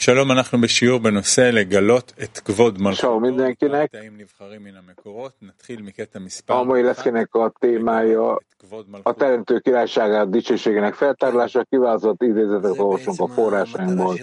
שלום, 0.00 0.32
אנחנו 0.32 0.60
בשיעור 0.60 1.00
בנושא 1.00 1.50
לגלות 1.52 2.12
את 2.22 2.38
כבוד 2.38 2.76
Ciao 2.76 2.80
מלכותו. 2.82 3.20
mindenkinek! 3.20 3.86
קטעים 3.86 4.12
נבחרים 4.18 4.64
מן 4.64 4.76
המקורות. 4.76 5.32
נתחיל 5.42 5.82
מקטע 5.82 6.18
מספר 6.18 6.62
A 6.62 6.64
mai 6.64 6.80
אחת, 6.80 7.06
leszkének 7.06 7.34
a 7.34 7.48
témája 7.60 8.36
את 8.38 8.54
כבוד 8.58 8.86
a 8.88 8.90
מלכותו. 8.90 9.18
Teremtő 9.18 9.58
Királyságát 9.58 10.30
dicsőségének 10.30 10.94
feltárulása, 10.94 11.64
kiválasztott 11.70 12.22
idézetet 12.22 12.78
olvasunk 12.78 13.20
a 13.20 13.26
forrásainkból. 13.26 14.16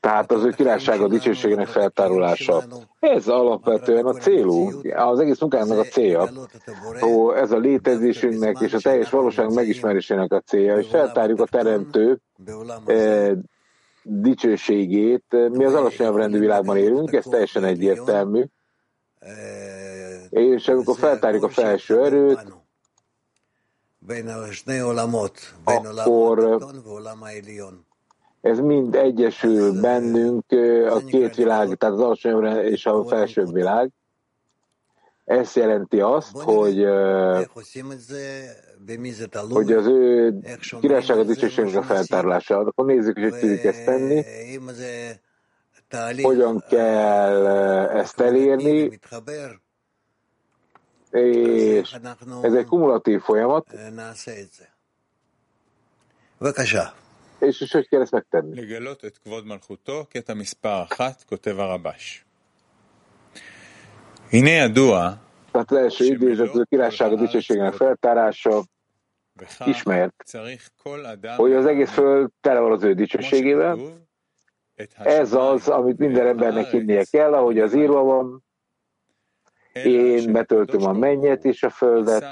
Tehát 0.00 0.32
az 0.32 0.44
ő 0.44 0.50
királysága 0.50 1.08
dicsőségének 1.08 1.66
feltárulása. 1.66 2.62
Ez 3.00 3.28
alapvetően 3.28 4.04
a 4.06 4.12
célunk, 4.12 4.94
az 4.94 5.20
egész 5.20 5.40
munkánknak 5.40 5.78
a 5.78 5.84
célja. 5.84 6.28
Ó, 7.02 7.34
ez 7.36 7.52
a 7.52 7.58
létezésünknek 7.58 8.56
és 8.60 8.72
a 8.72 8.78
teljes 8.78 9.10
valóság 9.10 9.52
megismerésének 9.52 10.32
a 10.32 10.40
célja, 10.40 10.74
hogy 10.74 10.86
feltárjuk 10.86 11.40
a 11.40 11.44
Teremtő 11.44 12.20
eh, 12.86 13.30
dicsőségét. 14.07 15.23
Mi 15.51 15.65
az 15.65 15.73
alacsonyabb 15.73 16.15
rendű 16.15 16.39
világban 16.39 16.77
élünk, 16.77 17.13
ez 17.13 17.25
teljesen 17.29 17.63
egyértelmű. 17.63 18.43
És 20.29 20.67
amikor 20.67 20.97
feltárjuk 20.97 21.43
a 21.43 21.49
felső 21.49 22.03
erőt, 22.03 22.45
akkor 25.65 26.57
ez 28.41 28.59
mind 28.59 28.95
egyesül 28.95 29.81
bennünk 29.81 30.51
a 30.89 30.97
két 31.05 31.35
világ, 31.35 31.75
tehát 31.75 31.95
az 31.95 32.01
alacsonyabb 32.01 32.63
és 32.63 32.85
a 32.85 33.05
felsőbb 33.05 33.53
világ. 33.53 33.89
Ez 35.25 35.53
jelenti 35.53 35.99
azt, 35.99 36.37
hogy, 36.39 36.85
hogy 39.55 39.71
az 39.71 39.85
ő 39.87 40.33
királysága 40.79 41.23
dicsőségnek 41.23 41.75
a 41.75 41.83
feltárulása. 41.83 42.57
Akkor 42.59 42.85
nézzük, 42.85 43.19
hogy 43.19 43.39
tudjuk 43.39 43.63
ezt 43.63 43.85
tenni, 43.85 44.23
hogyan 46.21 46.63
kell 46.69 47.47
ezt 47.87 48.19
elérni, 48.19 48.99
és 51.11 51.95
ez 52.41 52.53
egy 52.53 52.65
kumulatív 52.65 53.21
folyamat, 53.21 53.73
és, 57.39 57.61
és 57.61 57.71
hogy 57.71 57.87
kell 57.87 58.01
ezt 58.01 58.11
megtenni. 58.11 58.59
Tehát 65.50 65.70
az 65.70 65.76
első 65.76 66.04
idézet, 66.04 66.48
az 66.48 66.58
a 66.58 66.64
királysága 66.64 67.16
dicsőségének 67.16 67.72
feltárása, 67.72 68.64
וכך 69.40 69.66
ismert, 69.66 70.14
צריך 70.24 70.70
כל 70.82 71.06
אדם 71.06 71.36
hogy 71.36 71.52
az 71.52 71.66
egész 71.66 71.90
föld 71.90 72.30
tele 72.40 72.60
van 72.60 72.72
az 72.72 72.82
ő 72.82 72.92
כמו 72.92 72.94
dicsőségével. 72.94 73.76
שכתוב, 73.76 73.98
את 74.80 74.94
Ez 75.06 75.32
az, 75.32 75.68
amit 75.68 75.98
minden 75.98 76.26
embernek 76.26 76.70
hinnie 76.70 77.04
kell, 77.04 77.34
ahogy 77.34 77.58
az 77.58 77.74
írva 77.74 78.02
van, 78.02 78.44
én 79.72 80.32
betöltöm 80.32 80.84
a 80.84 80.92
mennyet 80.92 81.44
és 81.44 81.62
a 81.62 81.70
földet. 81.70 82.24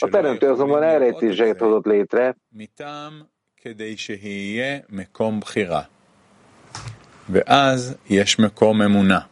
A 0.00 0.08
teremtő 0.08 0.50
azonban 0.50 0.82
elrejtéseket 0.82 1.58
hozott 1.58 1.84
létre, 1.86 2.36
מטעם 2.52 3.22
כדי 3.56 3.96
שיהיה 3.96 4.78
מקום 4.88 5.40
בחירה. 5.40 5.82
ואז 7.28 7.96
יש 8.08 8.38
מקום 8.38 8.82
אמונה. 8.82 9.26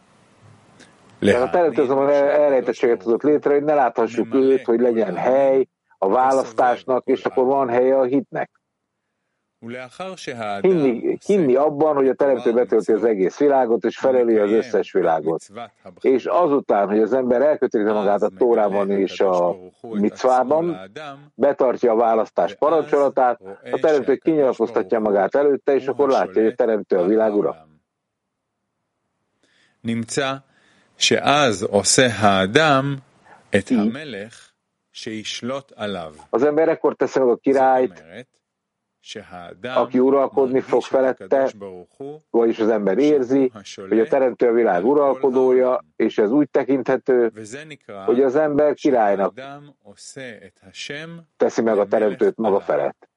Tehát 1.19 1.47
a 1.47 1.49
teremtő 1.49 1.81
azonban 1.81 2.09
elrejtettséget 2.09 3.03
hozott 3.03 3.23
létre, 3.23 3.53
hogy 3.53 3.63
ne 3.63 3.73
láthassuk 3.73 4.33
őt, 4.33 4.65
hogy 4.65 4.79
legyen 4.79 5.15
hely 5.15 5.67
a 5.97 6.09
választásnak, 6.09 7.05
és 7.05 7.23
akkor 7.23 7.45
van 7.45 7.69
helye 7.69 7.97
a 7.97 8.03
hitnek. 8.03 8.59
Hinni, 10.61 11.17
hinni 11.25 11.55
abban, 11.55 11.95
hogy 11.95 12.07
a 12.07 12.13
teremtő 12.13 12.53
betölti 12.53 12.91
az 12.91 13.03
egész 13.03 13.37
világot, 13.37 13.83
és 13.83 13.97
feleli 13.97 14.37
az 14.37 14.51
összes 14.51 14.91
világot. 14.91 15.41
És 16.01 16.25
azután, 16.25 16.87
hogy 16.87 16.99
az 16.99 17.13
ember 17.13 17.41
elkötelezi 17.41 17.91
magát 17.91 18.21
a 18.21 18.29
Tórában 18.37 18.91
és 18.91 19.19
a 19.19 19.55
micvában, 19.81 20.77
betartja 21.35 21.91
a 21.91 21.95
választás 21.95 22.55
parancsolatát, 22.55 23.39
a 23.71 23.79
teremtő 23.81 24.15
kinyilatkoztatja 24.15 24.99
magát 24.99 25.35
előtte, 25.35 25.75
és 25.75 25.87
akkor 25.87 26.09
látja, 26.09 26.41
hogy 26.41 26.51
a 26.51 26.55
teremtő 26.55 26.97
a 26.97 27.05
világ 27.05 27.35
ura. 27.35 27.67
נמצא 30.98 31.04
שאז 31.04 31.62
עושה 31.62 32.06
האדם 32.06 32.96
את 33.56 33.68
היא. 33.68 33.78
המלך 33.78 34.50
שישלוט 34.92 35.72
עליו. 35.76 36.14
Az 36.32 36.42
ember 36.42 36.68
ekkor 36.68 36.94
teszi 36.94 37.18
meg 37.18 37.28
a 37.28 37.30
זאת 37.30 37.40
királyt, 37.40 38.00
אומרת 38.00 38.38
שהאדם 39.02 39.76
aki 39.76 39.98
uralkodni 39.98 40.60
fog 40.60 40.70
מרגיש 40.70 40.86
את 40.86 40.92
felette, 40.92 41.24
הקדוש 41.24 41.54
ברוך 41.54 41.92
הוא 41.96 42.20
vagyis 42.30 42.58
az 42.58 42.68
ember 42.68 42.98
érzi, 42.98 43.50
hogy 43.88 44.00
a 44.00 44.08
teremtő 44.08 44.48
a 44.48 44.52
világ 44.52 44.84
uralkodója, 44.84 45.78
és 45.96 46.18
ez 46.18 46.30
úgy 46.30 46.50
tekinthető, 46.50 47.30
וזה 47.34 47.64
נקרא 47.64 48.04
hogy 48.04 48.22
az 48.22 48.36
ember 48.36 48.74
királynak 48.74 49.32
שהאדם 49.36 49.70
עושה 49.82 50.36
את 50.46 50.60
השם 50.62 51.18
teszi 51.36 51.62
meg 51.62 51.78
a 51.78 51.86
teremtőt 51.86 52.36
maga 52.36 52.60
felett. 52.60 53.08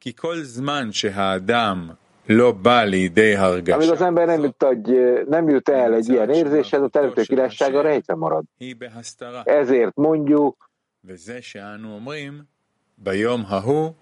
כי 0.00 0.14
כל 0.14 0.42
זמן 0.42 0.92
שהאדם 0.92 1.78
לא 1.80 1.94
בא 1.94 1.94
לידי 1.94 2.01
Amíg 2.28 3.16
az 3.16 3.38
הרגשה, 3.38 4.04
ember 4.04 4.26
nem 4.26 4.42
jut, 4.42 4.62
egy, 4.62 4.86
nem 5.28 5.48
jut 5.48 5.68
el 5.68 5.94
egy 5.94 6.08
ilyen 6.08 6.30
érzéshez, 6.30 6.82
a 6.82 6.88
teremtő 6.88 7.22
királysága 7.22 7.80
rejtve 7.80 8.14
marad. 8.14 8.44
היא 8.58 8.74
בהסתרה. 8.76 9.42
Ezért 9.46 9.96
mondjuk, 9.96 10.70
וזה 11.04 11.42
שאנו 11.42 11.94
אומרים, 11.94 12.42
ביום 12.96 13.44
ההוא 13.48 13.92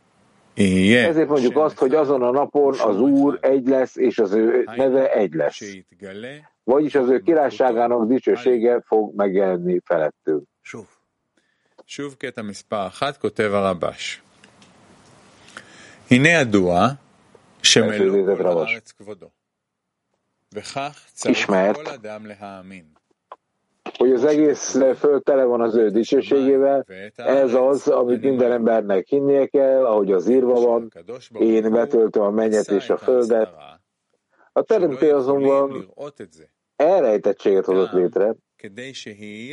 יהיה 0.56 1.08
ezért 1.08 1.28
mondjuk 1.28 1.56
azt, 1.56 1.78
hogy 1.78 1.94
azon 1.94 2.22
a 2.22 2.30
napon 2.30 2.74
az 2.78 3.00
Úr 3.00 3.38
egy 3.40 3.66
lesz, 3.66 3.96
és 3.96 4.18
az 4.18 4.32
ő 4.32 4.68
neve 4.76 5.12
egy 5.12 5.34
lesz. 5.34 5.54
שיתגלה 5.54 6.36
Vagyis 6.64 6.94
az 6.94 7.08
ő 7.08 7.18
királyságának 7.18 8.06
dicsősége 8.08 8.82
fog 8.86 9.14
megjelenni 9.14 9.80
felettünk. 9.84 10.42
שוב 11.86 12.14
קטע 12.18 12.42
מספר 12.42 12.86
אחת, 12.86 13.16
כותב 13.16 13.50
הרבש. 13.54 14.22
הנה 16.10 16.28
ידוע 16.28 16.88
Ismert, 21.23 21.99
hogy 23.97 24.11
az 24.11 24.23
egész 24.23 24.77
föld 24.97 25.23
tele 25.23 25.43
van 25.43 25.61
az 25.61 25.75
ő 25.75 25.89
dicsőségével, 25.89 26.85
ez 27.15 27.53
az, 27.53 27.87
amit 27.87 28.21
minden 28.21 28.51
embernek 28.51 29.07
hinnie 29.07 29.47
kell, 29.47 29.85
ahogy 29.85 30.11
az 30.11 30.27
írva 30.27 30.59
van, 30.59 30.91
én 31.33 31.71
betöltöm 31.71 32.23
a 32.23 32.29
mennyet 32.29 32.67
és 32.67 32.89
a 32.89 32.97
földet. 32.97 33.53
A 34.51 34.61
teremtő 34.61 35.15
azonban 35.15 35.93
elrejtettséget 36.75 37.65
hozott 37.65 37.91
létre, 37.91 38.35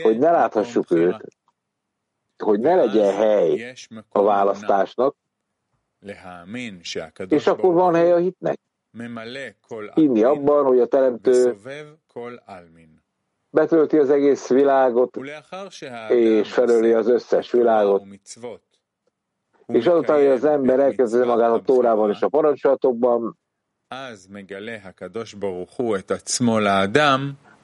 hogy 0.02 0.18
ne 0.18 0.30
láthassuk 0.30 0.91
őt, 0.91 1.24
hogy 2.36 2.60
ne 2.60 2.74
legyen 2.74 3.14
hely 3.14 3.74
a 4.08 4.22
választásnak, 4.22 5.16
és 7.28 7.47
akkor 7.47 7.75
van 7.75 7.94
hely 7.94 8.12
a 8.12 8.16
hitnek. 8.16 8.59
Hinni 9.94 10.22
abban, 10.22 10.64
hogy 10.64 10.81
a 10.81 10.86
Teremtő 10.86 11.56
betölti 13.50 13.97
az 13.97 14.10
egész 14.10 14.48
világot, 14.48 15.16
és 16.09 16.53
felöli 16.53 16.92
az 16.92 17.09
összes 17.09 17.50
világot. 17.50 18.04
És 19.66 19.86
azután, 19.86 20.16
hogy 20.16 20.26
az 20.26 20.44
ember 20.44 20.81
elkezdő 20.81 21.25
magát 21.25 21.50
a 21.50 21.60
Tórában 21.62 22.10
és 22.10 22.20
a 22.20 22.28
parancsolatokban, 22.28 23.38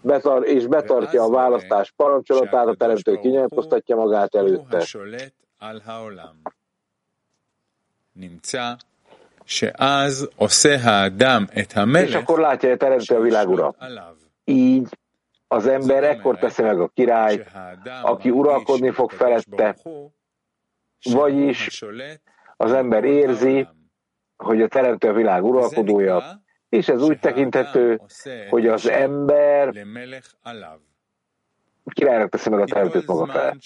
betar, 0.03 0.47
és 0.47 0.67
betartja 0.67 1.23
a 1.23 1.31
választás 1.31 1.93
parancsolatát, 1.97 2.67
a 2.67 2.75
teremtő 2.75 3.17
kinyilatkoztatja 3.17 3.97
magát 3.97 4.35
előtte. 4.35 4.81
És 12.09 12.15
akkor 12.15 12.39
látja 12.39 12.73
a 12.73 12.77
teremtő 12.77 13.15
a 13.17 13.21
világ 13.21 13.49
ura. 13.49 13.75
Így 14.45 14.89
az 15.49 15.67
ember 15.67 16.05
ekkor 16.05 16.39
teszi 16.39 16.63
meg 16.63 16.81
a 16.81 16.89
királyt, 16.89 17.51
aki 18.03 18.31
uralkodni 18.31 18.91
fog 18.91 19.11
felette, 19.11 19.77
vagyis 21.03 21.83
az 22.57 22.73
ember 22.73 23.05
érzi, 23.05 23.69
hogy 24.37 24.63
a 24.63 24.69
teremtő 24.69 25.09
a 25.09 25.13
világ 25.13 25.45
uralkodója, 25.45 26.43
és 26.69 26.89
ez 26.89 27.03
úgy 27.03 27.19
tekinthető, 27.19 28.01
hogy 28.51 28.67
az 28.67 28.89
ember 28.89 29.85
királynak 31.93 32.29
teszi 32.31 32.51
meg 32.51 32.61
a 32.61 32.65
teremtőt 32.65 33.07
maga 33.07 33.27
felett. 33.27 33.61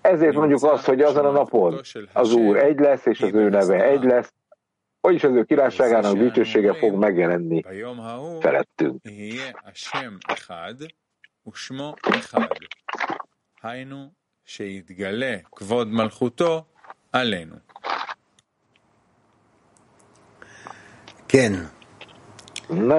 Ezért 0.00 0.34
mondjuk 0.34 0.62
azt, 0.62 0.84
hogy 0.84 1.00
azon 1.00 1.24
a 1.24 1.30
napon 1.30 1.80
az 2.12 2.32
Úr 2.32 2.56
egy 2.56 2.78
lesz, 2.78 3.06
és 3.06 3.20
az 3.20 3.34
ő 3.34 3.48
neve 3.48 3.84
egy 3.84 4.02
lesz, 4.02 4.32
vagyis 5.00 5.24
az 5.24 5.34
ő 5.34 5.44
királyságának 5.44 6.16
dicsősége 6.16 6.74
fog 6.74 6.94
megjelenni 6.94 7.62
felettünk. 8.40 9.02
היינו 13.62 14.12
שיתגלה 14.44 15.36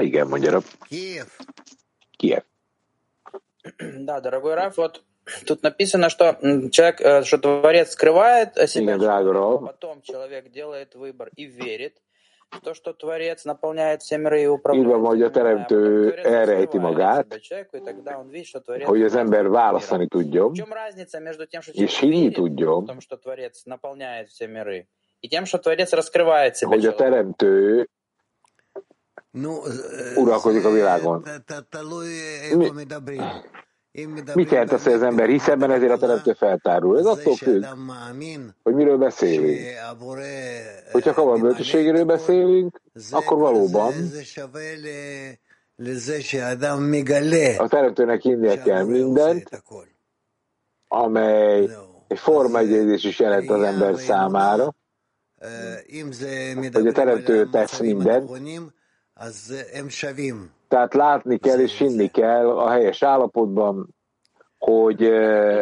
igen, 0.02 0.28
mondja 0.28 0.62
Kiev. 0.88 1.28
Kiev. 2.18 2.44
Da, 4.06 4.20
dragoi 4.20 4.54
Raf, 4.54 4.76
вот 4.76 5.04
тут 5.46 5.64
написано, 5.64 6.10
что 6.10 6.38
человек, 6.72 7.26
что 7.26 7.38
Творец 7.38 7.92
скрывает 7.92 8.56
себя, 8.70 8.98
потом 8.98 10.02
человек 10.02 10.52
делает 10.52 10.96
выбор 10.96 11.30
и 11.36 11.46
верит, 11.46 12.02
то, 12.64 12.74
что 12.74 12.94
Творец 12.94 13.46
наполняет 13.46 14.02
все 14.02 14.18
миры 14.18 14.42
и 14.42 14.46
управляет. 14.48 14.86
Így 14.86 14.92
van, 14.92 15.06
hogy 15.06 15.22
a 15.22 15.30
teremtő 15.30 16.14
elrejti 16.14 16.78
magát, 16.78 17.40
hogy 18.84 19.04
az 19.04 19.16
ember 19.16 19.48
választani 19.50 20.08
tudjon, 20.08 20.54
és 21.72 22.00
hinni 22.00 22.32
tudjon, 22.32 22.90
hogy 26.60 26.86
a 26.86 26.96
teremtő 26.96 27.90
uralkodik 30.16 30.66
a 30.66 30.72
világon. 30.72 31.26
Mi, 32.56 32.70
mit 34.34 34.52
jelent 34.52 34.72
az, 34.72 34.84
hogy 34.84 34.94
az 34.94 35.02
ember 35.02 35.28
hisz 35.28 35.48
ebben, 35.48 35.72
ezért 35.72 35.92
a 35.92 35.98
teremtő 35.98 36.34
feltárul? 36.34 37.00
Ez 37.00 37.06
attól 37.06 37.36
függ, 37.36 37.66
hogy 38.64 38.74
miről 38.74 38.98
beszélünk. 38.98 39.60
Hogyha 40.92 41.14
kavalbölcsességéről 41.14 42.06
beszélünk, 42.06 42.82
akkor 43.12 43.38
valóban 43.38 43.94
a 47.58 47.68
teremtőnek 47.68 48.22
hinnie 48.22 48.62
kell 48.62 48.84
mindent, 48.84 49.64
amely 50.88 51.70
egy 52.08 52.20
formaegyezés 52.20 53.04
is 53.04 53.20
jelent 53.20 53.50
az 53.50 53.62
ember 53.62 53.98
számára, 53.98 54.76
hogy 56.74 56.88
a 56.88 56.92
teremtő 56.92 57.50
tesz 57.50 57.80
mindent, 57.80 58.30
tehát 60.68 60.94
látni 60.94 61.38
kell 61.38 61.60
és 61.60 61.78
hinni 61.78 62.08
kell 62.08 62.50
a 62.50 62.70
helyes 62.70 63.04
állapotban, 63.04 63.96
hogy 64.58 65.06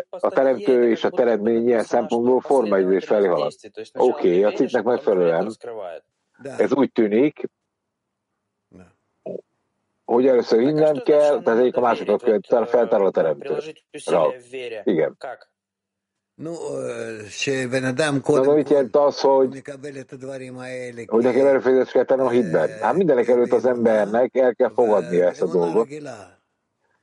a 0.09 0.29
teremtő 0.29 0.89
és 0.89 1.03
a 1.03 1.09
teremtmény 1.09 1.67
ilyen 1.67 1.83
szempontból 1.83 2.41
formaidős 2.41 3.05
felé 3.05 3.27
halad. 3.27 3.53
Oké, 3.93 4.27
okay, 4.27 4.43
a 4.43 4.51
cikknek 4.51 4.83
megfelelően. 4.83 5.51
ez 6.57 6.73
úgy 6.73 6.91
tűnik, 6.91 7.49
hogy 10.05 10.27
először 10.27 10.59
innen 10.59 11.01
kell, 11.03 11.41
tehát 11.41 11.59
egyik 11.59 11.75
a 11.75 11.81
másikat 11.81 12.23
kell, 12.23 12.65
feltárol 12.65 13.07
a 13.07 13.11
teremtő. 13.11 13.57
Igen. 14.83 15.17
No, 16.39 16.53
mit 18.55 18.69
jelent 18.69 18.95
az, 18.95 19.19
hogy, 19.19 19.61
hogy 21.07 21.23
neki 21.23 21.39
erőfeszítést 21.39 21.91
kell 21.91 22.03
tenni 22.03 22.21
a 22.21 22.29
hitben? 22.29 22.69
Hát 22.81 22.95
mindenek 22.95 23.27
előtt 23.27 23.51
az 23.51 23.65
embernek 23.65 24.35
el 24.35 24.55
kell 24.55 24.71
fogadnia 24.73 25.27
ezt 25.27 25.41
a 25.41 25.45
dolgot. 25.45 25.87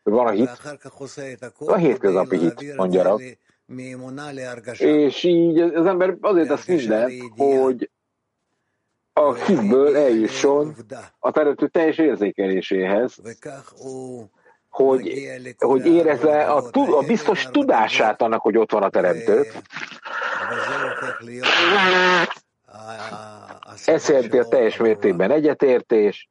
Van 0.02 0.26
a 0.26 0.30
hit, 0.30 0.50
a 1.58 1.76
hétköznapi 1.76 2.38
hit, 2.38 2.76
mondja 2.76 3.02
rá. 3.02 3.14
És 4.78 5.22
így 5.22 5.58
az 5.58 5.86
ember 5.86 6.16
azért 6.20 6.48
tesz 6.48 6.66
mindent, 6.66 7.12
hogy 7.36 7.90
a 9.12 9.34
hitből 9.34 9.96
eljusson 9.96 10.76
a 11.18 11.30
teremtő 11.30 11.68
teljes 11.68 11.98
érzékeléséhez, 11.98 13.18
hogy, 14.76 15.28
hogy 15.58 15.86
érezze 15.86 16.44
a, 16.44 16.70
a 16.72 17.02
biztos 17.06 17.46
tudását 17.50 18.22
annak, 18.22 18.40
hogy 18.40 18.56
ott 18.56 18.70
van 18.72 18.82
a 18.82 18.90
teremtő. 18.90 19.46
Ez 23.84 24.08
jelenti 24.08 24.38
a 24.38 24.48
teljes 24.48 24.76
mértékben 24.76 25.30
egyetértés, 25.30 26.28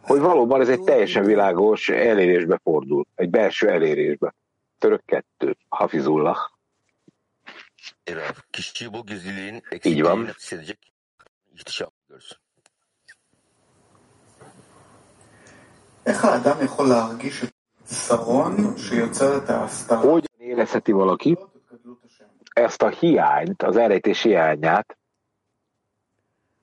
hogy 0.00 0.20
valóban 0.20 0.60
ez 0.60 0.68
egy 0.68 0.82
teljesen 0.82 1.24
világos 1.24 1.88
elérésbe 1.88 2.60
fordul, 2.62 3.06
egy 3.14 3.30
belső 3.30 3.68
elérésbe. 3.68 4.34
Török 4.78 5.04
kettő, 5.04 5.56
Hafizullah. 5.68 6.38
Így 9.82 10.02
van. 10.02 10.34
Hogyan 19.96 20.24
érezheti 20.38 20.92
valaki 20.92 21.38
ezt 22.52 22.82
a 22.82 22.88
hiányt, 22.88 23.62
az 23.62 23.76
elrejtés 23.76 24.22
hiányát, 24.22 24.96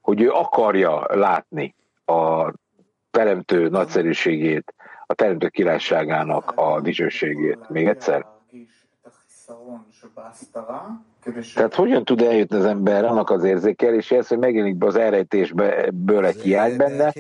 hogy 0.02 0.22
ő 0.22 0.32
akarja 0.32 1.06
látni 1.16 1.76
a 2.06 2.54
teremtő 3.12 3.70
nagyszerűségét, 3.70 4.74
a 5.06 5.14
teremtő 5.14 5.48
királyságának 5.50 6.52
a 6.56 6.82
dicsőségét. 6.82 7.70
Még 7.70 7.88
egyszer? 7.88 8.26
Tehát 11.54 11.76
hogyan 11.76 12.06
tud 12.06 12.22
eljutni 12.22 12.58
az 12.58 12.66
ember 12.66 13.06
annak 13.06 13.30
az 13.30 13.44
érzékeléséhez, 13.44 14.28
hogy 14.28 14.38
megjelenik 14.38 14.76
be 14.76 14.86
az 14.86 14.96
elrejtésből 14.96 16.26
egy 16.26 16.42
hiány 16.42 16.78
benne, 16.78 17.14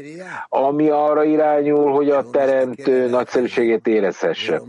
ami 0.49 0.89
arra 0.89 1.23
irányul, 1.23 1.91
hogy 1.91 2.09
a 2.09 2.29
teremtő 2.29 3.09
nagyszerűségét 3.09 3.87
érezhesse. 3.87 4.61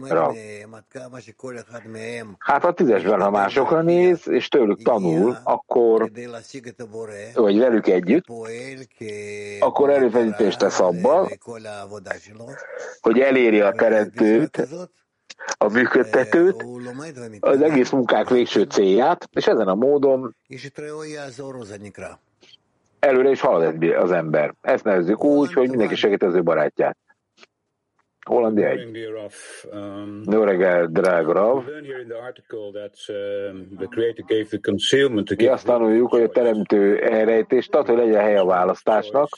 Hát 2.38 2.64
a 2.64 2.72
tízesben, 2.72 3.20
ha 3.20 3.30
másokra 3.30 3.82
néz, 3.82 4.28
és 4.28 4.48
tőlük 4.48 4.82
tanul, 4.82 5.36
akkor, 5.44 6.10
vagy 7.34 7.58
velük 7.58 7.86
együtt, 7.86 8.24
akkor 9.60 9.90
előfeszítést 9.90 10.58
tesz 10.58 10.80
abban, 10.80 11.28
hogy 13.00 13.18
eléri 13.18 13.60
a 13.60 13.72
teremtőt, 13.72 14.68
a 15.58 15.72
működtetőt, 15.72 16.64
az 17.40 17.62
egész 17.62 17.90
munkák 17.90 18.28
végső 18.28 18.62
célját, 18.62 19.28
és 19.32 19.46
ezen 19.46 19.68
a 19.68 19.74
módon 19.74 20.36
előre 23.04 23.30
is 23.30 23.40
halad 23.40 23.82
az 23.82 24.10
ember. 24.10 24.54
Ezt 24.60 24.84
nevezzük 24.84 25.24
úgy, 25.24 25.52
hogy 25.52 25.68
mindenki 25.68 25.94
segít 25.94 26.22
az 26.22 26.34
ő 26.34 26.42
barátját. 26.42 26.96
Hollandia 28.26 28.68
egy. 28.68 29.08
Jó 30.30 30.42
reggel, 30.42 30.86
drága 30.86 31.32
Rav. 31.32 31.64
Mi 35.36 35.46
azt 35.46 35.64
tanuljuk, 35.64 36.10
hogy 36.10 36.22
a 36.22 36.28
teremtő 36.28 36.98
elrejtés, 37.02 37.66
tehát 37.66 37.86
hogy 37.86 37.96
legyen 37.96 38.22
hely 38.22 38.36
a 38.36 38.44
választásnak, 38.44 39.28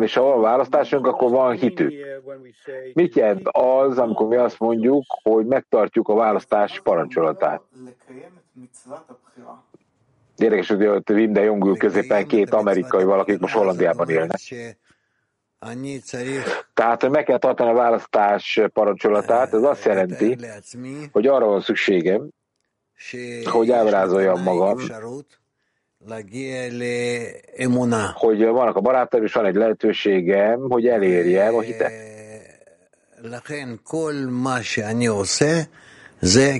és 0.00 0.14
ha 0.14 0.22
van 0.22 0.40
választásunk, 0.40 1.06
akkor 1.06 1.30
van 1.30 1.52
hitük. 1.52 1.92
Mit 2.94 3.14
jelent 3.14 3.48
az, 3.48 3.98
amikor 3.98 4.26
mi 4.26 4.36
azt 4.36 4.58
mondjuk, 4.58 5.04
hogy 5.22 5.46
megtartjuk 5.46 6.08
a 6.08 6.14
választás 6.14 6.80
parancsolatát? 6.80 7.62
Érdekes, 10.36 10.68
hogy 10.68 10.86
ott 10.86 11.10
Wim 11.10 11.32
de 11.32 11.42
Jong 11.42 11.76
középen 11.76 12.26
két 12.26 12.52
amerikai 12.52 13.04
valakik 13.04 13.38
most 13.38 13.54
Hollandiában 13.54 14.08
élnek. 14.08 14.40
Tehát, 16.74 17.00
hogy 17.00 17.10
meg 17.10 17.24
kell 17.24 17.38
tartani 17.38 17.70
a 17.70 17.74
választás 17.74 18.60
parancsolatát, 18.72 19.54
ez 19.54 19.62
azt 19.62 19.84
jelenti, 19.84 20.38
hogy 21.12 21.26
arra 21.26 21.46
van 21.46 21.60
szükségem, 21.60 22.28
hogy 23.44 23.70
elbrázoljam 23.70 24.42
magam, 24.42 24.78
hogy 28.16 28.44
vannak 28.44 28.76
a 28.76 28.80
barátaim, 28.80 29.24
és 29.24 29.32
van 29.32 29.46
egy 29.46 29.54
lehetőségem, 29.54 30.60
hogy 30.60 30.86
elérjem 30.86 31.54
a 31.54 31.60
hitet. 31.60 31.92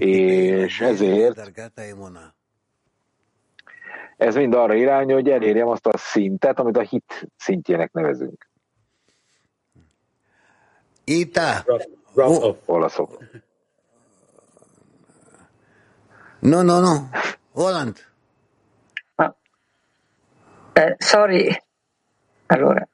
És 0.01 0.81
ezért 0.81 1.39
ez 4.17 4.35
mind 4.35 4.55
arra 4.55 4.75
irányul, 4.75 5.15
hogy 5.15 5.29
elérjem 5.29 5.69
azt 5.69 5.87
a 5.87 5.99
szintet, 5.99 6.59
amit 6.59 6.77
a 6.77 6.81
hit 6.81 7.29
szintjének 7.37 7.93
nevezünk. 7.93 8.49
Ita. 11.05 11.65
Olaszok. 12.65 13.19
No, 16.39 16.63
no, 16.63 16.81
no. 16.81 16.95
Holland. 17.53 18.12
Eh, 20.73 20.95
sorry. 20.99 21.63
Allora. 22.47 22.89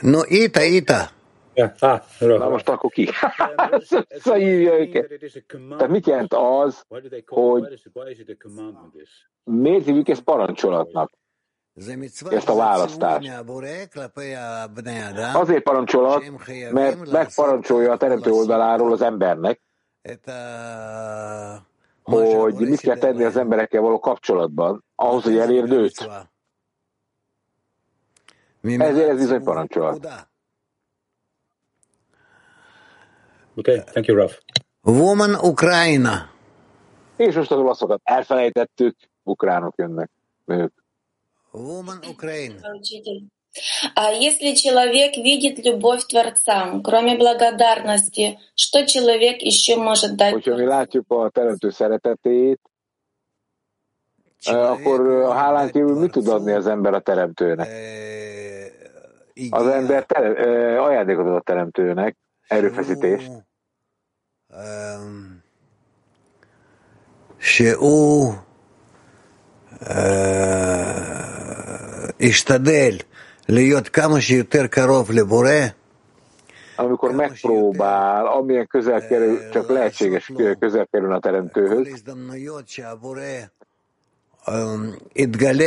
No, 0.00 0.22
Ita, 0.28 0.62
Ita. 0.62 1.10
Ja, 1.54 1.72
ah, 1.78 2.00
Na 2.18 2.48
most 2.48 2.68
akkor 2.68 2.90
ki? 2.90 3.08
Visszahívja 4.08 4.78
őket. 4.78 5.12
Tehát 5.68 5.88
mit 5.88 6.06
jelent 6.06 6.34
az, 6.34 6.84
hogy 7.26 7.90
miért 9.44 9.84
hívjuk 9.84 10.08
ezt 10.08 10.20
parancsolatnak? 10.22 11.10
Ezt 12.30 12.48
a 12.48 12.54
választást. 12.54 13.30
Azért 15.32 15.62
parancsolat, 15.62 16.22
mert 16.70 17.10
megparancsolja 17.10 17.92
a 17.92 17.96
teremtő 17.96 18.30
oldaláról 18.30 18.92
az 18.92 19.02
embernek, 19.02 19.60
hogy 22.04 22.54
mit 22.54 22.80
kell 22.80 22.98
tenni 22.98 23.24
az 23.24 23.36
emberekkel 23.36 23.80
való 23.80 23.98
kapcsolatban, 23.98 24.84
ahhoz, 24.94 25.22
hogy 25.22 25.38
elérd 25.38 25.72
őt. 25.72 26.08
Ezért 28.62 29.08
ez 29.08 29.18
bizony 29.18 29.42
parancsolat. 29.42 30.28
Okay, 33.56 33.82
thank 33.84 34.06
you, 34.06 34.16
Raf. 34.16 34.38
Woman 34.82 35.34
Ukraina. 35.34 36.30
És 37.16 37.34
most 37.34 37.50
az 37.50 37.58
olaszokat 37.58 38.00
elfelejtettük, 38.04 38.96
ukránok 39.22 39.74
jönnek, 39.76 40.10
nők. 40.44 40.84
Woman 41.50 41.98
Ukraine. 42.08 42.54
А 43.94 44.10
если 44.10 44.54
человек 44.54 45.16
видит 45.16 45.64
любовь 45.64 46.04
Творца, 46.06 46.80
кроме 46.82 47.16
благодарности, 47.16 48.38
что 48.56 48.84
человек 48.86 49.42
еще 49.42 49.76
может 49.76 50.16
дать? 50.16 50.34
akkor 54.46 55.32
hálán 55.32 55.70
kívül 55.70 55.98
mit 55.98 56.10
tud 56.10 56.28
adni 56.28 56.52
az 56.52 56.66
ember 56.66 56.94
a 56.94 57.00
teremtőnek? 57.00 57.68
Az 59.50 59.66
ember 59.66 60.04
terem, 60.04 60.34
ajándékot 60.82 61.26
ad 61.26 61.34
a 61.34 61.40
teremtőnek, 61.40 62.16
erőfeszítést. 62.46 63.30
Seu 67.38 68.32
Istadel 72.16 72.96
amikor 76.76 77.12
megpróbál, 77.12 78.26
amilyen 78.26 78.66
közel 78.66 79.06
kerül, 79.06 79.48
csak 79.48 79.68
lehetséges 79.68 80.32
közel 80.58 80.86
kerül 80.90 81.12
a 81.12 81.18
teremtőhöz, 81.18 82.02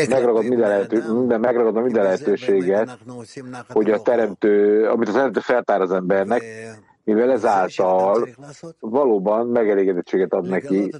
megragad 0.09 0.45
minden, 0.47 0.69
lehető, 0.69 1.13
minden, 1.13 1.39
megragadom 1.39 1.83
minden 1.83 2.03
lehetőséget, 2.03 2.97
hogy 3.69 3.91
a 3.91 4.01
teremtő, 4.01 4.85
amit 4.89 5.09
a 5.09 5.11
teremtő 5.11 5.39
feltár 5.39 5.81
az 5.81 5.91
embernek, 5.91 6.43
mivel 7.03 7.31
ezáltal 7.31 8.27
valóban 8.79 9.47
megelégedettséget 9.47 10.33
ad 10.33 10.49
neki 10.49 10.91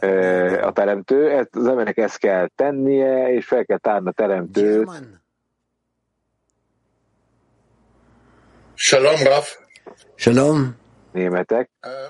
eh, 0.00 0.66
a 0.66 0.72
teremtő, 0.72 1.48
az 1.52 1.66
embernek 1.66 1.98
ezt 1.98 2.18
kell 2.18 2.48
tennie, 2.54 3.32
és 3.32 3.46
fel 3.46 3.64
kell 3.64 3.78
tárni 3.78 4.08
a 4.08 4.12
teremtőt. 4.12 4.90
Shalom, 8.79 9.23
Raf. 9.23 9.57
Shalom. 10.15 10.75
Németek. 11.11 11.69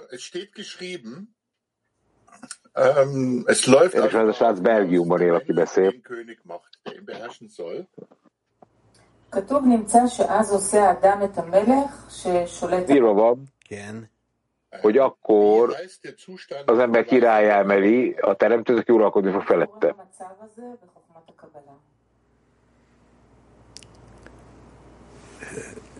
Es 0.09 0.24
steht 0.24 0.51
geschrieben, 0.53 1.35
ähm, 2.74 3.43
es 3.47 3.65
läuft 3.65 3.93
és 3.93 4.13
ez 4.13 4.27
a 4.27 4.33
srác 4.33 4.62
Belgiumban 4.62 5.21
él, 5.21 5.35
aki 5.35 5.53
beszél. 5.53 5.93
כתוב 9.31 9.65
נמצא 9.65 10.07
שאז 10.07 10.51
עושה 10.51 10.88
האדם 10.88 11.24
את 11.24 11.38
המלך 11.38 12.09
ששולט... 12.09 12.89
Írva 12.89 13.13
van, 13.13 13.53
hogy 14.81 14.97
akkor 14.97 15.75
az 16.65 16.79
ember 16.79 17.05
királyá 17.05 17.57
emeli 17.57 18.15
a 18.21 18.35
teremtőt, 18.35 18.79
aki 18.79 18.91
uralkodni 18.91 19.31
fog 19.31 19.41
felette. 19.41 19.95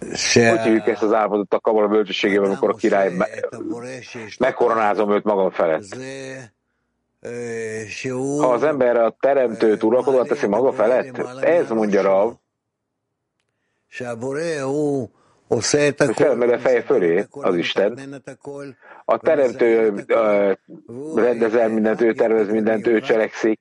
Hogy 0.01 0.61
hívjuk 0.61 0.87
ezt 0.87 1.03
az 1.03 1.13
állapotot 1.13 1.55
a 1.55 1.61
kabala 1.61 1.89
bölcsességében, 1.89 2.45
amikor 2.45 2.71
a 2.71 2.75
király 2.75 3.13
megkoronázom 4.39 5.13
őt 5.13 5.25
magam 5.25 5.51
felett? 5.51 5.97
Ha 8.41 8.53
az 8.53 8.63
ember 8.63 8.97
a 8.97 9.17
teremtőt 9.21 9.83
uralkodóan 9.83 10.27
teszi 10.27 10.47
maga 10.47 10.73
felett, 10.73 11.19
ez 11.43 11.71
mondja 11.71 12.03
Rav, 12.03 12.33
felmegy 16.13 16.51
a 16.51 16.59
feje 16.59 16.83
fölé 16.83 17.27
az 17.31 17.57
Isten. 17.57 18.23
A 19.05 19.19
teremtő 19.19 19.91
uh, 19.91 20.53
rendezel 21.15 21.69
mindent, 21.69 22.01
ő 22.01 22.15
tervez 22.15 22.49
mindent, 22.49 22.87
ő 22.87 23.01
cselekszik. 23.01 23.61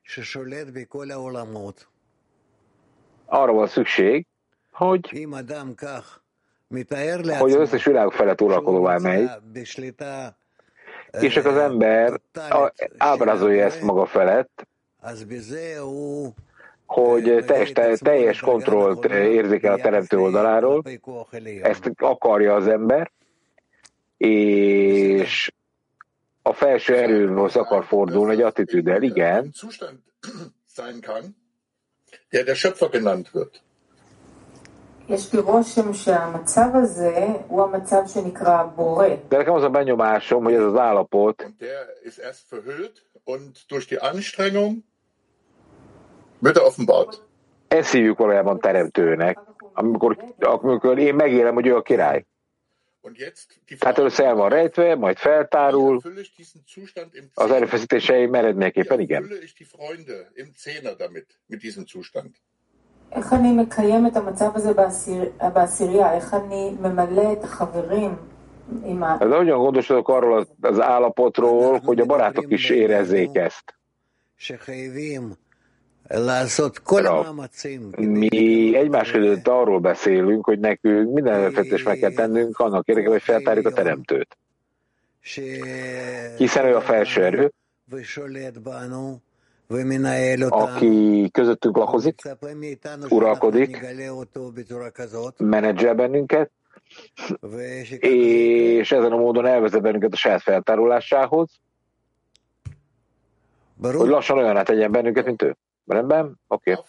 Arra 3.26 3.52
van 3.52 3.66
szükség, 3.66 4.26
hogy, 4.72 5.26
hogy 7.38 7.52
az 7.52 7.60
összes 7.60 7.84
világ 7.84 8.10
felett 8.10 8.40
uralkodóvá 8.40 8.96
megy, 8.98 9.30
és 11.20 11.36
az 11.36 11.56
ember 11.56 12.20
ábrázolja 12.96 13.64
ezt 13.64 13.82
maga 13.82 14.06
felett, 14.06 14.66
hogy 16.86 17.44
teljes, 17.46 17.98
teljes 17.98 18.40
kontrollt 18.40 19.04
érzékel 19.04 19.72
a 19.72 19.80
teremtő 19.80 20.18
oldaláról, 20.18 20.82
ezt 21.62 21.90
akarja 21.96 22.54
az 22.54 22.68
ember, 22.68 23.10
és 24.16 25.52
a 26.42 26.52
felső 26.52 26.96
erőhoz 26.96 27.56
akar 27.56 27.84
fordulni 27.84 28.32
egy 28.32 28.40
attitűddel, 28.40 29.02
igen. 29.02 29.52
Der 32.30 32.44
der 32.44 32.56
Schöpfer 32.56 32.88
genannt 32.88 33.30
wird. 33.32 33.60
De 39.28 39.36
nekem 39.36 39.54
az 39.54 39.62
a 39.62 39.68
benyomásom, 39.68 40.42
hogy 40.42 40.54
ez 40.54 40.62
az 40.62 40.76
állapot, 40.76 41.42
Und 41.42 41.56
der 41.58 41.86
ist 42.02 42.18
erst 42.18 42.48
verhüllt 42.50 43.04
und 43.24 43.58
durch 43.68 43.88
die 43.88 43.98
Anstrengung 43.98 44.84
wird 46.38 46.56
er 46.56 46.62
offenbart. 46.62 47.22
ezt 47.68 47.92
hívjuk 47.92 48.18
valójában 48.18 48.60
teremtőnek, 48.60 49.38
amikor, 49.72 50.34
amikor 50.38 50.98
én 50.98 51.14
megélem, 51.14 51.54
hogy 51.54 51.66
ő 51.66 51.76
a 51.76 51.82
király. 51.82 52.26
Und 53.02 53.18
jetzt 53.18 53.60
die 53.66 53.76
Tehát 53.78 53.98
először 53.98 54.24
el 54.24 54.34
van 54.34 54.48
rejtve, 54.48 54.94
majd 54.94 55.16
feltárul, 55.16 56.00
az 57.34 57.50
erőfeszítéseim 57.50 58.34
eredményeképpen 58.34 59.00
igen. 59.00 59.32
איך 63.11 63.33
אני 63.33 63.51
מקיים 63.51 64.07
את 64.07 64.17
המצב 64.17 64.49
הזה 64.55 64.73
בעשיר, 64.73 65.23
בעשירייה? 65.53 66.13
איך 66.13 66.33
אני 66.33 66.75
ממלא 66.81 67.33
את 67.33 67.43
החברים 67.43 68.15
עם 68.83 69.03
ה... 69.03 69.17
De 69.19 69.35
hogyan 69.35 69.57
gondoskodok 69.57 70.09
arról 70.09 70.37
az, 70.37 70.47
az 70.61 70.79
állapotról, 70.79 71.79
hogy 71.79 71.99
a 71.99 72.05
barátok 72.05 72.45
is 72.47 72.69
érezzék 72.69 73.35
ezt? 73.35 73.75
Mi 77.97 78.75
egymás 78.75 79.11
között 79.11 79.47
arról 79.47 79.79
beszélünk, 79.79 80.45
hogy 80.45 80.59
nekünk 80.59 81.13
minden 81.13 81.33
előfetést 81.33 81.85
meg 81.85 81.97
kell 81.97 82.11
tennünk 82.11 82.59
annak 82.59 82.87
érdekében, 82.87 83.13
hogy 83.13 83.23
feltárjuk 83.23 83.67
a 83.67 83.71
teremtőt. 83.71 84.37
Hiszen 86.37 86.65
ő 86.65 86.75
a 86.75 86.81
felső 86.81 87.23
erő, 87.23 87.51
aki 90.52 91.28
közöttünk 91.32 91.76
lakozik, 91.76 92.22
uralkodik, 93.08 93.76
menedzsel 95.38 95.94
bennünket, 95.94 96.50
és 97.98 98.92
ezen 98.92 99.12
a 99.12 99.16
módon 99.16 99.46
elvezet 99.46 99.82
bennünket 99.82 100.12
a 100.12 100.16
saját 100.16 100.42
feltárulásához, 100.42 101.50
hogy 103.80 104.08
lassan 104.08 104.38
olyan 104.38 104.64
tegyen 104.64 104.92
bennünket, 104.92 105.24
mint 105.24 105.42
ő. 105.42 105.56
Rendben? 105.86 106.40
Oké. 106.48 106.70
Okay. 106.72 106.84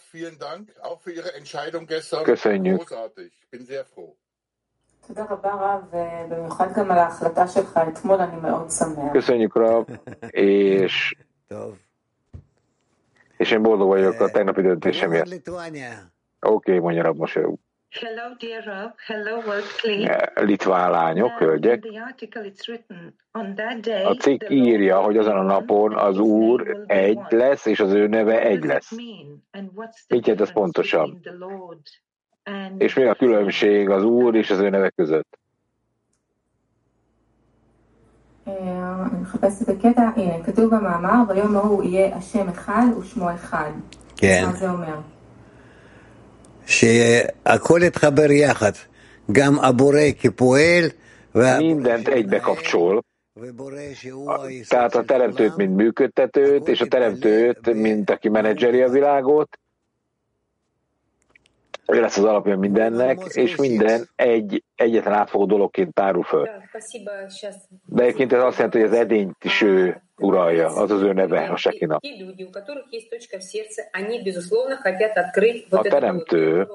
Köszönjük. 2.22 2.92
Köszönjük, 9.12 9.54
Rab, 9.56 9.90
és 10.30 11.14
és 13.42 13.50
én 13.50 13.62
boldog 13.62 13.88
vagyok 13.88 14.20
a 14.20 14.30
tegnapi 14.30 14.62
döntésemért. 14.62 15.50
Oké, 16.40 16.78
mondja 16.78 17.02
Rab 17.02 17.16
mosolyog. 17.16 17.58
Hello, 17.90 18.34
dear 18.38 18.64
Rob. 18.64 18.92
Hello, 19.06 19.36
World 19.36 19.64
Clip. 19.76 20.10
Litván 20.34 20.90
lányok, 20.90 21.30
in 21.40 21.46
hölgyek. 21.46 21.84
A 24.04 24.14
cikk 24.18 24.42
írja, 24.48 25.00
hogy 25.00 25.16
azon 25.16 25.36
a 25.36 25.42
napon 25.42 25.96
az 25.96 26.18
Úr 26.18 26.84
egy 26.86 27.18
lesz, 27.28 27.66
és 27.66 27.80
az 27.80 27.92
ő 27.92 28.06
neve 28.06 28.42
egy 28.42 28.64
lesz. 28.64 28.90
Mit 30.08 30.26
jelent 30.26 30.40
ez 30.40 30.52
pontosan? 30.52 31.20
És 32.78 32.94
mi 32.94 33.02
a 33.02 33.14
különbség 33.14 33.90
az 33.90 34.04
Úr 34.04 34.34
és 34.34 34.50
az 34.50 34.58
ő 34.58 34.68
neve 34.68 34.90
között? 34.90 35.38
אני 38.47 39.21
מחפשת 39.21 39.61
את 39.61 39.69
הקטע, 39.69 40.09
הנה, 40.15 40.43
כתוב 40.43 40.75
במאמר, 40.75 41.23
ביום 41.27 41.55
ההוא 41.55 41.83
יהיה 41.83 42.15
השם 42.15 42.49
אחד 42.49 42.85
ושמו 42.99 43.31
אחד. 43.33 43.71
כן. 44.17 44.43
מה 44.45 44.53
זה 44.55 44.69
אומר? 44.69 44.95
שהכל 46.65 47.79
יתחבר 47.83 48.31
יחד, 48.31 48.71
גם 49.31 49.59
הבורא 49.59 49.99
כפועל, 50.19 50.89
Mindent 51.35 52.07
egybe 52.07 52.39
kapcsol, 52.39 53.05
Tehát 54.67 54.95
a 54.95 55.03
teremtőt, 55.03 55.55
mint 55.55 55.75
működtetőt, 55.75 56.67
és 56.67 56.81
a 56.81 56.87
teremtőt, 56.87 57.73
mint 57.73 58.09
aki 58.09 58.29
menedzseri 58.29 58.81
a 58.81 58.89
világot, 58.89 59.59
ő 61.87 62.01
lesz 62.01 62.17
az 62.17 62.23
alapja 62.23 62.57
mindennek, 62.57 63.19
és 63.33 63.55
minden 63.55 64.09
egy 64.15 64.63
egyetlen 64.82 65.14
átfogó 65.14 65.46
dologként 65.46 65.94
tárul 65.94 66.22
föl. 66.22 66.48
De 67.86 68.02
egyébként 68.02 68.32
ez 68.32 68.42
azt 68.42 68.56
jelenti, 68.56 68.78
hogy 68.78 68.88
az 68.88 68.94
edényt 68.96 69.44
is 69.44 69.62
ő 69.62 70.02
uralja, 70.18 70.66
az 70.66 70.90
az 70.90 71.02
ő 71.02 71.12
neve, 71.12 71.40
a 71.40 71.56
Sekina. 71.56 71.98
A 75.70 75.80
teremtő, 75.80 76.68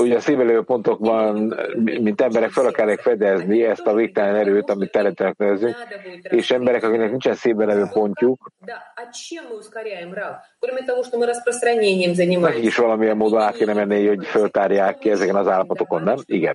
ugye 0.00 0.16
a 0.16 0.20
szívelő 0.20 0.62
pontokban, 0.62 1.54
mint 1.82 2.20
emberek 2.20 2.50
fel 2.50 2.66
akarják 2.66 3.00
fedezni 3.00 3.62
ezt 3.64 3.86
a 3.86 3.94
végtelen 3.94 4.34
erőt, 4.34 4.70
amit 4.70 4.90
teremtőnek 4.90 5.36
nevezünk, 5.36 5.76
és 6.22 6.50
emberek, 6.50 6.82
akiknek 6.82 7.10
nincsen 7.10 7.34
szívelő 7.34 7.84
pontjuk, 7.92 8.50
nekik 12.40 12.64
is 12.64 12.76
valamilyen 12.76 13.16
módon 13.16 13.40
át 13.40 13.56
kéne 13.56 13.72
menni, 13.72 14.06
hogy 14.06 14.26
föltárják 14.26 14.93
ki 14.98 15.10
ezeken 15.10 15.36
az 15.36 15.48
állapotokon, 15.48 16.02
nem? 16.02 16.16
Igen. 16.24 16.54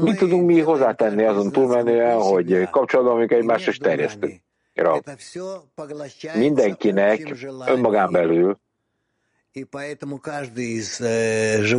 Mit 0.00 0.18
tudunk 0.18 0.46
mi 0.46 0.60
hozzátenni 0.60 1.24
azon 1.24 1.52
túlmenően, 1.52 2.20
hogy 2.20 2.70
kapcsolatban 2.70 3.16
amik 3.16 3.32
egymásra 3.32 3.70
is 3.70 3.78
terjesztünk? 3.78 4.40
Mindenkinek 6.34 7.34
önmagán 7.66 8.12
belül 8.12 8.58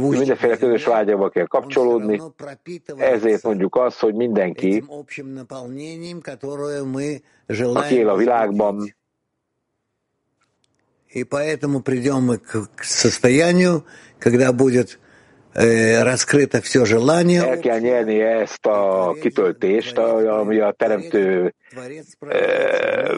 mindenféle 0.10 0.58
közös 0.58 0.86
vágyaba 0.86 1.30
kell 1.30 1.46
kapcsolódni, 1.46 2.22
ezért 2.98 3.44
mondjuk 3.44 3.76
azt, 3.76 4.00
hogy 4.00 4.14
mindenki, 4.14 4.84
aki 7.74 7.96
él 7.96 8.10
a 8.10 8.16
világban, 8.16 8.96
И 11.17 11.25
поэтому 11.25 11.83
придем 11.83 12.23
мы 12.23 12.39
к 12.39 12.85
состоянию, 12.85 13.85
когда 14.19 14.53
будет 14.53 14.99
раскрыто 15.55 16.63
все 16.63 16.87
желание. 16.87 17.43
El 17.43 17.61
kell 17.61 17.81
nyerni 17.81 18.21
ezt 18.21 18.67
a 18.67 19.13
kitöltést, 19.21 19.99
ami 19.99 20.59
a 20.61 20.73
teremtő 20.73 21.55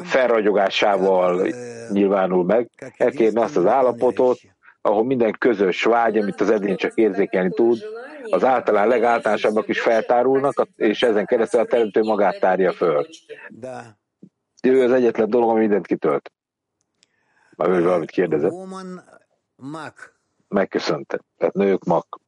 felragyogásával 0.03 1.47
nyilvánul 1.91 2.45
meg. 2.45 2.69
El 2.97 3.11
kell 3.11 3.31
azt 3.35 3.57
az 3.57 3.67
állapotot, 3.67 4.39
ahol 4.83 5.05
minden 5.05 5.35
közös 5.39 5.83
vágy, 5.85 6.19
amit 6.19 6.41
az 6.41 6.51
edény 6.51 6.77
csak 6.77 6.93
érzékelni 6.95 7.51
tud, 7.51 7.79
az 8.31 8.45
általán 8.45 8.89
legáltalánosabbak 8.89 9.69
is 9.69 9.81
feltárulnak, 9.81 10.69
és 10.77 11.03
ezen 11.03 11.27
keresztül 11.27 11.61
a 11.61 11.65
teremtő 11.65 12.03
magát 12.03 12.41
tárja 12.41 12.73
föl. 12.73 13.07
Ő 14.63 14.83
az 14.83 14.93
egyetlen 14.93 15.31
dolog, 15.31 15.51
ami 15.51 15.61
mindent 15.61 15.87
kitölt. 15.87 16.33
Már 17.60 17.70
ő 17.70 17.84
valamit 17.84 18.12
kérdezett. 18.12 18.52
Megköszönte. 20.48 21.20
Tehát 21.38 21.54
nők 21.54 21.84
mak. 21.84 22.20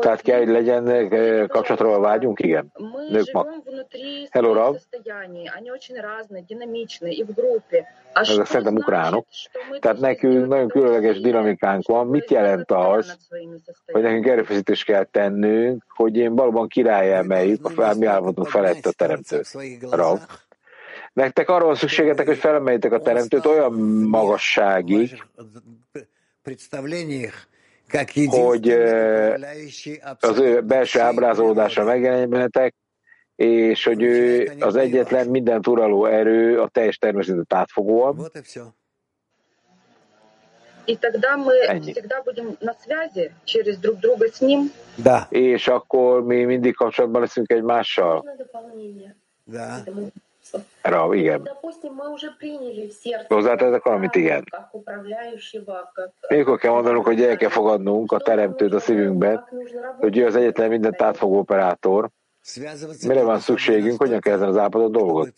Tehát 0.00 0.20
kell, 0.20 0.38
hogy 0.38 0.48
legyen 0.48 1.08
kapcsolatról 1.48 2.00
vágyunk? 2.00 2.40
Igen. 2.40 2.72
Nők 3.10 3.32
mak. 3.32 3.48
Hello, 4.30 4.52
Rav. 4.52 4.76
Ezek 8.12 8.46
szerintem 8.46 8.76
ukránok. 8.76 9.26
Tehát 9.78 9.98
nekünk 9.98 10.48
nagyon 10.48 10.68
különleges 10.68 11.20
dinamikánk 11.20 11.86
van. 11.86 12.06
Mit 12.06 12.30
jelent 12.30 12.70
az, 12.70 13.16
hogy 13.92 14.02
nekünk 14.02 14.26
erőfeszítést 14.26 14.84
kell 14.84 15.04
tennünk, 15.04 15.84
hogy 15.88 16.16
én 16.16 16.34
valóban 16.34 16.68
király 16.68 17.14
emeljük 17.14 17.78
a 17.78 17.94
mi 17.94 18.06
állapodunk 18.06 18.48
felett 18.48 18.86
a 18.86 18.92
teremtőt? 18.92 19.56
Rav. 19.90 20.18
Nektek 21.12 21.48
arról 21.48 21.66
van 21.66 21.74
szükségetek, 21.76 22.26
hogy 22.26 22.38
felemeljétek 22.38 22.92
a 22.92 23.00
teremtőt 23.00 23.46
olyan 23.46 23.72
magasságig, 24.08 25.22
hogy 28.30 28.70
az 30.20 30.38
ő 30.38 30.60
belső 30.60 31.00
ábrázolódása 31.00 31.84
megjelenjenek, 31.84 32.74
és 33.36 33.84
hogy 33.84 34.02
ő 34.02 34.52
az 34.60 34.76
egyetlen 34.76 35.28
mindent 35.28 35.66
uraló 35.66 36.06
erő, 36.06 36.60
a 36.60 36.68
teljes 36.68 36.98
természetet 36.98 37.52
átfogóan. 37.52 38.30
Ennyi. 41.66 41.92
És 45.28 45.68
akkor 45.68 46.24
mi 46.24 46.44
mindig 46.44 46.74
kapcsolatban 46.74 47.20
leszünk 47.20 47.52
egymással. 47.52 48.24
Ra, 50.82 51.14
igen. 51.14 51.50
Hozzátettek 53.28 53.82
valamit, 53.82 54.14
igen. 54.14 54.44
Mikor 56.28 56.58
kell 56.58 56.72
mondanunk, 56.72 57.04
hogy 57.04 57.22
el 57.22 57.36
kell 57.36 57.48
fogadnunk 57.48 58.12
a 58.12 58.18
teremtőt 58.18 58.74
a 58.74 58.80
szívünkben, 58.80 59.48
hogy 59.98 60.18
ő 60.18 60.26
az 60.26 60.36
egyetlen 60.36 60.68
mindent 60.68 61.02
átfogó 61.02 61.38
operátor, 61.38 62.10
Mire 63.06 63.22
van 63.22 63.38
szükségünk, 63.38 63.98
hogyan 63.98 64.20
kell 64.20 64.34
ezen 64.34 64.48
az 64.48 64.56
állapotot 64.56 64.92
dolgot? 64.92 65.32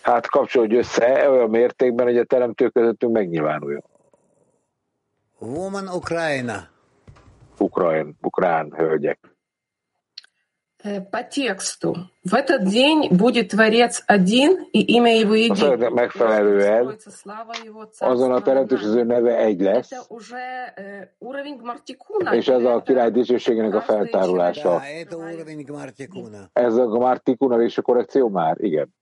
Hát 0.00 0.26
kapcsolódj 0.26 0.76
össze 0.76 1.30
olyan 1.30 1.50
mértékben, 1.50 2.06
hogy 2.06 2.18
a 2.18 2.24
teremtő 2.24 2.68
közöttünk 2.68 3.12
megnyilvánuljon. 3.12 3.84
Woman 5.38 5.88
Ukrajna. 5.88 6.68
Ukrajn, 7.58 8.16
ukrán 8.20 8.72
hölgyek. 8.76 9.31
По 11.11 11.23
тексту. 11.23 11.95
В 12.23 12.35
этот 12.35 12.65
день 12.69 13.09
будет 13.09 13.49
Творец 13.49 14.03
один, 14.07 14.63
и 14.71 14.79
имя 14.95 15.17
его 15.17 15.33
единое. 15.33 15.89
Megfelelően 15.89 16.97
azon 17.99 18.31
a 18.31 18.41
teremtés 18.41 18.81
az 18.81 18.95
ő 18.95 19.03
neve 19.03 19.37
egy 19.37 19.61
lesz, 19.61 19.91
és 22.31 22.47
ez 22.47 22.63
a 22.63 22.81
király 22.81 23.11
dicsőségének 23.11 23.73
a 23.73 23.81
feltárulása. 23.81 24.81
Ez 26.53 26.77
a 26.77 26.87
Martikuna 26.87 27.57
végső 27.57 27.81
korrekció 27.81 28.29
már? 28.29 28.55
Igen. 28.59 28.95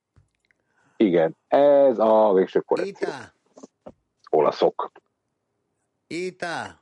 Igen. 0.96 1.36
Ez 1.48 1.98
a 1.98 2.32
végső 2.32 2.60
korrekció. 2.60 3.08
Olaszok. 4.30 4.92
Ita. 6.06 6.79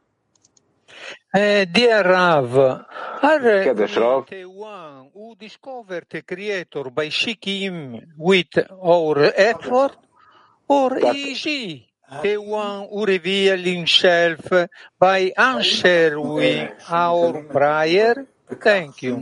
Kedves 1.32 2.02
Rav, 3.96 4.26
one 4.60 5.10
who 5.14 5.36
discovered 5.38 6.06
the 6.10 6.22
Creator 6.22 6.92
by 6.92 7.10
seeking 7.10 8.02
with 8.18 8.58
our 8.82 9.32
effort, 9.36 9.98
or 10.68 10.98
is 11.14 11.44
he 11.44 11.88
the 12.22 12.38
one 12.38 12.88
who 12.90 13.06
revealed 13.06 13.66
himself 13.66 14.40
by 14.98 15.32
answering 15.36 16.70
our 16.92 17.46
prayer? 17.48 18.28
Thank 18.60 19.02
you. 19.02 19.20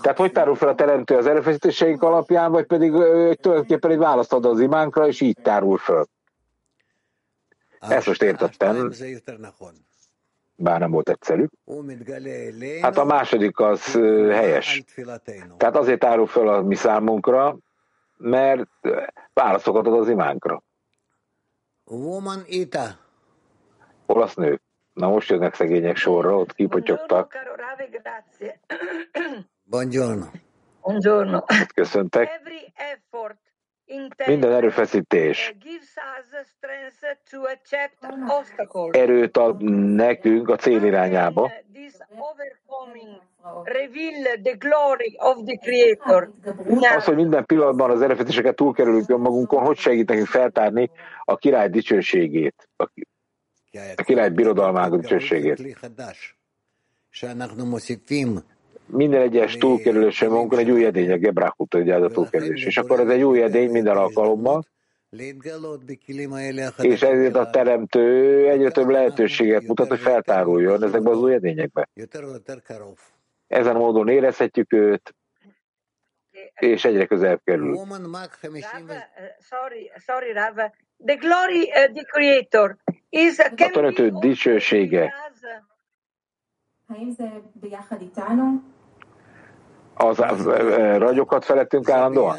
Tehát 0.00 0.16
hogy 0.16 0.32
tárul 0.32 0.54
fel 0.54 0.68
a 0.68 0.74
teremtő 0.74 1.16
az 1.16 1.26
erőfeszítéseink 1.26 2.02
alapján, 2.02 2.50
vagy 2.52 2.66
pedig 2.66 2.90
tulajdonképpen 2.90 3.90
egy 3.90 3.98
választ 3.98 4.32
ad 4.32 4.44
az 4.44 4.60
imánkra, 4.60 5.06
és 5.06 5.20
így 5.20 5.38
tárul 5.42 5.78
föl? 5.78 6.06
Ezt 7.80 8.06
most 8.06 8.22
értettem 8.22 8.92
bár 10.60 10.80
nem 10.80 10.90
volt 10.90 11.08
egyszerű. 11.08 11.46
Hát 12.80 12.98
a 12.98 13.04
második 13.04 13.58
az 13.58 13.92
helyes. 14.30 14.84
Tehát 15.56 15.76
azért 15.76 16.04
árul 16.04 16.26
föl 16.26 16.48
a 16.48 16.62
mi 16.62 16.74
számunkra, 16.74 17.56
mert 18.16 18.68
válaszokat 19.32 19.86
ad 19.86 19.92
az 19.98 20.08
imánkra. 20.08 20.62
Woman 21.84 22.42
Ita. 22.46 22.86
Olasz 24.06 24.34
nő. 24.34 24.60
Na 24.92 25.08
most 25.08 25.30
jönnek 25.30 25.54
szegények 25.54 25.96
sorra, 25.96 26.36
ott 26.36 26.54
kipotyogtak. 26.54 27.36
Buongiorno. 29.62 30.26
Buongiorno. 30.80 31.44
Köszöntek. 31.74 32.40
Minden 34.26 34.52
erőfeszítés. 34.52 35.54
Erőt 38.90 39.36
ad 39.36 39.62
nekünk 39.94 40.48
a 40.48 40.56
cél 40.56 40.84
irányába. 40.84 41.52
Az, 46.96 47.04
hogy 47.04 47.14
minden 47.14 47.46
pillanatban 47.46 47.90
az 47.90 48.02
erőfeszítéseket 48.02 48.56
túlkerülünk 48.56 49.10
önmagunkon, 49.10 49.64
hogy 49.64 49.76
segít 49.76 50.08
nekünk 50.08 50.26
feltárni 50.26 50.90
a 51.24 51.36
király 51.36 51.68
dicsőségét, 51.68 52.68
a 53.96 54.02
király 54.02 54.30
birodalmának 54.30 55.00
dicsőségét. 55.00 55.76
Minden 58.90 59.20
egyes 59.20 59.56
túlkerülésen 59.56 60.30
magunkon 60.30 60.58
egy 60.58 60.70
új 60.70 60.84
edény, 60.84 61.12
a 61.12 61.16
ez 61.74 62.02
a 62.02 62.08
túlkerülés. 62.08 62.64
És 62.64 62.76
akkor 62.76 63.00
ez 63.00 63.08
egy 63.08 63.22
új 63.22 63.42
edény 63.42 63.70
minden 63.70 63.96
alkalommal, 63.96 64.64
És 66.78 67.02
ezért 67.02 67.36
a 67.36 67.50
teremtő 67.50 68.48
egyre 68.48 68.70
több 68.70 68.88
lehetőséget 68.88 69.62
mutat, 69.62 69.88
hogy 69.88 69.98
feltáruljon 69.98 70.84
ezekbe 70.84 71.10
az 71.10 71.18
új 71.18 71.34
edényekbe. 71.34 71.88
Ezen 73.46 73.76
módon 73.76 74.08
érezhetjük 74.08 74.72
őt, 74.72 75.14
és 76.58 76.84
egyre 76.84 77.06
közelebb 77.06 77.40
kerül. 77.44 77.76
The 81.06 81.14
glory, 81.14 81.66
the 81.68 82.02
creator 82.02 82.76
is. 83.08 83.38
A 83.38 83.54
teremtő 83.54 84.10
dicsősége. 84.20 85.14
Az 90.00 90.44
ragyokat 90.98 91.44
felettünk 91.44 91.88
állandóan? 91.88 92.38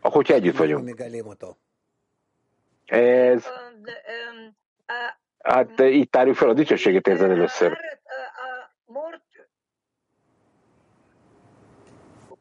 Hogyha 0.00 0.34
együtt 0.34 0.56
vagyunk. 0.56 1.02
Ez, 2.86 3.44
hát 5.38 5.80
így 5.80 6.10
tárjuk 6.10 6.36
fel 6.36 6.48
a 6.48 6.52
dicsőséget 6.52 7.06
érzed 7.06 7.30
először. 7.30 7.78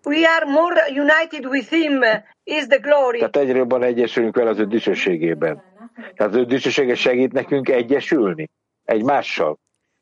We 0.06 0.30
are 0.30 0.46
more 0.46 0.82
united 0.90 1.46
with 1.46 1.70
him 1.70 2.02
is 2.44 2.68
the 2.68 2.78
glory. 2.78 3.18
Tehát 3.18 3.36
egyre 3.36 3.58
jobban 3.58 3.84
egyesülünk 3.84 4.36
vele 4.36 4.50
az 4.50 4.60
ő 4.60 4.66
dicsőségében. 4.66 5.64
Tehát 5.96 6.34
az 6.34 6.36
ő 6.36 6.46
dicsősége 6.46 6.96
segít 6.96 7.32
nekünk 7.32 7.70
egyesülni 7.70 8.50
egymással. 8.84 9.60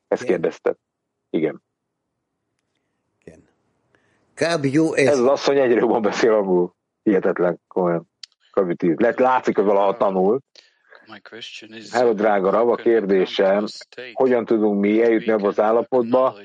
Ezt 0.08 0.24
kérdezte. 0.24 0.76
Igen. 1.32 1.62
Ez 5.08 5.20
az 5.20 5.26
asszony 5.26 5.58
egyre 5.58 5.80
jobban 5.80 6.02
beszél 6.02 6.34
angol. 6.34 6.76
Hihetetlen, 7.04 7.60
komolyan. 7.68 8.10
Lehet, 8.80 9.20
látszik, 9.20 9.56
hogy 9.56 9.66
valaha 9.66 9.98
tanul. 9.98 10.42
Hello, 11.92 12.14
drága 12.14 12.50
Rav, 12.50 12.70
a 12.70 12.76
kérdésem, 12.76 13.66
hogyan 14.14 14.46
tudunk 14.46 14.80
mi 14.80 15.04
eljutni 15.04 15.32
abba 15.32 15.48
az 15.48 15.60
állapotba, 15.60 16.36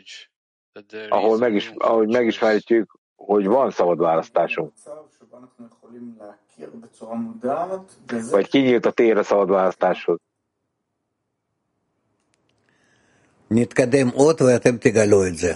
ahol 1.08 1.38
megis, 1.38 1.72
ahogy 1.76 2.08
megismerjük, 2.08 2.98
hogy 3.16 3.46
van 3.46 3.70
szabad 3.70 3.98
választásunk. 3.98 4.72
Vagy 8.30 8.48
kinyílt 8.48 8.86
a 8.86 8.90
tér 8.90 9.16
a 9.16 9.22
szabad 9.22 9.48
választáshoz. 9.48 10.18
נתקדם 13.51 14.09
עוד 14.13 14.41
ואתם 14.41 14.77
תגלו 14.77 15.25
את 15.27 15.37
זה. 15.37 15.53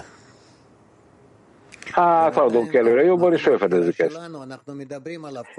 Hát 1.95 2.34
haladunk 2.34 2.74
előre 2.74 3.04
jobban, 3.04 3.34
és 3.34 3.41
felfedezzük 3.41 4.00
ezt. 4.00 4.19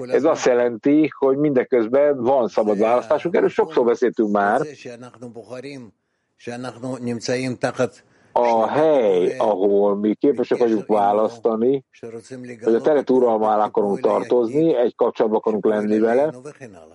Ez 0.07 0.23
azt 0.23 0.45
jelenti, 0.45 1.09
hogy 1.17 1.37
mindeközben 1.37 2.23
van 2.23 2.47
szabad 2.47 2.77
választásunk, 2.79 3.35
erről 3.35 3.49
sokszor 3.49 3.85
beszéltünk 3.85 4.31
már. 4.31 4.61
A 8.31 8.67
hely, 8.67 9.37
ahol 9.37 9.95
mi 9.95 10.13
képesek 10.13 10.57
vagyunk 10.57 10.85
választani, 10.87 11.85
hogy 12.63 12.73
a 12.73 12.81
teret 12.81 13.09
uralma 13.09 13.53
alá 13.53 13.65
akarunk 13.65 13.99
tartozni, 13.99 14.75
egy 14.75 14.95
kapcsolatban 14.95 15.39
akarunk 15.39 15.65
lenni 15.65 15.99
vele, 15.99 16.33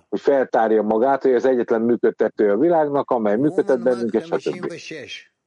hogy 0.09 0.19
feltárja 0.19 0.81
magát, 0.81 1.21
hogy 1.21 1.33
az 1.33 1.45
egyetlen 1.45 1.81
működtető 1.81 2.51
a 2.51 2.57
világnak, 2.57 3.11
amely 3.11 3.35
működtet 3.37 3.83
bennünket, 3.83 4.25
stb. 4.25 4.73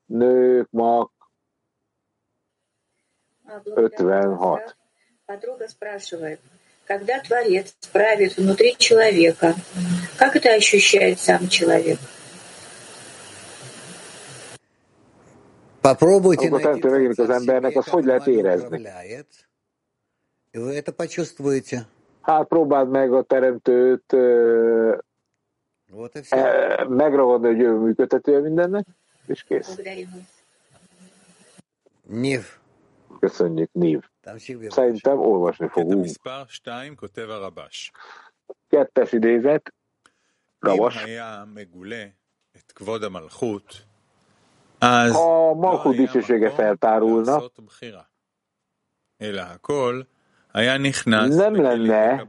Nők, 0.05 0.68
mak, 0.70 1.12
56. 3.75 4.77
Подруга 5.27 5.68
спрашивает, 5.68 6.40
когда 6.85 7.20
Творец 7.20 7.75
правит 7.92 8.37
внутри 8.37 8.77
человека, 8.79 9.55
как 10.16 10.37
это 10.37 10.53
ощущает 10.55 11.18
сам 11.18 11.49
человек? 11.49 11.99
Amikor 16.38 16.62
teremtő 16.62 16.89
megint 16.89 17.20
az 17.20 17.30
embernek, 17.30 17.76
azt 17.76 17.88
hogy 17.89 18.04
lehet 18.06 18.28
érezni? 18.28 18.82
Hát 22.22 22.48
próbáld 22.48 22.89
meg 22.89 23.13
a 23.13 23.24
teremtőt 23.24 24.13
e, 26.30 26.86
megragadni, 26.88 27.48
hogy 27.48 27.60
ő 27.62 27.72
működtetője 27.72 28.39
mindennek, 28.39 28.86
és 29.26 29.44
kész. 29.44 29.76
Név. 32.08 32.46
Köszönjük, 33.20 33.70
Név. 33.72 34.00
Szerintem 34.72 35.20
olvasni 35.20 35.67
fogunk. 35.67 36.06
Kettes 38.70 39.12
idézet, 39.12 39.74
Rabas 40.60 41.04
a 44.82 45.54
Malkut 45.54 45.96
dicsősége 45.96 46.50
feltárulna, 46.50 47.41
nem 51.36 51.62
lenne 51.62 52.26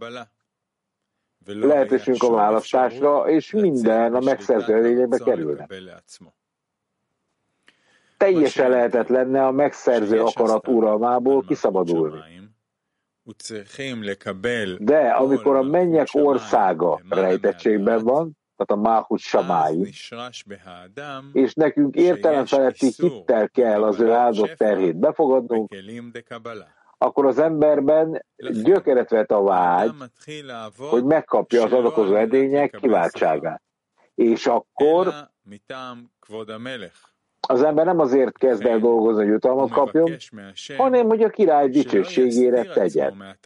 lehetőségünk 1.45 2.23
a 2.23 2.31
választásra, 2.31 3.29
és 3.29 3.51
minden 3.51 4.15
a 4.15 4.21
megszerződésbe 4.21 5.19
kerülne. 5.19 5.67
Teljesen 8.17 8.71
lehetett 8.71 9.09
lenne 9.09 9.47
a 9.47 9.51
megszerző 9.51 10.21
akarat 10.21 10.69
uralmából 10.69 11.45
kiszabadulni. 11.45 12.51
De 14.79 15.09
amikor 15.09 15.57
a 15.57 15.63
mennyek 15.63 16.09
országa 16.13 17.01
rejtettségben 17.09 18.05
van, 18.05 18.37
tehát 18.65 18.85
a 18.85 18.89
Máhus 18.89 19.23
Samái, 19.23 19.93
és 21.33 21.55
nekünk 21.55 21.95
értelemfeletti 21.95 22.93
hittel 22.97 23.49
kell 23.49 23.83
az 23.83 24.01
ő 24.01 24.13
áldott 24.13 24.55
terhét 24.57 24.97
befogadnunk, 24.97 25.75
akkor 26.99 27.27
az 27.27 27.39
emberben 27.39 28.25
gyökeret 28.37 29.11
vet 29.11 29.31
a 29.31 29.43
vágy, 29.43 29.91
hogy 30.77 31.05
megkapja 31.05 31.65
az 31.65 31.73
adakozó 31.73 32.15
edények 32.15 32.77
kiváltságát. 32.81 33.63
És 34.15 34.47
akkor 34.47 35.15
az 37.49 37.63
ember 37.63 37.85
nem 37.85 37.99
azért 37.99 38.39
kezd 38.39 38.67
el 38.67 38.79
dolgozni, 38.79 39.23
hogy 39.23 39.33
jutalmat 39.33 39.71
kapjon, 39.71 40.17
hanem 40.77 41.07
hogy 41.07 41.23
a 41.23 41.29
király 41.31 41.69
dicsőségére 41.69 42.65
tegyen. 42.65 43.39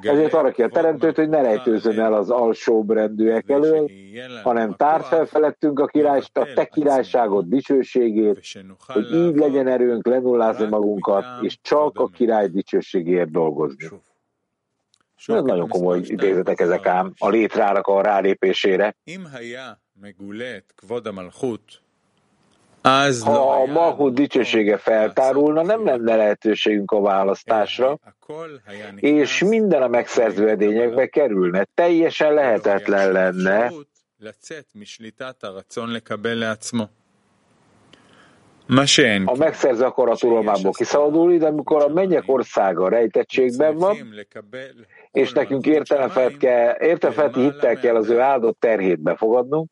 Ezért 0.00 0.32
arra 0.34 0.50
ki 0.50 0.64
teremtőt, 0.68 1.16
hogy 1.16 1.28
ne 1.28 1.40
rejtőzön 1.40 2.00
el 2.00 2.14
az 2.14 2.30
alsóbb 2.30 2.90
rendűek 2.90 3.48
elől, 3.48 3.90
hanem 4.42 4.74
tár 4.74 5.02
fel 5.02 5.26
felettünk 5.26 5.80
a 5.80 5.86
király, 5.86 6.22
a 6.32 6.52
te 6.54 6.64
királyságod 6.64 7.48
dicsőségét, 7.48 8.40
hogy 8.86 9.12
így 9.12 9.36
legyen 9.36 9.68
erőnk 9.68 10.06
lenullázni 10.06 10.66
magunkat, 10.66 11.24
és 11.40 11.58
csak 11.62 11.98
a 11.98 12.06
király 12.06 12.48
dicsőségéért 12.48 13.30
dolgozni. 13.30 13.86
Ez 15.26 15.42
nagyon 15.42 15.68
komoly 15.68 16.00
idézetek 16.02 16.60
ezek 16.60 16.86
ám 16.86 17.12
a 17.18 17.28
létrának 17.28 17.86
a 17.86 18.02
rálépésére. 18.02 18.96
Ha 23.20 23.62
a 23.62 23.66
Mahud 23.66 24.14
dicsősége 24.14 24.76
feltárulna, 24.76 25.62
nem 25.62 25.84
lenne 25.84 26.16
lehetőségünk 26.16 26.90
a 26.90 27.00
választásra, 27.00 27.98
és 28.96 29.44
minden 29.44 29.82
a 29.82 29.88
megszerző 29.88 30.48
edényekbe 30.48 31.06
kerülne. 31.06 31.66
Teljesen 31.74 32.34
lehetetlen 32.34 33.12
lenne. 33.12 33.72
A 39.26 39.36
megszerző 39.36 39.84
a 39.84 40.16
uralmából 40.22 40.72
kiszabadulni, 40.72 41.38
de 41.38 41.46
amikor 41.46 41.82
a 41.82 41.88
mennyek 41.88 42.22
országa 42.26 42.88
rejtettségben 42.88 43.76
van, 43.76 43.96
és 45.10 45.32
nekünk 45.32 45.66
értelemfelt 45.66 46.36
kell, 46.36 46.76
értelemfelt 46.80 47.34
hittel 47.34 47.76
kell 47.76 47.96
az 47.96 48.08
ő 48.08 48.20
áldott 48.20 48.60
terhét 48.60 49.00
befogadnunk, 49.00 49.70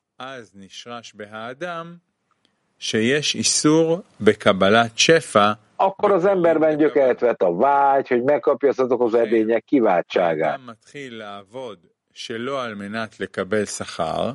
שיש 2.80 3.36
איסור 3.36 4.01
בקבלת 4.21 4.97
שפע 4.97 5.51
akkor 5.80 6.12
az 6.12 6.25
בכלים 6.25 6.38
emberben 6.38 6.71
דקבלה. 6.71 6.75
gyökeret 6.75 7.19
vet 7.19 7.41
a 7.41 7.56
vágy, 7.56 8.08
hogy 8.08 8.23
megkapja 8.23 8.69
az 8.69 8.80
adokozó 8.80 9.17
לכן 9.17 9.28
edények 9.28 9.63
kiváltságát. 9.63 10.51
האדם 10.51 10.67
מתחיל 10.67 11.17
לעבוד 11.17 11.78
שלא 12.13 12.63
על 12.63 12.75
מנת 12.75 13.19
לקבל 13.19 13.65
שכר, 13.65 14.32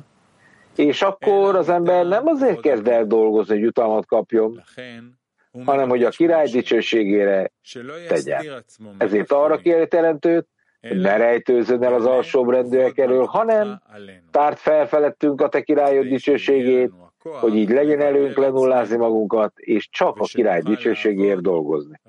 És 0.75 1.01
akkor 1.01 1.55
az 1.55 1.69
ember 1.69 2.05
nem 2.05 2.27
azért 2.27 2.59
kezd 2.59 2.87
el 2.87 3.05
dolgozni, 3.05 3.53
hogy 3.53 3.63
jutalmat 3.63 4.05
kapjon, 4.05 4.53
לכן 4.55 5.03
הוא 5.51 5.63
hanem 5.65 5.89
hogy 5.89 6.03
a 6.03 6.05
מבקש 6.05 6.17
király 6.17 6.41
מהשם 6.41 6.59
dicsőségére 6.59 7.45
שלא 7.61 7.93
tegyen. 8.09 8.39
יסתיר 8.39 8.55
עצמו 8.55 8.91
Ezért 8.97 9.31
arra 9.31 9.47
מהתחתונים, 9.47 9.63
kéri 9.63 9.87
teremtőt, 9.87 10.47
hogy 10.81 10.97
ne 10.97 11.13
אלא 11.13 11.17
rejtőzzön 11.17 11.83
el 11.83 11.93
az 11.93 12.03
גלה 12.03 12.13
alsóbb 12.13 12.49
rendűek 12.49 12.93
כבוד 12.93 13.09
elől, 13.09 13.17
מלכותך 13.17 13.35
hanem 13.35 13.81
עלינו, 13.85 14.29
tárd 14.31 14.57
fel 14.57 14.87
felettünk 14.87 15.41
a 15.41 15.49
te 15.49 15.61
királyod 15.61 16.05
כדי 16.05 16.19
שיהיה 16.19 16.37
dicsőségét, 16.37 16.89
לנו 16.89 16.95
הכוח 16.95 17.04
hogy 17.32 17.54
így 17.54 17.70
legyen 17.70 18.00
előnk 18.00 18.36
lenullázni 18.36 18.96
magunkat, 18.96 19.58
és 19.58 19.88
csak 19.90 20.16
a 20.16 20.24
király 20.24 20.60
dicsőségéért 20.60 21.42
dolgozni. 21.42 22.00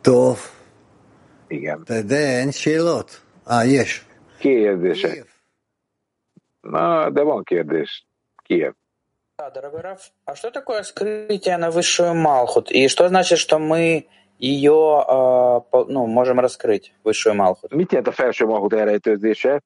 Tov. 0.00 0.38
Igen. 1.46 1.84
Teden, 1.84 2.50
Sélot? 2.50 3.22
Á, 3.44 3.62
yes. 3.64 4.06
kérdése. 4.38 5.24
Na, 6.60 7.10
de 7.10 7.22
van 7.22 7.42
kérdés. 7.44 8.06
Kiev. 8.42 8.74
Да, 9.36 9.50
дорогой 9.50 9.80
Раф, 9.80 10.12
а 10.26 10.36
что 10.36 10.52
такое 10.52 10.84
скрытие 10.84 11.56
на 11.56 11.70
высшую 11.70 12.14
Малхут? 12.14 12.70
И 12.70 12.86
что 12.86 13.08
значит, 13.08 13.38
что 13.38 13.58
мы 13.58 14.06
ее 14.43 15.05
э, 15.07 15.83
ну, 15.87 16.07
можем 16.07 16.39
раскрыть, 16.39 16.93
высшую 17.03 17.35
Малхут? 17.35 17.73
Mit 17.73 17.91
jelent 17.91 18.07
a 18.07 18.11
felső 18.11 18.45
Malhut 18.45 18.73
elrejtőzése? 18.73 19.61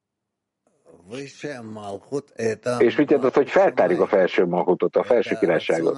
És 2.79 2.95
mit 2.95 3.09
jelent 3.09 3.27
az, 3.27 3.33
hogy 3.33 3.49
feltárjuk 3.49 4.01
a 4.01 4.07
felső 4.07 4.45
Malhutot, 4.45 4.95
a 4.95 5.03
felső 5.03 5.35
királyságot? 5.39 5.95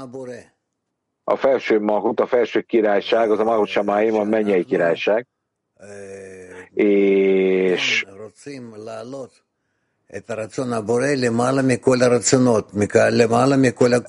A 1.24 1.36
felső 1.36 1.80
Malhut, 1.80 2.20
a 2.20 2.28
felső 2.28 2.62
királyság, 2.62 3.32
az 3.32 3.40
a 3.40 3.44
Malhut 3.44 3.68
Samáim, 3.68 4.16
a 4.16 4.24
mennyei 4.24 4.66
királyság. 4.66 5.28
És 6.74 8.06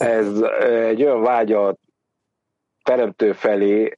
ez 0.01 0.27
egy 0.89 1.03
olyan 1.03 1.23
vágy 1.23 1.53
a 1.53 1.77
teremtő 2.84 3.32
felé, 3.32 3.98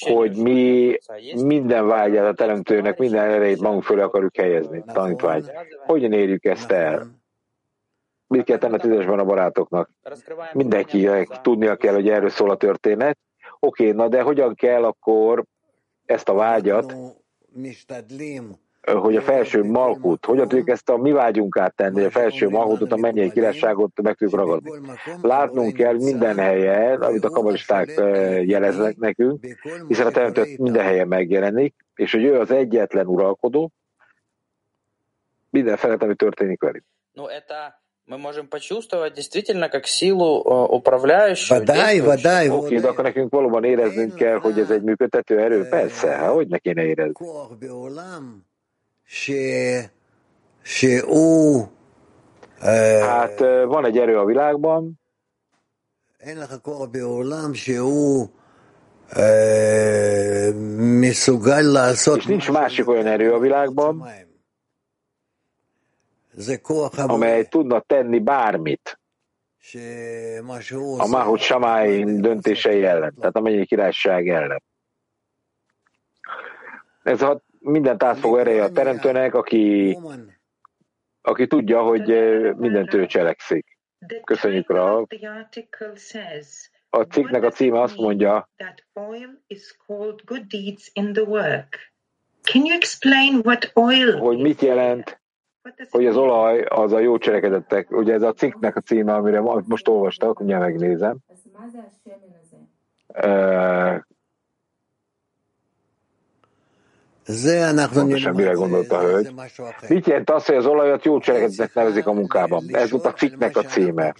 hogy 0.00 0.36
mi 0.36 0.98
minden 1.34 1.86
vágyát 1.86 2.26
a 2.26 2.34
teremtőnek, 2.34 2.98
minden 2.98 3.30
erejét 3.30 3.60
magunk 3.60 3.82
fölé 3.82 4.00
akarjuk 4.00 4.36
helyezni, 4.36 4.84
tanítvágy. 4.92 5.50
Hogyan 5.86 6.12
érjük 6.12 6.44
ezt 6.44 6.70
el? 6.70 7.20
Mit 8.26 8.44
kell 8.44 8.58
tenni 8.58 8.74
a 8.74 8.78
tízesben 8.78 9.18
a 9.18 9.24
barátoknak? 9.24 9.90
Mindenki 10.52 11.08
tudnia 11.42 11.76
kell, 11.76 11.94
hogy 11.94 12.08
erről 12.08 12.30
szól 12.30 12.50
a 12.50 12.56
történet. 12.56 13.18
Oké, 13.60 13.90
na 13.90 14.08
de 14.08 14.22
hogyan 14.22 14.54
kell 14.54 14.84
akkor 14.84 15.44
ezt 16.04 16.28
a 16.28 16.34
vágyat 16.34 16.94
hogy 18.93 19.15
a 19.15 19.21
felső 19.21 19.63
malkut, 19.63 20.25
hogyan 20.25 20.47
tudjuk 20.47 20.69
ezt 20.69 20.89
a 20.89 20.97
mi 20.97 21.11
vágyunk 21.11 21.57
áttenni, 21.57 22.03
a 22.03 22.09
felső 22.09 22.49
malkutot, 22.49 22.91
a 22.91 22.97
mennyei 22.97 23.31
királyságot 23.31 24.01
meg 24.01 24.15
tudjuk 24.15 24.39
ragadni. 24.39 24.71
Látnunk 25.21 25.73
kell 25.73 25.93
minden 25.93 26.37
helyen, 26.37 27.01
amit 27.01 27.23
a 27.23 27.29
kabalisták 27.29 27.93
jeleznek 28.45 28.97
nekünk, 28.97 29.45
hiszen 29.87 30.05
a 30.05 30.11
teremtő 30.11 30.43
minden 30.57 30.83
helyen 30.83 31.07
megjelenik, 31.07 31.75
és 31.95 32.11
hogy 32.11 32.23
ő 32.23 32.39
az 32.39 32.51
egyetlen 32.51 33.05
uralkodó, 33.05 33.71
minden 35.49 35.77
felett, 35.77 36.01
ami 36.01 36.15
történik 36.15 36.61
velük. 36.61 36.83
Ну, 37.13 37.25
это 37.27 37.81
мы 38.05 38.17
можем 38.17 38.47
почувствовать 38.47 39.13
действительно 39.13 39.69
как 39.69 39.85
силу 39.85 40.41
управляющую. 40.77 41.59
Vadály, 41.59 41.99
vadály. 41.99 42.49
Oké, 42.49 42.79
de 42.79 42.87
akkor 42.87 43.03
nekünk 43.03 43.31
valóban 43.31 43.63
éreznünk 43.63 44.15
kell, 44.15 44.37
hogy 44.37 44.59
ez 44.59 44.71
egy 44.71 44.81
működtető 44.81 45.39
erő? 45.39 45.67
Persze, 45.67 46.07
hát 46.09 46.31
hogy 46.31 46.47
ne 46.47 46.57
kéne 46.57 46.83
érezni. 46.83 47.27
Hát 53.00 53.38
van 53.64 53.84
egy 53.84 53.98
erő 53.98 54.18
a 54.18 54.24
világban, 54.24 55.00
és 62.18 62.24
nincs 62.26 62.50
másik 62.50 62.88
olyan 62.88 63.06
erő 63.06 63.32
a 63.32 63.38
világban, 63.38 64.08
amely 66.94 67.44
tudna 67.44 67.80
tenni 67.80 68.18
bármit. 68.18 68.98
A 71.00 71.06
Mahut 71.06 71.40
Samáin 71.40 72.20
döntései 72.20 72.84
ellen, 72.84 73.14
tehát 73.20 73.36
a 73.36 73.40
mennyi 73.40 73.66
királyság 73.66 74.28
ellen. 74.28 74.62
Ez 77.02 77.22
a 77.22 77.42
mindent 77.62 78.02
átfogó 78.02 78.36
ereje 78.36 78.62
a 78.62 78.72
teremtőnek, 78.72 79.34
aki, 79.34 79.98
aki 81.20 81.46
tudja, 81.46 81.82
hogy 81.82 82.06
mindent 82.56 82.94
ő 82.94 83.06
cselekszik. 83.06 83.78
Köszönjük 84.24 84.70
rá. 84.70 85.02
A 86.90 87.02
cikknek 87.02 87.42
a 87.42 87.50
címe 87.50 87.80
azt 87.80 87.96
mondja, 87.96 88.48
hogy 94.18 94.38
mit 94.38 94.60
jelent, 94.60 95.20
hogy 95.90 96.06
az 96.06 96.16
olaj 96.16 96.62
az 96.62 96.92
a 96.92 96.98
jó 96.98 97.18
cselekedetek. 97.18 97.90
Ugye 97.90 98.12
ez 98.12 98.22
a 98.22 98.32
cikknek 98.32 98.76
a 98.76 98.80
címe, 98.80 99.14
amire 99.14 99.40
most 99.40 99.88
olvastak, 99.88 100.40
ugye 100.40 100.58
megnézem. 100.58 101.16
Pontosan 107.92 108.34
mire 108.34 108.52
gondolt 108.52 108.92
a 108.92 109.00
hölgy. 109.00 109.34
Mit 109.88 110.06
jelent 110.06 110.30
az, 110.30 110.44
hogy 110.44 110.56
az 110.56 110.66
olajat 110.66 111.04
jó 111.04 111.18
cselekedetnek 111.18 111.74
nevezik 111.74 112.06
a 112.06 112.12
munkában? 112.12 112.64
Ez 112.72 112.90
volt 112.90 113.04
a 113.04 113.12
cikknek 113.12 113.56
a 113.56 113.62
címe. 113.62 114.14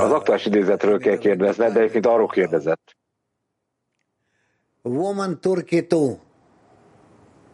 Az 0.00 0.12
aktuális 0.12 0.46
idézetről 0.46 0.98
kell 0.98 1.16
kérdezni, 1.16 1.64
de 1.70 1.78
egyébként 1.78 2.06
arról 2.06 2.26
kérdezett. 2.26 2.96
Woman 4.82 5.40
Turkey 5.40 5.86
2. 5.86 6.18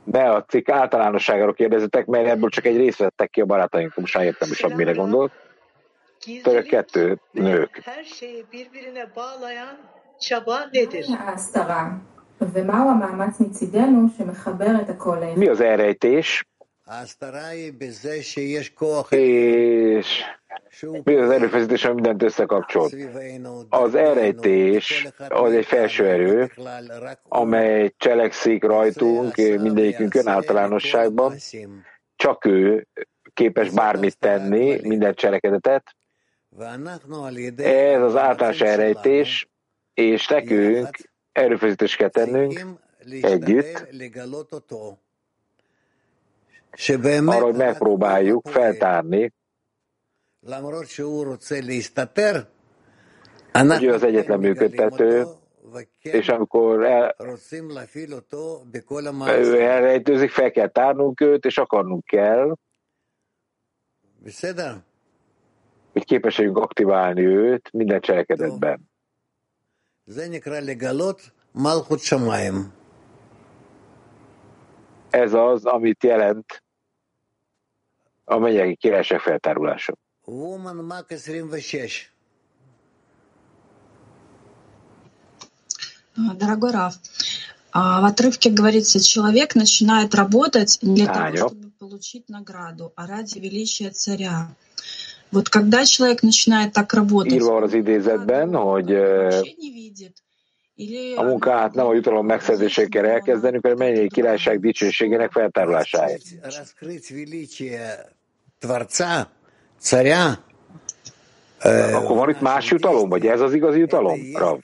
De 0.04 0.22
a 0.22 0.44
cikk 0.44 0.68
általánosságáról 0.68 1.54
kérdezettek, 1.54 2.06
mert 2.06 2.26
ebből 2.26 2.48
csak 2.48 2.64
egy 2.64 2.76
részt 2.76 2.98
vettek 2.98 3.30
ki 3.30 3.40
a 3.40 3.44
barátaink, 3.44 3.96
most 3.96 4.18
értem 4.18 4.48
is, 4.50 4.66
mire 4.66 4.92
gondolt. 4.92 5.32
Kettő 6.68 7.20
nők. 7.30 7.82
Mi 15.34 15.48
az 15.48 15.60
elrejtés? 15.60 16.46
És 19.10 20.24
mi 21.04 21.14
az 21.14 21.30
erőfeszítés, 21.30 21.84
ami 21.84 21.94
mindent 21.94 22.22
összekapcsol? 22.22 22.90
Az 23.68 23.94
elrejtés 23.94 25.08
az 25.28 25.52
egy 25.52 25.66
felső 25.66 26.06
erő, 26.08 26.50
amely 27.28 27.92
cselekszik 27.96 28.64
rajtunk, 28.64 29.36
mindegyikünkön 29.36 30.26
általánosságban. 30.28 31.34
Csak 32.16 32.44
ő 32.44 32.86
képes 33.34 33.70
bármit 33.70 34.18
tenni, 34.18 34.78
minden 34.82 35.14
cselekedetet. 35.14 35.94
Ez 37.64 38.02
az 38.02 38.16
általános 38.16 38.60
elrejtés, 38.60 39.48
és 39.94 40.26
nekünk 40.28 40.88
erőfeszítést 41.32 41.96
kell 41.96 42.08
tennünk 42.08 42.64
együtt, 43.20 43.86
arra, 47.28 47.44
hogy 47.44 47.54
megpróbáljuk 47.56 48.48
feltárni, 48.48 49.32
hogy 53.70 53.84
ő 53.84 53.92
az 53.92 54.02
egyetlen 54.02 54.38
működtető, 54.38 55.24
és 56.02 56.28
amikor 56.28 56.84
el, 56.84 57.14
ő 59.38 59.60
elrejtőzik, 59.60 60.30
fel 60.30 60.50
kell 60.50 60.68
tárnunk 60.68 61.20
őt, 61.20 61.44
és 61.44 61.58
akarnunk 61.58 62.04
kell, 62.04 62.54
hogy 65.96 66.04
képességünk 66.04 66.58
aktiválni 66.58 67.24
őt 67.26 67.72
minden 67.72 68.00
cselekedetben. 68.00 68.90
Ez 75.10 75.32
az, 75.32 75.64
amit 75.64 76.04
jelent 76.04 76.62
a 78.24 78.38
mennyei 78.38 78.76
királyság 78.76 79.20
feltárulása. 79.20 79.94
Woman 80.24 80.76
Mark 80.76 81.10
26. 81.10 82.10
Дорогой 86.38 86.70
Раф, 86.72 86.94
в 87.72 88.04
отрывке 88.04 88.50
говорится, 88.50 89.00
человек 89.00 89.54
начинает 89.54 90.14
работать 90.14 90.78
не 90.82 91.04
для 91.04 91.06
того, 91.06 91.48
чтобы 91.48 91.70
получить 91.78 92.28
награду, 92.28 92.92
а 92.96 93.06
ради 93.06 93.38
величия 93.38 93.90
царя. 93.90 94.48
Вот 95.31 95.49
когда 95.49 95.85
человек 95.85 96.23
начинает 96.23 96.73
так 96.73 96.93
работать, 96.93 97.33
Írva 97.33 97.51
van 97.51 97.63
az 97.63 97.73
idézetben, 97.73 98.53
hogy 98.55 98.93
a 101.15 101.23
munkát 101.23 101.73
nem 101.73 101.85
a 101.87 101.93
jutalom 101.93 102.25
megszerzésével 102.25 102.89
kell 102.89 103.05
elkezdenünk, 103.05 103.63
hanem 103.63 103.77
mennyi 103.77 104.07
királyság 104.07 104.59
dicsőségének 104.59 105.31
feltárulásáért. 105.31 106.21
Akkor 111.93 112.17
van 112.17 112.29
itt 112.29 112.41
más 112.41 112.69
jutalom, 112.69 113.09
vagy 113.09 113.25
ez 113.25 113.41
az 113.41 113.53
igazi 113.53 113.79
jutalom? 113.79 114.19
Rav? 114.33 114.59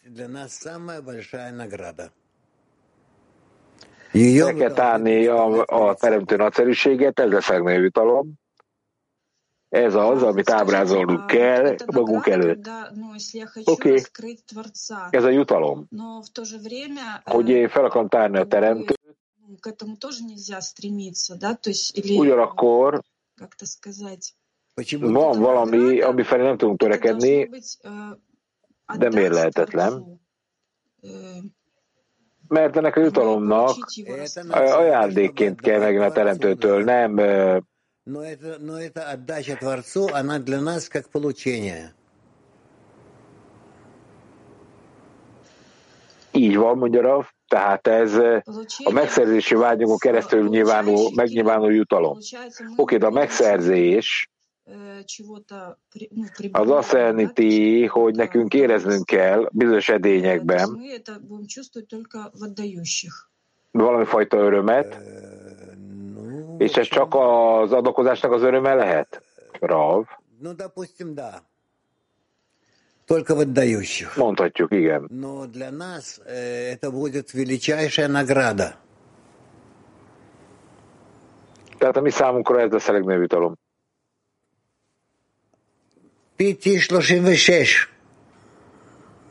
Meg 4.11 4.55
kell 4.55 4.73
tárni 4.73 5.25
a, 5.25 5.63
a 5.65 5.95
teremtő 5.95 6.35
nagyszerűséget, 6.35 7.19
ez 7.19 7.31
lesz 7.31 7.49
a 7.49 7.53
legnagyobb 7.53 7.83
jutalom. 7.83 8.33
Ez 9.72 9.94
az, 9.94 10.22
amit 10.22 10.50
ábrázolnunk 10.50 11.26
kell 11.26 11.74
magunk 11.86 12.26
előtt. 12.26 12.68
Oké, 13.64 14.02
okay. 14.14 14.36
ez 15.10 15.24
a 15.24 15.28
jutalom. 15.28 15.88
Hogy 17.24 17.48
én 17.48 17.68
fel 17.68 17.84
akarom 17.84 18.08
tárni 18.08 18.38
a 18.38 18.46
teremtőt, 18.46 19.00
ugyanakkor 22.16 23.02
van 25.00 25.40
valami, 25.40 26.00
ami 26.00 26.22
felé 26.22 26.42
nem 26.42 26.56
tudunk 26.56 26.78
törekedni, 26.78 27.48
de 28.98 29.08
miért 29.08 29.32
lehetetlen? 29.32 30.20
Mert 32.48 32.76
ennek 32.76 32.96
a 32.96 33.00
jutalomnak 33.00 33.76
ajándékként 34.50 35.60
kell 35.60 35.78
megjön 35.78 36.02
a 36.02 36.12
teremtőtől, 36.12 36.84
nem 36.84 37.18
Но 38.05 38.23
это, 38.23 38.57
но 38.59 38.79
это 38.79 39.09
отдача 39.09 39.57
Творцу, 39.57 40.07
она 40.13 40.39
для 40.39 40.61
нас 40.61 40.87
как 40.87 41.09
получение. 41.09 41.93
Így 46.31 46.57
van, 46.57 46.77
mondja 46.77 47.01
Rav, 47.01 47.27
tehát 47.47 47.87
ez 47.87 48.13
a 48.83 48.91
megszerzési 48.91 49.55
vágyunkon 49.55 49.97
keresztül 49.97 50.47
nyilvánul, 50.47 51.11
megnyilvánul 51.15 51.73
jutalom. 51.73 52.17
Oké, 52.75 52.97
de 52.97 53.05
a 53.05 53.09
megszerzés 53.09 54.29
az 56.51 56.69
azt 56.69 56.91
jelenti, 56.91 57.85
hogy 57.85 58.15
nekünk 58.15 58.53
éreznünk 58.53 59.05
kell 59.05 59.49
bizonyos 59.51 59.89
edényekben 59.89 60.79
valami 63.71 64.05
fajta 64.05 64.37
örömet, 64.37 64.97
és 66.61 66.73
ez 66.73 66.87
csak 66.87 67.15
az 67.15 67.71
adakozásnak 67.71 68.31
az 68.31 68.41
öröme 68.41 68.73
lehet? 68.73 69.21
Rav? 69.59 70.05
Только 73.05 73.35
в 73.35 73.39
отдающих. 73.39 74.17
Mondhatjuk, 74.17 74.71
igen. 74.71 75.07
Но 75.09 75.45
для 75.45 75.71
нас 75.71 76.19
это 76.25 76.91
будет 76.91 77.33
величайшая 77.33 78.07
награда. 78.07 78.77
Tehát 81.77 81.97
a 81.97 82.01
mi 82.01 82.09
számunkra 82.09 82.59
ez 82.59 82.71
lesz 82.71 82.87
a 82.87 82.91
legnagyobb 82.91 83.21
jutalom. 83.21 83.57
Piti 86.35 86.79
36. 86.79 87.67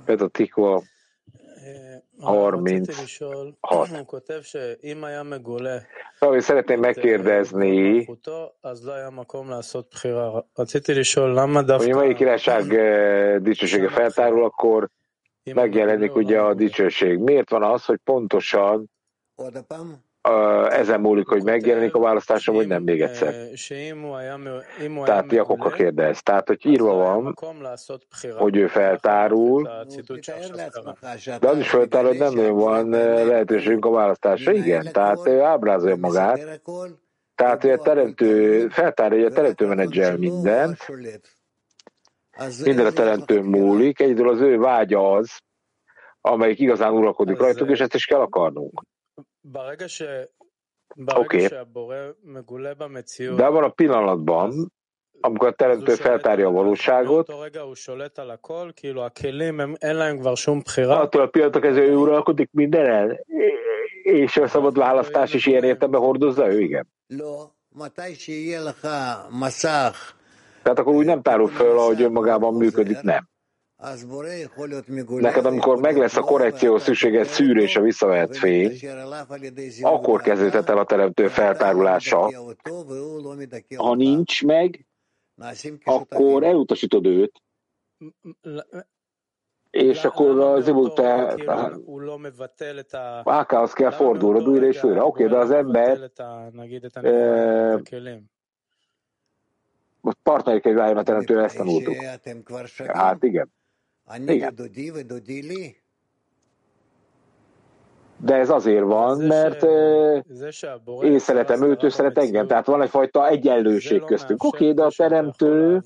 Ez 0.05 0.21
a 0.21 0.29
tikva 0.29 0.83
36. 2.22 3.56
Szóval 6.20 6.40
szeretném 6.40 6.80
megkérdezni, 6.80 8.06
hogy 11.86 11.96
melyik 11.96 12.16
királyság 12.16 12.64
dicsősége 13.42 13.90
feltárul, 13.90 14.44
akkor 14.44 14.90
megjelenik 15.54 16.16
ugye 16.16 16.40
a 16.40 16.54
dicsőség. 16.54 17.20
Miért 17.20 17.50
van 17.50 17.64
az, 17.64 17.86
hogy 17.86 18.00
pontosan 18.04 18.92
ezen 20.70 21.00
múlik, 21.00 21.28
hogy 21.28 21.44
megjelenik 21.44 21.96
a 21.96 22.00
választásom, 22.00 22.56
vagy 22.56 22.68
nem 22.68 22.84
még 22.84 23.02
egyszer. 23.02 23.34
Tehát 25.04 25.32
Jakokra 25.32 25.70
kérdez. 25.70 26.22
Tehát, 26.22 26.48
hogy 26.48 26.66
írva 26.66 26.94
van, 26.94 27.36
hogy 28.38 28.56
ő 28.56 28.68
feltárul, 28.68 29.70
de 31.40 31.48
az 31.48 31.58
is 31.58 31.70
feltárul, 31.70 32.08
hogy 32.08 32.18
nem 32.18 32.34
nagyon 32.34 32.56
van 32.56 32.90
lehetőségünk 32.90 33.86
a 33.86 33.90
választásra. 33.90 34.52
Igen, 34.52 34.92
tehát 34.92 35.28
ő 35.28 35.42
ábrázolja 35.42 35.96
magát. 35.96 36.62
Tehát, 37.36 37.62
hogy 37.62 37.72
a 37.72 37.78
teremtő, 37.78 38.68
feltárja, 38.68 39.18
hogy 39.18 39.32
a 39.32 39.36
teremtő 39.36 39.66
menedzsel 39.66 40.18
mindent, 40.18 40.78
minden 42.64 42.86
a 42.86 42.92
teremtő 42.92 43.42
múlik, 43.42 44.00
egyedül 44.00 44.30
az 44.30 44.40
ő 44.40 44.58
vágya 44.58 45.12
az, 45.12 45.40
amelyik 46.22 46.60
igazán 46.60 46.94
uralkodik 46.94 47.38
rajtuk, 47.38 47.70
és 47.70 47.80
ezt 47.80 47.96
is 47.96 48.06
kell 48.06 48.20
akarnunk. 48.20 48.82
Oké. 51.16 51.36
Okay. 51.46 51.48
De 53.36 53.46
abban 53.46 53.64
a 53.64 53.70
pillanatban, 53.70 54.72
amikor 55.22 55.48
a 55.48 55.52
teremtő 55.54 55.84
feltárja 55.96 56.48
a 56.48 56.52
valóságot, 56.52 57.28
attól 61.02 61.22
a 61.22 61.28
pillanatok 61.28 61.62
kezdve 61.62 61.82
ő 61.84 61.96
uralkodik 61.96 62.50
mindenen, 62.52 63.20
és 64.04 64.38
a 64.38 64.48
szabad 64.48 64.78
választás 64.78 65.34
is 65.34 65.46
ilyen 65.46 65.64
értelemben 65.64 66.02
hordozza 66.02 66.52
ő, 66.54 66.60
igen. 66.60 66.88
Tehát 70.64 70.80
akkor 70.80 70.94
úgy 70.94 71.06
nem 71.06 71.22
tárul 71.22 71.48
föl, 71.48 71.78
ahogy 71.78 72.02
önmagában 72.02 72.54
működik, 72.54 73.02
nem. 73.02 73.30
Neked, 75.08 75.46
amikor 75.46 75.80
meg 75.80 75.98
lesz 75.98 76.16
a 76.16 76.22
korrekció 76.22 76.78
szükséges 76.78 77.28
szűrés 77.28 77.76
a 77.76 77.82
visszavehet 77.82 78.38
fény, 78.38 78.80
akkor 79.82 80.22
kezdődhet 80.22 80.70
el 80.70 80.78
a 80.78 80.86
teremtő 80.86 81.28
feltárulása. 81.28 82.32
Ha 83.76 83.96
nincs 83.96 84.44
meg, 84.44 84.86
akkor 85.84 86.44
elutasítod 86.44 87.06
őt, 87.06 87.42
és 89.70 90.04
akkor 90.04 90.40
az 90.40 90.72
te 90.96 91.36
Ákához 93.24 93.74
kell 93.74 93.92
fordulnod 93.92 94.48
újra 94.48 94.66
és 94.66 94.84
újra. 94.84 95.06
Oké, 95.06 95.28
de 95.28 95.38
az 95.38 95.52
ember 95.52 96.12
most 100.02 100.18
partneri 100.24 100.60
kell 100.60 100.98
a 100.98 101.04
teremtő, 101.04 101.44
ezt 101.44 101.58
tanultuk. 101.58 101.96
Hát 102.88 103.24
igen. 103.24 103.52
Igen. 104.16 104.56
De 108.18 108.36
ez 108.36 108.50
azért 108.50 108.84
van, 108.84 109.18
mert 109.18 109.64
én 111.04 111.20
szeretem 111.20 111.64
őt, 111.64 111.84
ő 111.84 111.90
szeret 111.90 112.18
engem. 112.18 112.48
Tehát 112.48 112.66
van 112.66 112.82
egyfajta 112.82 113.28
egyenlőség 113.28 114.04
köztünk. 114.04 114.44
Oké, 114.44 114.64
okay, 114.64 114.74
de 114.74 114.84
a 114.84 114.92
teremtő 114.96 115.82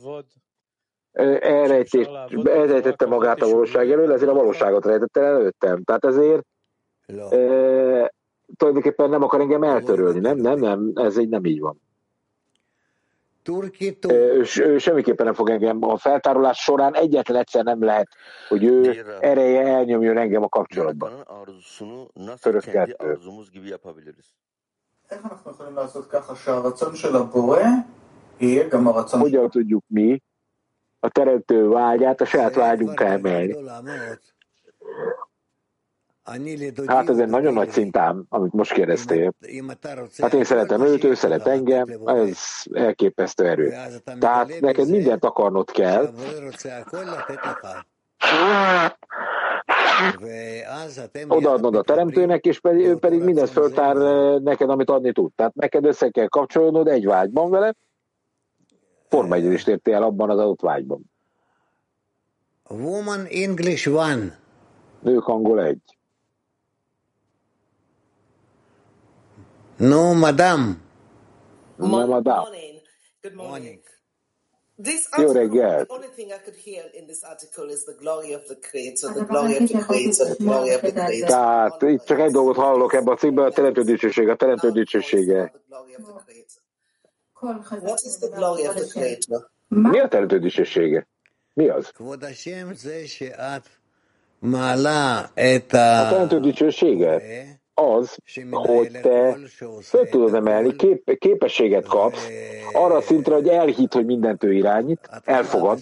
elrejtette 2.44 3.06
magát 3.06 3.42
a 3.42 3.50
valóság 3.50 3.92
elől, 3.92 4.14
ezért 4.14 4.32
a 4.32 4.34
valóságot 4.34 4.86
rejtette 4.86 5.22
előttem. 5.22 5.84
Tehát 5.84 6.06
ezért 6.06 6.46
e, 7.08 8.14
tulajdonképpen 8.58 9.10
nem 9.10 9.24
akar 9.24 9.42
engem 9.42 9.64
eltörölni. 9.64 10.20
Nem, 10.20 10.38
nem, 10.38 10.60
nem, 10.60 10.92
ez 10.96 11.18
így 11.18 11.30
nem 11.30 11.46
így 11.46 11.60
van. 11.60 11.85
Ő, 14.12 14.46
ő 14.60 14.78
semmiképpen 14.78 15.26
nem 15.26 15.36
fog 15.36 15.50
engem 15.50 15.84
a 15.84 15.98
feltárolás 15.98 16.58
során. 16.60 16.96
Egyetlen 16.96 17.38
egyszer 17.38 17.64
nem 17.64 17.84
lehet, 17.84 18.08
hogy 18.48 18.64
ő 18.64 19.06
ereje 19.20 19.62
elnyomjon 19.68 20.18
engem 20.18 20.44
a 20.44 20.50
kapcsolatban. 20.50 21.12
Török 22.42 22.64
kettő. 22.64 23.18
Hogyan 29.22 29.50
tudjuk 29.50 29.84
mi 29.88 30.22
a 31.00 31.10
teremtő 31.10 31.68
vágyát 31.68 32.22
a 32.22 32.26
saját 32.26 32.56
vágyunká 32.56 33.06
emelni? 33.06 33.56
Hát 36.86 37.10
ez 37.10 37.18
egy 37.18 37.30
nagyon 37.30 37.54
nagy 37.54 37.70
szintám, 37.70 38.26
amit 38.30 38.54
most 38.54 38.74
kérdeztél. 38.74 39.34
Hát 40.18 40.34
én 40.34 40.44
szeretem 40.44 40.82
őt, 40.82 41.04
ő 41.04 41.14
szeret 41.14 41.48
engem, 41.48 41.88
ez 42.06 42.38
elképesztő 42.74 43.48
erő. 43.48 43.74
Tehát 44.20 44.60
neked 44.60 44.90
mindent 44.90 45.26
akarnod 45.26 45.72
kell, 45.72 46.14
odaadnod 51.28 51.76
a 51.76 51.82
teremtőnek, 51.82 52.46
és 52.46 52.60
pedig, 52.60 52.86
ő 52.86 52.98
pedig 52.98 53.24
mindent 53.24 53.50
föltár 53.50 53.96
neked, 54.42 54.70
amit 54.70 54.90
adni 54.90 55.12
tud. 55.12 55.32
Tehát 55.36 55.56
neked 55.56 55.86
össze 55.86 56.10
kell 56.10 56.28
kapcsolódnod 56.28 56.88
egy 56.88 57.06
vágyban 57.06 57.50
vele, 57.50 57.74
formaegyedést 59.10 59.68
értél 59.68 60.04
abban 60.04 60.30
az 60.30 60.40
adott 60.40 60.62
vágyban. 60.62 61.12
Woman 62.70 63.26
English 63.26 63.88
one. 63.90 64.40
Nők 65.00 65.28
angol 65.28 65.64
egy. 65.64 65.98
No, 69.78 70.14
madam. 70.14 70.82
No, 71.78 72.08
madam. 72.08 72.46
Morning. 72.46 72.82
Good 73.22 73.36
morning. 73.36 73.50
morning. 73.50 73.80
This 74.78 75.08
Jó 75.18 75.28
article, 75.28 75.42
reggelt. 75.42 75.88
the 75.88 75.94
only 75.94 76.08
thing 76.16 76.32
I 76.32 76.38
could 76.44 76.56
hear 76.56 76.84
in 76.94 77.06
this 77.08 77.24
article 77.24 77.70
is 77.70 77.86
the 77.86 77.96
glory 78.00 78.34
of 78.34 78.46
the 78.48 78.56
Creator, 78.56 79.14
the 79.14 79.26
glory 79.26 79.58
of 79.58 79.68
the 79.68 79.80
Creator, 79.80 80.26
the 80.26 80.44
glory 80.44 80.74
of 80.74 80.82
the 80.82 80.92
Creator. 80.92 81.28
Tehát 81.28 81.82
itt 81.82 82.04
csak 82.06 82.20
egy 82.20 82.32
dolgot 82.32 82.56
hallok 82.56 82.94
ebben 82.94 83.14
a 83.14 83.18
cikkben, 83.18 83.46
a 83.46 83.50
teremtő 83.50 83.82
dicsősége, 83.82 84.32
a 84.32 84.36
teremtő 84.36 84.72
dicsősége. 84.72 85.54
What 87.40 88.02
is 88.04 88.18
the 88.18 88.30
glory 88.36 88.68
of 88.68 88.76
the 88.76 88.86
Creator? 88.86 89.50
Mi 89.68 90.00
a 90.00 90.08
teremtő 90.08 90.40
dicsősége? 90.40 91.08
Mi 91.54 91.68
az? 91.68 91.92
A 91.96 92.18
teremtő 95.70 96.40
dicsősége? 96.40 97.22
Az, 97.76 98.18
hogy 98.52 98.92
te 98.92 99.38
föl 99.82 100.10
tudod 100.10 100.34
emelni, 100.34 100.76
kép, 100.76 101.18
képességet 101.18 101.86
kapsz 101.86 102.28
arra 102.74 103.02
szintre, 103.02 103.34
hogy 103.34 103.48
elhit, 103.48 103.94
hogy 103.94 104.06
mindent 104.06 104.44
ő 104.44 104.54
irányít, 104.54 105.10
elfogad, 105.24 105.80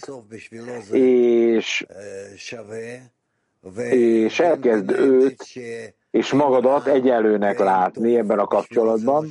és, 0.91 1.86
és 3.91 4.39
elkezd 4.39 4.91
őt 4.91 5.46
és 6.12 6.32
magadat 6.32 6.88
egyenlőnek 6.88 7.60
látni 7.60 8.18
ebben 8.18 8.39
a 8.39 8.48
kapcsolatban, 8.48 9.28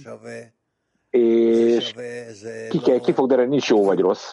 és 1.11 1.95
ki, 2.69 2.79
kell, 2.79 2.99
ki 3.01 3.13
fog 3.13 3.29
derülni, 3.29 3.51
nincs 3.51 3.69
jó 3.69 3.85
vagy 3.85 3.99
rossz. 3.99 4.33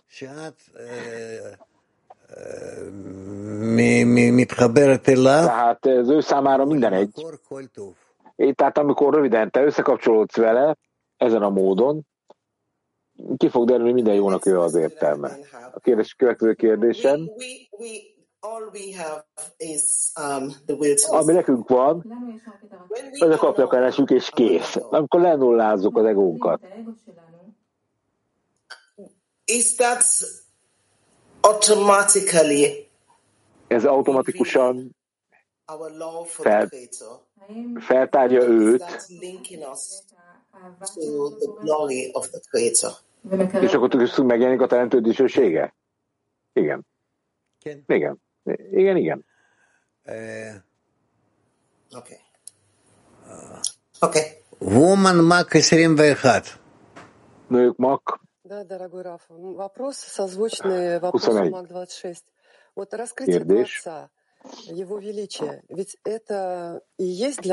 Tehát 5.45 5.85
az 5.85 6.09
ő 6.09 6.19
számára 6.19 6.65
minden 6.65 6.93
egy. 6.93 7.25
Tehát 8.53 8.77
amikor 8.77 9.13
röviden 9.13 9.51
te 9.51 9.63
összekapcsolódsz 9.63 10.35
vele, 10.35 10.77
ezen 11.17 11.41
a 11.41 11.49
módon, 11.49 12.07
ki 13.37 13.49
fog 13.49 13.67
derülni, 13.67 13.91
minden 13.91 14.13
jónak 14.13 14.45
ő 14.45 14.59
az 14.59 14.75
értelme. 14.75 15.37
A 15.73 15.79
kérdés, 15.79 16.13
következő 16.13 16.53
kérdésem. 16.53 17.29
Ami 21.07 21.33
nekünk 21.33 21.69
van, 21.69 22.13
az 23.19 23.29
a 23.29 23.37
kapjakarásunk 23.37 24.09
és 24.09 24.29
kész. 24.29 24.75
Amikor 24.89 25.21
lenullázzuk 25.21 25.97
az 25.97 26.05
egónkat. 26.05 26.61
Is 29.45 29.75
that 29.75 30.03
automatically 31.41 32.89
ez 33.67 33.85
automatikusan 33.85 34.95
fel, 36.25 36.69
feltárja 37.76 38.42
őt, 38.42 39.06
és 43.60 43.72
akkor 43.72 43.88
tudjuk 43.88 44.26
megjelenik 44.26 44.60
a 44.60 44.66
teremtő 44.66 45.00
dicsősége? 45.00 45.74
Igen. 46.52 46.86
Igen. 47.86 48.22
Igen, 48.70 48.96
igen. 48.96 49.24
Oké. 51.96 52.20
Oké. 54.00 54.20
Woman 54.58 55.16
Mac 55.16 55.52
21. 55.52 56.16
Nők 57.48 57.76
Mac 57.76 58.02
Да, 58.46 58.62
дорогой 58.62 59.02
Раф, 59.02 59.22
вопрос 59.28 59.96
созвучный 59.96 60.98
вопросу 61.00 61.32
МАК-26. 61.32 62.16
Вот 62.74 62.92
раскрытие 62.92 63.40
Творца, 63.40 64.10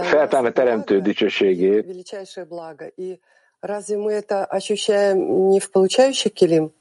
Fel 0.03 0.29
támad 0.29 0.53
teremtő 0.53 1.01
dicsőségét. 1.01 1.87
Разве 3.61 3.97
мы 3.97 4.13
это 4.13 4.45
ощущаем 4.45 5.49
не 5.49 5.61
в 5.61 5.71
получающих 5.71 6.33
килим? 6.33 6.73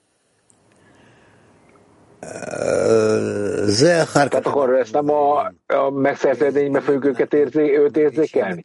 Tehát 4.29 4.45
akkor 4.45 4.79
ezt 4.79 4.93
nem 4.93 5.09
a, 5.09 5.53
a 5.67 5.89
megszerzett 5.89 6.81
fogjuk 6.81 7.05
őket 7.05 7.33
érzi, 7.33 7.77
őt 7.77 7.97
érzékelni? 7.97 8.63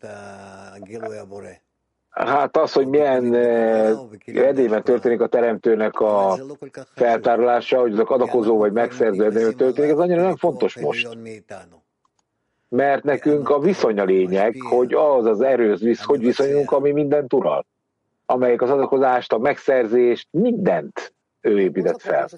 Hát 2.26 2.56
az, 2.56 2.72
hogy 2.72 2.86
milyen 2.86 3.34
edényben 4.24 4.82
történik 4.82 5.20
a 5.20 5.26
teremtőnek 5.26 6.00
a 6.00 6.38
feltárolása, 6.94 7.80
hogy 7.80 7.92
azok 7.92 8.10
adakozó 8.10 8.56
vagy 8.56 8.72
megszerző 8.72 9.24
edényben 9.24 9.56
történik, 9.56 9.90
ez 9.90 9.98
annyira 9.98 10.22
nem 10.22 10.36
fontos 10.36 10.78
most. 10.78 11.16
Mert 12.68 13.04
nekünk 13.04 13.48
a 13.48 13.58
viszony 13.58 13.98
a 13.98 14.04
lényeg, 14.04 14.56
hogy 14.60 14.94
az 14.94 15.24
az 15.24 15.40
erőz, 15.40 15.80
visz, 15.80 16.02
hogy 16.02 16.20
viszonyulunk, 16.20 16.72
ami 16.72 16.90
mindent 16.90 17.32
ural. 17.32 17.66
Amelyik 18.26 18.62
az 18.62 18.70
adakozást, 18.70 19.32
a 19.32 19.38
megszerzést, 19.38 20.28
mindent 20.30 21.14
ő 21.40 21.60
épített 21.60 22.00
fel. 22.00 22.28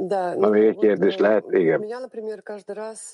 Да, 0.00 0.34
ну, 0.34 0.46
Ami 0.46 0.66
egy 0.66 0.76
kérdés 0.76 1.16
lehet, 1.16 1.44
igen. 1.50 1.80
У 1.80 1.82
меня, 1.82 2.00
например, 2.00 2.42
каждый 2.42 2.74
раз 2.74 3.12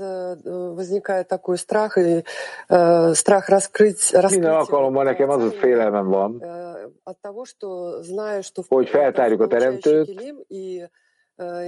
возникает 0.74 1.28
такой 1.28 1.56
страх, 1.56 1.96
и 1.96 2.24
э, 2.68 3.14
страх 3.14 3.48
раскрыть, 3.48 4.12
раскрыть 4.12 4.40
Minden 4.40 4.52
alkalommal 4.52 5.04
nekem 5.04 5.30
az 5.30 5.42
a 5.42 5.50
félelmem 5.50 6.08
van, 6.08 6.42
от 7.04 7.18
того, 7.20 7.44
что 7.44 8.02
знаю, 8.02 8.42
что 8.42 8.62
hogy 8.68 8.88
feltárjuk 8.88 9.40
a 9.40 9.46
teremtőt 9.46 10.08
и 10.48 10.88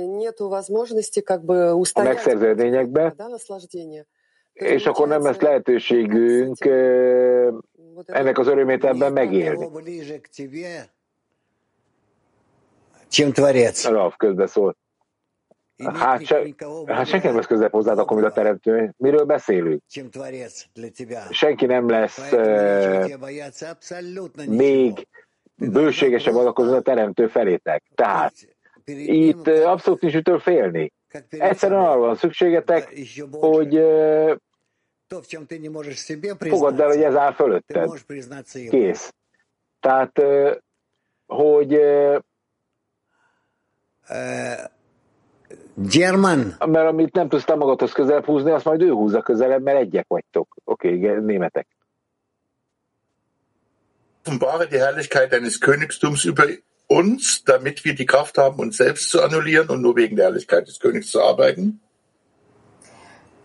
нету 0.06 0.48
возможности 0.48 1.20
как 1.20 1.44
бы 1.44 1.68
a 1.68 1.74
устоять 1.74 2.14
megszerző 2.14 2.48
edényekbe, 2.48 3.14
да, 3.16 3.28
наслаждения. 3.28 4.06
és 4.52 4.86
akkor 4.86 5.08
nem 5.08 5.22
lesz 5.22 5.40
lehetőségünk 5.40 6.64
ennek 8.06 8.38
az 8.38 8.46
örömét 8.46 8.84
ebben 8.84 9.12
megélni. 9.12 9.68
Чем 13.08 13.32
Творец. 13.32 13.88
Hát, 15.85 16.25
se, 16.25 16.41
hát 16.85 17.07
senki 17.07 17.27
nem 17.27 17.35
lesz 17.35 17.45
közelebb 17.45 17.71
hozzád 17.71 17.99
akkor, 17.99 18.17
mint 18.17 18.29
a 18.29 18.33
teremtő. 18.33 18.93
Miről 18.97 19.23
beszélünk? 19.23 19.81
Senki 21.31 21.65
nem 21.65 21.89
lesz 21.89 22.31
uh, 22.31 23.03
még 24.47 25.07
bőségesebb 25.55 26.35
adakozó 26.35 26.75
a 26.75 26.81
teremtő 26.81 27.27
felétek. 27.27 27.83
Tehát 27.95 28.33
itt 28.85 29.47
uh, 29.47 29.69
abszolút 29.69 30.01
nincs 30.01 30.15
ütől 30.15 30.39
félni. 30.39 30.91
Egyszerűen 31.29 31.79
arra 31.79 31.99
van 31.99 32.15
szükségetek, 32.15 32.93
hogy 33.31 33.77
uh, 33.77 34.35
fogadd 36.49 36.81
el, 36.81 36.87
hogy 36.87 37.01
ez 37.03 37.15
áll 37.15 37.33
fölötted. 37.33 37.89
Kész. 38.69 39.13
Tehát, 39.79 40.19
uh, 40.19 40.55
hogy 41.25 41.75
uh, 41.75 42.19
German. 45.87 46.55
Mert 46.65 46.87
amit 46.87 47.13
nem 47.13 47.29
tudsz 47.29 47.43
te 47.43 47.55
magadhoz 47.55 47.91
közelebb 47.91 48.25
húzni, 48.25 48.51
azt 48.51 48.65
majd 48.65 48.81
ő 48.81 48.89
húzza 48.89 49.21
közelebb, 49.21 49.61
mert 49.61 49.79
egyek 49.79 50.05
vagytok. 50.07 50.55
Oké, 50.63 50.97
okay, 50.97 51.19
németek. 51.19 51.67
Offenbare 54.25 54.65
die 54.65 54.79
Herrlichkeit 54.79 55.31
deines 55.31 55.57
Königstums 55.57 56.25
über 56.25 56.45
uns, 56.87 57.43
damit 57.43 57.83
wir 57.83 57.95
die 57.95 58.05
Kraft 58.05 58.37
haben, 58.37 58.59
uns 58.59 58.77
selbst 58.77 59.09
zu 59.09 59.21
annullieren 59.21 59.69
und 59.69 59.81
nur 59.81 59.95
wegen 59.95 60.15
der 60.15 60.25
Herrlichkeit 60.25 60.67
des 60.67 60.79
Königs 60.79 61.09
zu 61.09 61.21
arbeiten. 61.21 61.81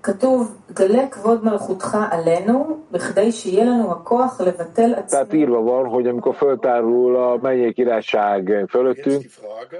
כתוב, 0.03 0.57
גלה 0.73 1.07
כבוד 1.07 1.43
מלכותך 1.43 1.97
עלינו, 2.11 2.79
בכדי 2.91 3.31
שיהיה 3.31 3.65
לנו 3.65 3.91
הכוח 3.91 4.41
לבטל 4.41 4.93
עצמנו. 4.93 5.09
Tehát 5.09 5.33
írva 5.33 5.61
van, 5.61 5.85
hogy 5.85 6.07
amikor 6.07 6.35
föltárul 6.35 7.15
a 7.15 7.37
mennyei 7.41 7.73
királyság 7.73 8.65
fölöttünk, 8.69 9.25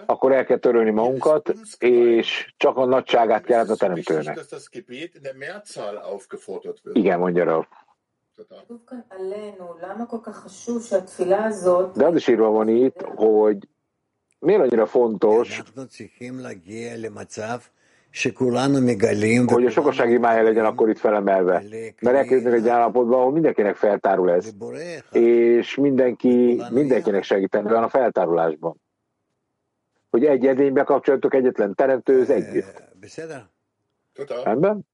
akkor 0.06 0.32
el 0.32 0.46
kell 0.46 0.58
törölni 0.58 0.92
magunkat, 0.92 1.54
és 1.80 2.54
csak 2.58 2.78
a 2.78 2.86
nagyságát 2.86 3.44
kellett 3.44 3.70
a 3.70 3.76
teremtőnek. 3.76 4.40
Igen, 6.94 7.20
mondja 7.20 7.44
Rav. 7.44 7.64
De 11.94 12.06
az 12.06 12.16
is 12.16 12.28
írva 12.28 12.50
van 12.50 12.68
itt, 12.68 13.02
hogy 13.02 13.68
miért 14.40 14.62
annyira 14.62 14.86
fontos, 14.86 15.64
hogy 19.53 19.65
a 19.65 19.71
sokaság 19.71 20.11
imája 20.11 20.43
legyen 20.43 20.65
akkor 20.65 20.89
itt 20.89 20.99
felemelve. 20.99 21.63
Mert 22.01 22.17
elkezdünk 22.17 22.55
egy 22.55 22.69
állapotban, 22.69 23.19
ahol 23.21 23.33
mindenkinek 23.33 23.77
feltárul 23.77 24.31
ez. 24.31 24.51
És 25.13 25.75
mindenki, 25.75 26.63
mindenkinek 26.71 27.23
segíteni 27.23 27.69
van 27.69 27.83
a 27.83 27.89
feltárulásban. 27.89 28.81
Hogy 30.11 30.25
egy 30.25 30.47
edénybe 30.47 30.83
kapcsolatok 30.83 31.35
egyetlen 31.35 31.75
teremtő, 31.75 32.21
az 32.21 32.31
együtt. 32.31 32.83
Rendben? 34.45 34.87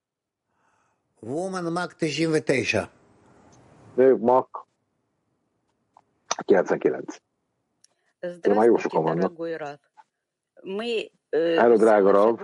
Woman 1.21 1.73
Mac 1.73 1.95
99. 1.95 2.89
Nők 3.95 4.19
Mac 4.19 4.49
99. 6.45 7.17
Már 8.55 8.67
jó 8.67 8.77
sokan 8.77 9.03
vannak. 9.03 9.33
Hello, 11.31 11.77
drága 11.77 12.11
Rav. 12.11 12.39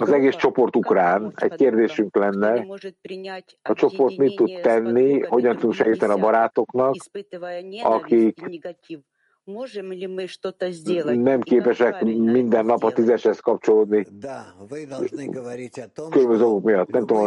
Az 0.00 0.12
egész 0.12 0.34
csoport 0.36 0.76
ukrán. 0.76 1.32
Egy 1.36 1.54
kérdésünk 1.54 2.16
lenne, 2.16 2.66
a 3.62 3.72
csoport 3.72 4.16
mit 4.16 4.36
tud 4.36 4.60
tenni, 4.60 5.20
hogyan 5.20 5.54
tudunk 5.54 5.74
segíteni 5.74 6.12
a 6.12 6.16
barátoknak, 6.16 6.94
akik 7.82 8.40
nem 11.18 11.40
képesek 11.40 12.02
minden 12.04 12.64
nap 12.64 12.84
a 12.84 12.92
tízeshez 12.92 13.40
kapcsolódni. 13.40 14.06
Különböző 16.10 16.44
okok 16.44 16.62
miatt. 16.62 16.88
Nem 16.90 17.06
tudom, 17.06 17.22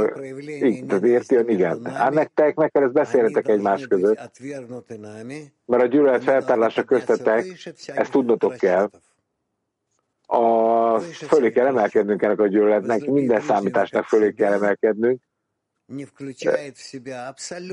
hogy 0.90 1.04
érti, 1.04 1.36
hogy 1.36 1.50
igen. 1.50 1.86
Hát 1.86 2.14
nektek 2.14 2.56
meg 2.56 2.72
kell 2.72 2.84
ezt 2.84 2.94
beszélnetek 2.94 3.48
egymás 3.48 3.88
között. 3.88 4.32
Mert 5.66 5.84
a 5.84 5.86
gyűlölet 5.86 6.24
feltárlása 6.24 6.84
köztetek, 6.84 7.46
ezt 7.86 8.12
tudnotok 8.12 8.56
kell. 8.56 8.90
a, 10.26 11.00
fölé 11.00 11.52
kell 11.52 11.66
emelkednünk 11.66 12.22
ennek 12.22 12.40
a 12.40 12.48
gyűlöletnek, 12.48 13.06
minden 13.06 13.42
számításnak 13.42 14.06
fölé 14.06 14.34
kell 14.34 14.54
emelkednünk. 14.54 15.22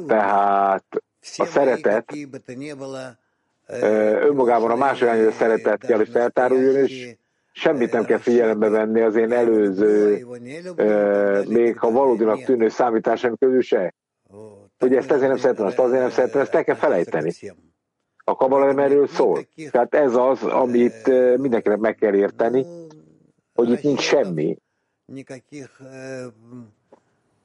Tehát 0.07 0.85
a 1.37 1.45
szeretet 1.45 2.13
önmagában 4.22 4.72
a 4.72 4.76
másik 4.76 5.32
szeretet 5.32 5.86
kell, 5.86 5.98
hogy 5.98 6.10
feltáruljon, 6.10 6.76
és 6.76 7.16
semmit 7.52 7.92
nem 7.92 8.06
kell 8.06 8.18
figyelembe 8.18 8.70
venni 8.70 9.02
az 9.02 9.16
én 9.16 9.32
előző, 9.32 10.26
még 11.48 11.78
ha 11.78 11.92
valódinak 11.92 12.44
tűnő 12.44 12.70
számításom 12.70 13.36
közül 13.38 13.62
se. 13.62 13.94
Hogy 14.80 14.96
ezt 14.96 15.12
ezért 15.12 15.28
nem 15.28 15.38
szeretem, 15.38 15.66
azt 15.66 15.80
azért 15.80 16.02
nem 16.02 16.10
szeretem, 16.10 16.42
ezt 16.42 16.54
el 16.54 16.64
kell 16.64 16.76
felejteni. 16.76 17.32
A 18.26 18.36
kabala 18.36 18.66
nem 18.66 18.80
erről 18.80 19.08
szól. 19.08 19.46
Tehát 19.72 19.94
ez 19.96 20.16
az, 20.16 20.44
amit 20.44 21.08
mindenkinek 21.38 21.78
meg 21.78 21.96
kell 21.96 22.14
érteni, 22.14 22.66
hogy 23.54 23.70
itt 23.70 23.82
nincs 23.82 24.02
semmi. 24.02 24.58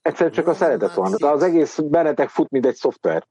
Egyszerűen 0.01 0.31
csak 0.31 0.47
a 0.47 0.53
szeretet 0.53 0.93
van. 0.93 1.15
De 1.17 1.27
az 1.27 1.43
egész 1.43 1.79
bennetek 1.79 2.29
fut, 2.29 2.49
mint 2.49 2.65
egy 2.65 2.75
szoftver. 2.75 3.27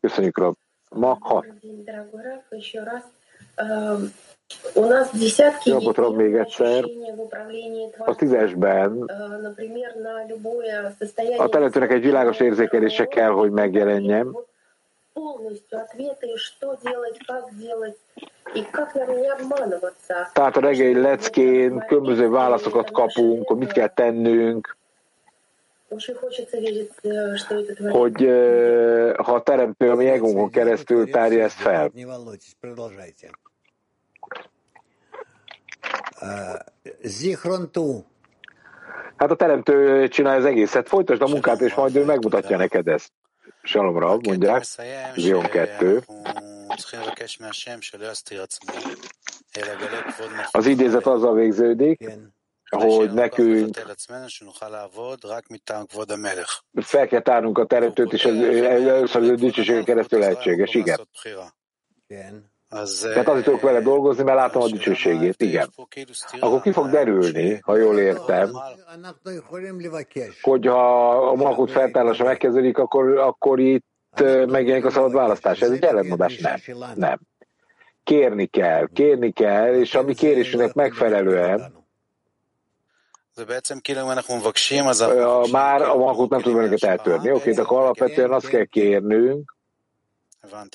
Köszönjük, 0.00 0.38
Rob. 0.38 0.54
Ma 0.90 1.16
hat. 1.20 1.46
Jogot 5.64 5.96
Rob 5.96 6.16
még 6.16 6.34
egyszer. 6.34 6.84
A 7.98 8.14
tízesben 8.14 9.02
a 11.36 11.48
teremtőnek 11.48 11.90
egy 11.90 12.02
világos 12.02 12.40
érzékelése 12.40 13.06
kell, 13.06 13.30
hogy 13.30 13.50
megjelenjen. 13.50 14.36
Tehát 20.32 20.56
a 20.56 20.60
reggeli 20.60 21.00
leckén 21.00 21.84
különböző 21.86 22.28
válaszokat 22.28 22.90
kapunk, 22.90 23.48
hogy 23.48 23.56
mit 23.56 23.72
kell 23.72 23.88
tennünk, 23.88 24.76
hogy 27.90 28.22
ha 29.16 29.34
a 29.34 29.42
teremtő 29.42 29.90
a 29.90 29.94
mi 29.94 30.06
egónkon 30.06 30.50
keresztül 30.50 31.10
tárja 31.10 31.44
ezt 31.44 31.56
fel. 31.56 31.90
Hát 39.16 39.30
a 39.30 39.36
teremtő 39.36 40.08
csinálja 40.08 40.38
az 40.38 40.44
egészet, 40.44 40.88
folytasd 40.88 41.22
a 41.22 41.26
munkát, 41.26 41.60
és 41.60 41.74
majd 41.74 41.96
ő 41.96 42.04
megmutatja 42.04 42.56
neked 42.56 42.88
ezt. 42.88 43.12
Salomra, 43.62 44.18
mondják, 44.22 44.64
Zion 45.14 45.42
2. 45.42 46.02
Az 50.50 50.66
idézet 50.66 51.06
azzal 51.06 51.34
végződik, 51.34 52.10
hogy 52.68 53.12
nekünk 53.12 53.78
fel 56.72 57.06
kell 57.06 57.20
tárnunk 57.20 57.58
a 57.58 57.66
teremtőt, 57.66 58.12
és 58.12 58.24
először 58.24 59.22
az 59.22 59.28
ő 59.28 59.34
dicsőségen 59.34 59.84
keresztül 59.84 60.18
lehetséges. 60.18 60.74
Igen. 60.74 62.56
Tehát 62.68 63.28
azért 63.28 63.44
tudok 63.44 63.60
vele 63.60 63.80
dolgozni, 63.80 64.22
mert 64.22 64.38
látom 64.38 64.62
a 64.62 64.66
dicsőségét, 64.66 65.42
igen. 65.42 65.68
Akkor 66.40 66.60
ki 66.60 66.72
fog 66.72 66.90
derülni, 66.90 67.58
ha 67.62 67.76
jól 67.76 67.98
értem, 67.98 68.50
hogy 70.42 70.66
ha 70.66 71.08
a 71.28 71.34
Malkut 71.34 71.70
feltárlása 71.70 72.24
megkezdődik, 72.24 72.78
akkor, 72.78 73.18
akkor 73.18 73.60
itt 73.60 73.86
megjelenik 74.46 74.84
a 74.84 74.90
szabad 74.90 75.12
választás. 75.12 75.60
Ez 75.60 75.70
egy 75.70 75.84
ellentmondás? 75.84 76.38
Nem. 76.38 76.58
Nem. 76.94 77.18
Kérni 78.04 78.46
kell, 78.46 78.88
kérni 78.92 79.32
kell, 79.32 79.74
és 79.74 79.94
ami 79.94 80.14
kérésünknek 80.14 80.74
megfelelően 80.74 81.76
már 85.50 85.82
a 85.82 85.96
Malkut 85.96 86.30
nem 86.30 86.40
tud 86.40 86.54
velünket 86.54 86.84
eltörni. 86.84 87.32
Oké, 87.32 87.52
de 87.52 87.62
akkor 87.62 87.78
alapvetően 87.78 88.32
azt 88.32 88.48
kell 88.48 88.64
kérnünk, 88.64 89.56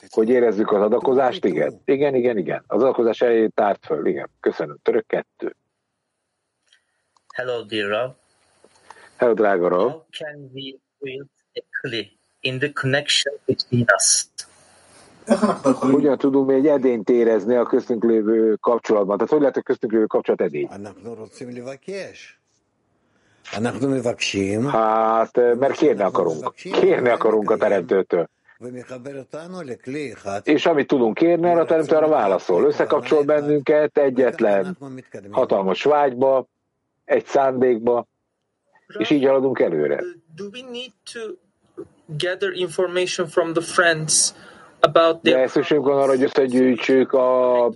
hogy 0.09 0.29
érezzük 0.29 0.71
az 0.71 0.81
adakozást, 0.81 1.45
igen. 1.45 1.81
Igen, 1.85 2.15
igen, 2.15 2.37
igen. 2.37 2.63
Az 2.67 2.81
adakozás 2.81 3.21
elejét 3.21 3.53
tárt 3.53 3.85
föl, 3.85 4.05
igen. 4.05 4.29
Köszönöm. 4.39 4.77
Török 4.81 5.05
kettő. 5.07 5.55
Hello, 7.33 7.63
dear 7.63 7.89
Rob. 7.89 8.15
Hello, 9.15 9.33
drága 9.33 9.67
Rob. 9.67 9.91
How 9.91 10.05
can 10.09 10.49
we 10.53 10.75
build 10.99 11.27
a 11.53 11.61
click 11.81 12.11
in 12.39 12.59
the 12.59 12.71
connection 12.71 13.35
between 13.45 13.85
us? 13.95 14.25
Hogyan 15.79 16.17
tudunk 16.17 16.51
egy 16.51 16.67
edényt 16.67 17.09
érezni 17.09 17.55
a 17.55 17.63
köztünk 17.63 18.03
lévő 18.03 18.55
kapcsolatban? 18.55 19.17
Tehát 19.17 19.31
hogy 19.31 19.41
lehet 19.41 19.57
a 19.57 19.61
köztünk 19.61 19.91
lévő 19.91 20.05
kapcsolat 20.05 20.41
edény? 20.41 20.67
Hát, 24.67 25.35
mert 25.35 25.75
kérni 25.75 26.01
akarunk. 26.01 26.53
Kérni 26.53 27.09
akarunk 27.09 27.51
a 27.51 27.57
teremtőtől. 27.57 28.29
És 30.43 30.65
amit 30.65 30.87
tudunk 30.87 31.13
kérni, 31.13 31.49
arra 31.49 31.65
teremtő 31.65 31.95
arra 31.95 32.07
válaszol. 32.07 32.63
Összekapcsol 32.63 33.23
bennünket 33.23 33.97
egyetlen 33.97 34.77
hatalmas 35.31 35.83
vágyba, 35.83 36.47
egy 37.05 37.25
szándékba, 37.25 38.07
és 38.97 39.09
így 39.09 39.25
haladunk 39.25 39.59
előre. 39.59 40.03
De 45.21 45.47
szükségünk 45.47 45.85
van 45.87 45.97
arra, 45.97 46.09
hogy 46.09 46.23
összegyűjtsük 46.23 47.13
a 47.13 47.69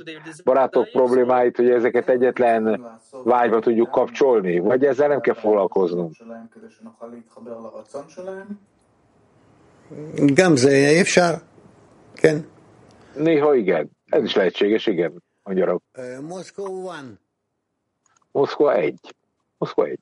barátok 0.44 0.90
problémáit, 0.90 1.56
hogy 1.56 1.70
ezeket 1.70 2.10
egyetlen 2.10 2.86
vágyba 3.24 3.60
tudjuk 3.60 3.92
kapcsolni, 3.92 4.60
vagy 4.60 4.86
ezzel 4.86 5.08
nem 5.08 5.22
kell 5.22 5.34
foglalkoznunk. 5.34 6.16
Gamze, 10.35 11.01
אפשר, 11.01 11.35
כן. 12.15 12.39
Néha 13.15 13.55
igen. 13.55 13.91
Ez 14.09 14.23
is 14.25 14.35
lehetséges, 14.35 14.87
igen, 14.87 15.23
magyarok. 15.43 15.83
Moszkva 16.21 16.97
1. 16.97 17.19
Moszkva 18.33 18.75
1. 18.75 18.99
Moszkva 19.59 19.87
1. 19.87 19.99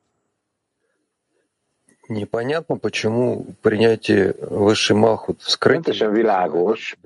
Непонятно, 2.08 2.76
почему 2.76 3.46
принятие 3.62 4.34
высшей 4.40 4.96
Малхут 4.96 5.42
скрытым 5.42 6.12
világos, 6.12 6.96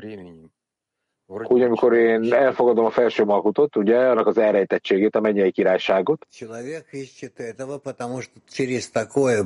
hogy 1.30 1.62
amikor 1.62 1.94
én 1.94 2.34
elfogadom 2.34 2.86
a 2.86 2.90
felső 2.90 3.24
Malkutot, 3.24 3.76
ugye, 3.76 3.98
annak 3.98 4.28
az 4.28 4.38
elrejtettségét, 4.38 5.16
a 5.16 5.20
mennyei 5.20 5.52
királyságot, 5.52 6.28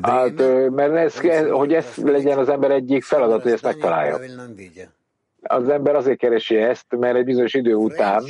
hát, 0.02 0.38
mert 0.70 0.94
ez, 0.96 1.20
hogy 1.50 1.74
ez 1.74 1.96
legyen 1.96 2.38
az 2.38 2.50
ember 2.50 2.72
egyik 2.72 3.04
feladat, 3.04 3.42
hogy 3.42 3.52
ezt 3.52 3.64
megtalálja. 3.64 4.20
Az 5.42 5.70
ember 5.70 5.96
azért 5.96 6.18
keresi 6.18 6.56
ezt, 6.56 6.86
mert 6.90 7.16
egy 7.16 7.26
bizonyos 7.26 7.54
idő 7.54 7.74
után 7.74 8.24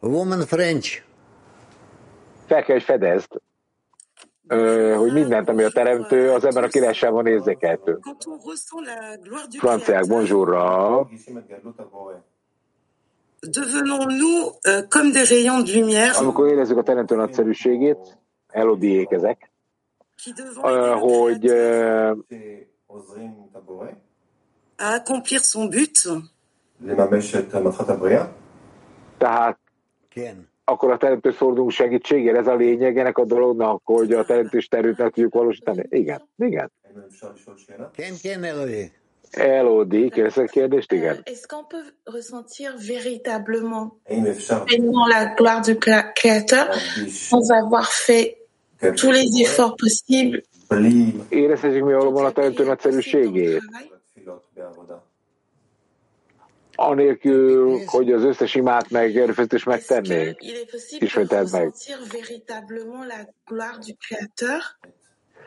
Woman 0.00 0.40
French. 0.40 1.02
fel 2.46 2.62
kell, 2.62 2.74
hogy 2.74 2.84
fedezd, 2.84 3.40
hogy 4.96 5.12
mindent, 5.12 5.48
ami 5.48 5.62
a 5.62 5.70
teremtő, 5.70 6.30
az 6.30 6.44
ember 6.44 6.64
a 6.64 6.68
királyságban 6.68 7.26
érzékeltő. 7.26 7.98
Franciák, 9.58 10.06
bonjourra. 10.06 11.08
Amikor 16.18 16.48
érezzük 16.48 16.76
a 16.76 16.82
teremtő 16.82 17.16
nagyszerűségét, 17.16 18.18
elodiék 18.48 19.10
ezek, 19.10 19.50
hogy 21.00 21.52
accomplir 24.76 25.40
son 25.40 25.70
but. 25.70 26.22
Tehát 29.18 29.58
akkor 30.68 30.90
a 30.90 30.96
teremtő 30.96 31.30
fordulunk 31.30 31.70
segítségére, 31.70 32.38
ez 32.38 32.46
a 32.46 32.54
lényeg 32.54 32.98
ennek 32.98 33.18
a 33.18 33.24
dolognak, 33.24 33.80
hogy 33.84 34.12
a 34.12 34.24
teremtős 34.24 34.68
terült 34.68 34.98
meg 34.98 35.12
tudjuk 35.12 35.34
valósítani? 35.34 35.86
Igen, 35.90 36.22
igen. 36.36 36.72
Ken, 37.96 38.14
Ken, 38.22 38.44
Elodie. 38.44 38.90
Elodie, 39.30 40.08
kérdez 40.08 40.36
a 40.36 40.44
kérdést? 40.44 40.92
Igen. 40.92 41.20
Est-ce 41.24 41.46
qu'on 41.46 41.66
peut 41.66 41.94
ressentir 42.04 42.70
véritablement 42.86 43.92
la 45.08 45.34
gloire 45.36 45.60
du 45.60 45.78
Créateur 46.12 46.74
sans 47.08 47.50
avoir 47.50 47.84
fait 47.84 48.36
tous 48.94 49.12
les 49.12 49.40
efforts 49.40 49.74
possibles 49.76 50.42
Érezhetjük 51.28 51.84
mi 51.84 51.92
valóban 51.92 52.24
a 52.24 52.32
teremtő 52.32 52.64
nagyszerűségét? 52.64 53.62
Anélkül, 56.80 57.80
hogy 57.86 58.12
az 58.12 58.24
összes 58.24 58.54
imát 58.54 58.90
meg 58.90 59.16
erőfeszítést 59.16 59.66
megtennénk. 59.66 60.38
Ismételd 60.98 61.52
meg. 61.52 61.72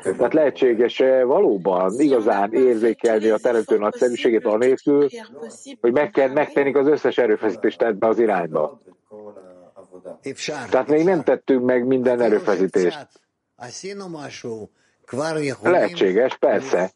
Tehát 0.03 0.33
lehetséges 0.33 0.97
valóban 1.23 1.99
igazán 1.99 2.53
érzékelni 2.53 3.29
a 3.29 3.37
teremtő 3.37 3.77
nagyszerűségét 3.77 4.45
anélkül, 4.45 5.07
hogy 5.81 5.91
meg 5.91 6.09
kell 6.09 6.29
megtenni 6.29 6.73
az 6.73 6.87
összes 6.87 7.17
erőfeszítést 7.17 7.81
ebbe 7.81 8.07
az 8.07 8.19
irányba. 8.19 8.79
Tehát 10.69 10.87
még 10.87 11.03
nem 11.03 11.23
tettünk 11.23 11.65
meg 11.65 11.85
minden 11.85 12.21
erőfeszítést. 12.21 13.07
Lehetséges, 15.61 16.37
persze. 16.37 16.91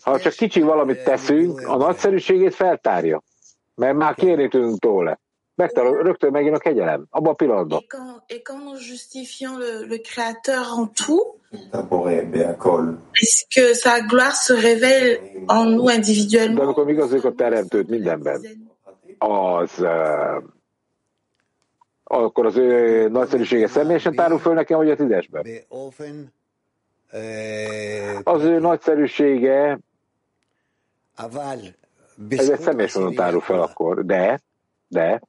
Ha 0.00 0.18
csak 0.20 0.32
kicsi 0.32 0.60
valamit 0.60 1.04
teszünk, 1.04 1.68
a 1.68 1.76
nagyszerűségét 1.76 2.54
feltárja. 2.54 3.22
Mert 3.78 3.96
már 3.96 4.14
kérni 4.14 4.48
tudunk 4.48 4.78
tőle. 4.78 5.18
Megtalál, 5.54 5.92
rögtön 5.92 6.30
megjön 6.30 6.54
a 6.54 6.58
kegyelem, 6.58 7.06
abban 7.10 7.32
a 7.32 7.34
pillanatban. 7.34 7.84
Et 8.26 8.42
quand 8.48 8.64
nous 8.64 8.80
justifions 8.86 9.58
le, 9.58 9.86
le 9.88 9.98
Créateur 9.98 10.64
en 10.78 10.86
tout, 11.04 11.38
est-ce 13.22 13.44
que 13.54 13.74
sa 13.74 14.00
gloire 14.00 14.34
se 14.34 14.52
révèle 14.52 15.18
en 15.46 15.64
nous 15.64 15.88
individuellement? 15.88 16.58
De 16.58 16.62
amikor 16.62 16.84
mi 16.84 16.92
igazoljuk 16.92 17.24
a 17.24 17.32
teremtőt 17.32 17.88
mindenben, 17.88 18.40
az 19.18 19.78
uh, 19.78 20.42
akkor 22.04 22.46
az 22.46 22.56
ő 22.56 23.08
nagyszerűsége 23.08 23.68
személyesen 23.68 24.14
tárul 24.14 24.38
föl 24.38 24.54
nekem, 24.54 24.78
vagy 24.78 24.90
a 24.90 24.96
tízesben? 24.96 25.46
Az 28.22 28.42
ő 28.42 28.58
nagyszerűsége 28.58 29.78
ez 32.28 32.48
egy 32.48 32.60
személyes 32.60 32.96
tárul 33.14 33.40
fel 33.40 33.60
akkor, 33.60 34.04
de, 34.04 34.40
de 34.88 35.20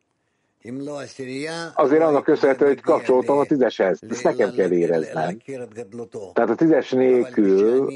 azért 1.74 2.02
annak 2.02 2.24
köszönhető, 2.24 2.66
hogy 2.66 2.82
kapcsoltam 2.82 3.38
a 3.38 3.46
tízeshez. 3.46 4.00
Ezt 4.10 4.24
nekem 4.24 4.54
kell 4.54 4.72
éreznem. 4.72 5.38
Tehát 6.34 6.50
a 6.50 6.56
tízes 6.56 6.92
nélkül 6.92 7.92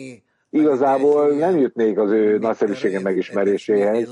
igazából 0.49 1.31
nem 1.31 1.57
jutnék 1.57 1.97
az 1.97 2.11
ő 2.11 2.37
nagyszerűsége 2.37 2.99
megismeréséhez, 2.99 4.09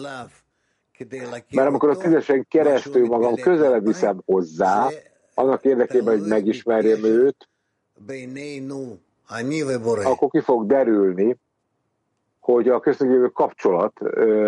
mert 1.50 1.68
amikor 1.68 1.90
a 1.90 1.98
tízesen 1.98 2.46
keresztül 2.50 3.08
magam 3.08 3.36
közelebb 3.36 3.86
viszem 3.86 4.22
hozzá, 4.26 4.88
annak 5.34 5.66
érdekében, 5.66 6.20
hogy 6.20 6.28
megismerjem 6.28 7.04
őt, 7.04 7.50
akkor 10.04 10.30
ki 10.30 10.40
fog 10.40 10.68
derülni, 10.68 11.38
hogy 12.54 12.68
a 12.68 12.80
köztünk 12.80 13.34
kapcsolat 13.34 14.00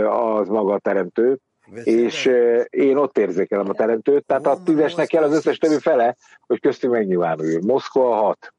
az 0.09 0.47
maga 0.47 0.73
a 0.73 0.79
teremtő, 0.79 1.39
és 1.83 2.25
én 2.69 2.97
ott 2.97 3.17
érzékelem 3.17 3.69
a 3.69 3.73
teremtőt, 3.73 4.25
tehát 4.25 4.45
a 4.45 4.57
tízesnek 4.65 5.07
kell 5.07 5.23
az 5.23 5.33
összes 5.33 5.57
többi 5.57 5.79
fele, 5.79 6.15
hogy 6.47 6.59
köztünk 6.59 6.93
megnyilvánuljon. 6.93 7.63
Moszkva 7.65 8.15
6. 8.15 8.53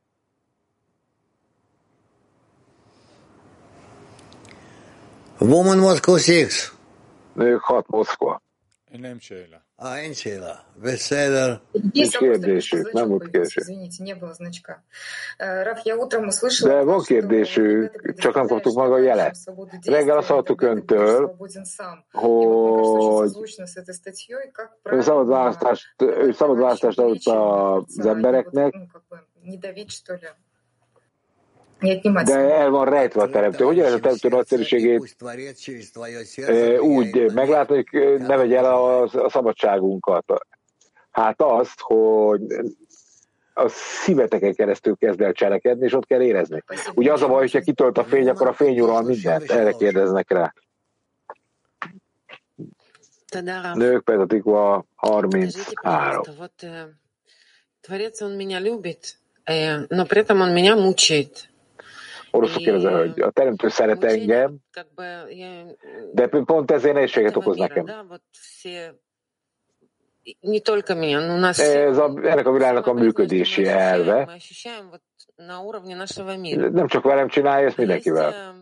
Woman 5.39 5.79
Moscow 5.79 6.15
6. 6.15 6.73
Nők 7.33 7.61
6 7.61 7.89
Moszkva. 7.89 8.43
Nincs 11.93 12.19
kérdésük, 12.19 12.93
nem 12.93 13.09
volt 13.09 13.29
kérdésük. 13.31 13.65
De 16.69 16.83
van 16.83 17.03
kérdésük, 17.03 18.15
csak 18.17 18.35
nem 18.35 18.47
kaptuk 18.47 18.75
maga 18.75 18.95
a 18.95 18.99
jelet. 18.99 19.37
Reggel 19.85 20.17
azt 20.17 20.29
hallottuk 20.29 20.63
öntől, 20.63 21.37
hogy 22.13 23.31
ő 24.83 25.01
szabad 25.01 25.27
választást, 25.27 25.95
ő 26.03 26.33
szabad 26.33 26.59
választást 26.59 26.99
adott 26.99 27.25
az 27.27 28.07
embereknek, 28.07 28.75
de 32.26 32.34
el 32.34 32.70
van 32.70 32.86
rejtve 32.86 33.22
a 33.22 33.30
teremtő. 33.30 33.64
Hogyan 33.64 33.84
lehet 33.84 33.98
a 33.98 34.02
teremtő 34.02 34.30
nagyszerűségét 34.30 35.16
úgy 36.80 37.32
meglátni, 37.34 37.86
hogy 37.92 38.20
ne 38.20 38.36
vegye 38.38 38.58
el 38.58 38.66
a, 38.66 39.02
a 39.02 39.30
szabadságunkat? 39.30 40.26
Hát 41.12 41.42
azt, 41.42 41.80
hogy 41.80 42.42
a 43.54 43.68
szíveteken 43.68 44.54
keresztül 44.54 44.96
kezd 44.96 45.22
el 45.22 45.32
cselekedni, 45.32 45.86
és 45.86 45.94
ott 45.94 46.06
kell 46.06 46.22
érezni. 46.22 46.64
Ugye 46.94 47.12
az 47.14 47.22
a 47.22 47.28
baj, 47.28 47.40
hogyha 47.40 47.60
kitölt 47.60 47.98
a 47.98 48.04
fény, 48.04 48.30
akkor 48.30 48.48
a 48.48 48.54
fény 48.54 48.80
ural 48.80 49.02
mindent. 49.02 49.52
Erre 49.52 49.72
kérdeznek 49.72 50.32
rá. 50.32 50.54
Nők 53.74 54.04
Petatikva 54.04 54.86
33. 54.96 56.22
Творец, 57.82 58.22
он 58.22 58.36
меня 58.36 58.60
любит, 58.60 59.18
но 59.90 60.06
при 60.06 60.20
этом 60.20 60.42
он 60.42 60.54
меня 60.54 60.76
мучает. 60.76 61.50
Oroszul 62.35 62.63
kérdez 62.63 62.85
a 62.85 62.91
hölgy. 62.91 63.21
A 63.21 63.31
teremtő 63.31 63.69
szeret 63.69 64.05
engem, 64.05 64.57
de 66.13 66.29
pont 66.29 66.71
ezért 66.71 66.95
nehézséget 66.95 67.37
okoz 67.37 67.57
nekem. 67.57 67.87
Ez 71.57 71.99
a, 71.99 72.13
ennek 72.23 72.47
a 72.47 72.53
világnak 72.53 72.87
a 72.87 72.93
működési 72.93 73.67
elve. 73.67 74.39
Nem 76.71 76.87
csak 76.87 77.03
velem 77.03 77.29
csinálja, 77.29 77.67
ezt 77.67 77.77
mindenkivel. 77.77 78.55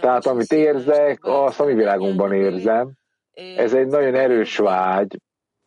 Tehát 0.00 0.26
amit 0.26 0.52
érzek, 0.52 1.18
azt 1.22 1.60
a 1.60 1.64
mi 1.64 1.74
világunkban 1.74 2.32
érzem. 2.32 2.92
Ez 3.56 3.74
egy 3.74 3.86
nagyon 3.86 4.14
erős 4.14 4.56
vágy, 4.56 5.16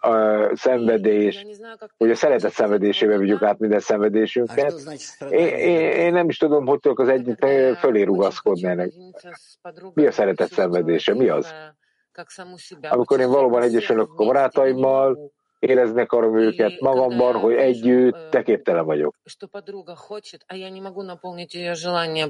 a 0.08 0.50
szenvedés, 0.56 1.46
hogy 1.98 2.12
a 2.12 2.16
szeretet 2.16 2.52
szenvedésébe 2.52 3.18
vigyük 3.18 3.42
át 3.42 3.60
minden 3.60 3.80
szenvedésünket. 3.80 4.74
Én, 5.30 5.48
én, 5.48 5.92
én 5.92 6.14
nem 6.14 6.30
is 6.30 6.38
tudom, 6.38 6.66
hogy 6.66 6.80
tudok 6.80 7.00
az 7.00 7.08
egyik 7.08 7.46
fölé 7.78 8.02
rugaszkodni 8.02 8.68
ennek. 8.68 8.92
Mi 9.94 10.06
a 10.06 10.12
szeretet 10.12 10.52
szenvedése? 10.52 11.14
Mi 11.14 11.28
az? 11.28 11.54
Amikor 12.82 13.20
én 13.20 13.30
valóban 13.30 13.62
egyesülök 13.62 14.10
a 14.16 14.26
barátaimmal, 14.26 15.32
éreznek 15.60 16.12
arra 16.12 16.42
őket 16.42 16.80
magamban, 16.80 17.36
hogy 17.36 17.54
együtt 17.54 18.30
teképtelen 18.30 18.86
vagyok. 18.86 19.16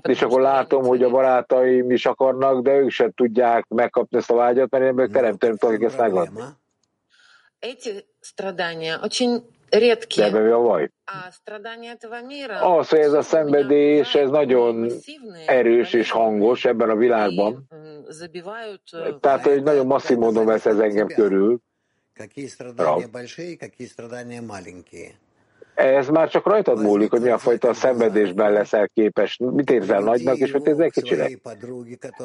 És 0.02 0.22
akkor 0.22 0.42
látom, 0.42 0.84
hogy 0.84 1.04
a 1.04 1.10
barátaim 1.10 1.92
is 1.92 2.06
akarnak, 2.06 2.62
de 2.62 2.72
ők 2.72 2.90
sem 2.90 3.12
tudják 3.12 3.68
megkapni 3.68 4.18
ezt 4.18 4.32
a 4.32 4.36
vágyat, 4.36 4.70
mert 4.70 4.84
én 4.84 4.94
meg 4.94 5.10
teremtem, 5.12 5.56
tudok 5.58 5.84
ezt 5.84 5.98
megadni 5.98 6.42
Эти 7.59 8.05
страдания 8.21 8.99
очень 9.03 9.43
редкие. 9.71 10.31
De 10.31 10.41
mi 10.41 10.51
a 10.51 10.59
baj? 10.59 10.91
Az, 12.61 12.89
hogy 12.89 12.99
ez 12.99 13.13
a 13.13 13.23
szenvedés, 13.23 14.15
ez 14.15 14.31
nagyon 14.31 14.91
erős 15.47 15.93
és 15.93 16.11
hangos 16.11 16.65
ebben 16.65 16.91
a 16.91 16.97
világban. 16.97 17.69
Tehát, 19.21 19.43
hogy 19.43 19.63
nagyon 19.63 19.87
masszív 19.87 20.17
módon 20.17 20.47
vesz 20.47 20.67
ez 20.67 20.79
engem 20.79 21.07
körül. 21.07 21.61
Ez 25.78 26.10
már 26.10 26.30
csak 26.30 26.46
rajtad 26.46 26.82
múlik, 26.82 27.10
hogy 27.10 27.22
milyen 27.22 27.38
fajta 27.38 27.74
szenvedésben 27.74 28.52
leszel 28.52 28.88
képes. 28.94 29.38
Mit 29.38 29.70
érzel 29.70 30.02
nagynak, 30.02 30.38
és 30.38 30.52
mit 30.52 30.68
érzel 30.68 30.90
kicsinek? 30.90 31.40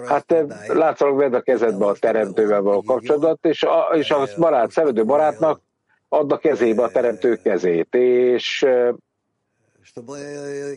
Hát 0.06 0.26
te 0.26 0.44
látszólag 0.66 1.16
vedd 1.16 1.34
a 1.34 1.40
kezedbe 1.40 1.86
a 1.86 1.92
teremtővel 1.92 2.60
való 2.60 2.82
kapcsolatot, 2.82 3.44
és 3.44 3.62
a, 3.62 3.90
és 3.94 4.10
a 4.10 4.26
barát, 4.38 4.70
szenvedő 4.70 5.04
barátnak 5.04 5.60
add 6.08 6.32
a 6.32 6.38
kezébe 6.38 6.82
a 6.82 6.90
teremtő 6.90 7.36
kezét, 7.36 7.94
és 7.94 8.66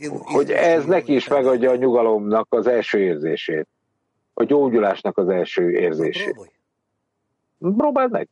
hogy 0.10 0.52
ez 0.52 0.86
neki 0.86 1.16
is 1.16 1.28
megadja 1.28 1.72
a 1.72 1.76
nyugalomnak 1.76 2.48
az 2.50 2.68
első 2.68 3.00
érzését, 3.00 3.68
a 4.34 4.44
gyógyulásnak 4.44 5.18
az 5.18 5.30
első 5.30 5.72
érzését. 5.72 6.52
Próbáld 7.60 8.12
meg! 8.12 8.30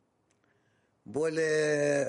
более, 1.03 2.05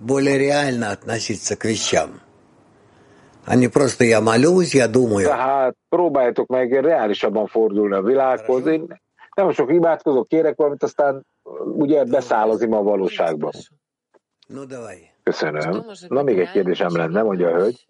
более 0.00 0.38
реально 0.38 0.90
относиться 0.90 1.56
к 1.56 1.64
вещам. 1.64 2.20
А 3.44 3.56
не 3.56 3.68
просто 3.68 4.04
я 4.04 4.20
молюсь, 4.20 4.74
я 4.74 4.88
думаю. 4.88 5.26
Tehát 5.26 5.74
próbáljátok 5.88 6.48
meg 6.48 6.72
reálisabban 6.72 7.46
fordulni 7.46 7.94
a 7.94 8.02
világhoz. 8.02 8.66
Én 8.66 9.00
nem 9.34 9.52
sok 9.52 9.72
imádkozok, 9.72 10.28
kérek 10.28 10.56
valamit, 10.56 10.82
aztán 10.82 11.26
ugye 11.64 12.04
beszáll 12.04 12.50
az 12.50 12.62
ima 12.62 12.78
a 12.78 12.82
valóságba. 12.82 13.50
Köszönöm. 15.22 15.84
Na, 16.08 16.22
még 16.22 16.38
egy 16.38 16.50
kérdésem 16.50 16.96
lenne, 16.96 17.22
mondja 17.22 17.48
a 17.48 17.52
hölgy. 17.52 17.86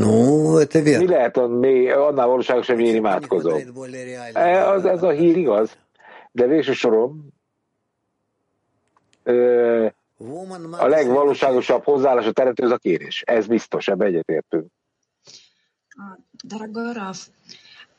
No, 0.00 0.58
это 0.58 0.82
верно. 0.82 1.04
Mi 1.04 1.08
lehet 1.08 1.36
annál 1.36 2.26
valóságosabb, 2.26 2.76
hogy 2.76 2.86
én 2.86 2.94
imádkozom? 2.94 3.60
Ez, 4.32 4.84
ez 4.84 5.02
a 5.02 5.10
hír 5.10 5.36
igaz? 5.36 5.76
De 6.38 6.46
végső 6.46 6.72
soron 6.72 7.32
a 10.70 10.86
legvalóságosabb 10.86 11.84
hozzáállás 11.84 12.26
a 12.26 12.32
teremtőz 12.32 12.70
a 12.70 12.76
kérés. 12.76 13.22
Ez 13.26 13.46
biztos, 13.46 13.88
ebbe 13.88 14.04
egyetértünk. 14.04 14.66
Дорогой 16.44 16.92
Раф, 16.92 17.28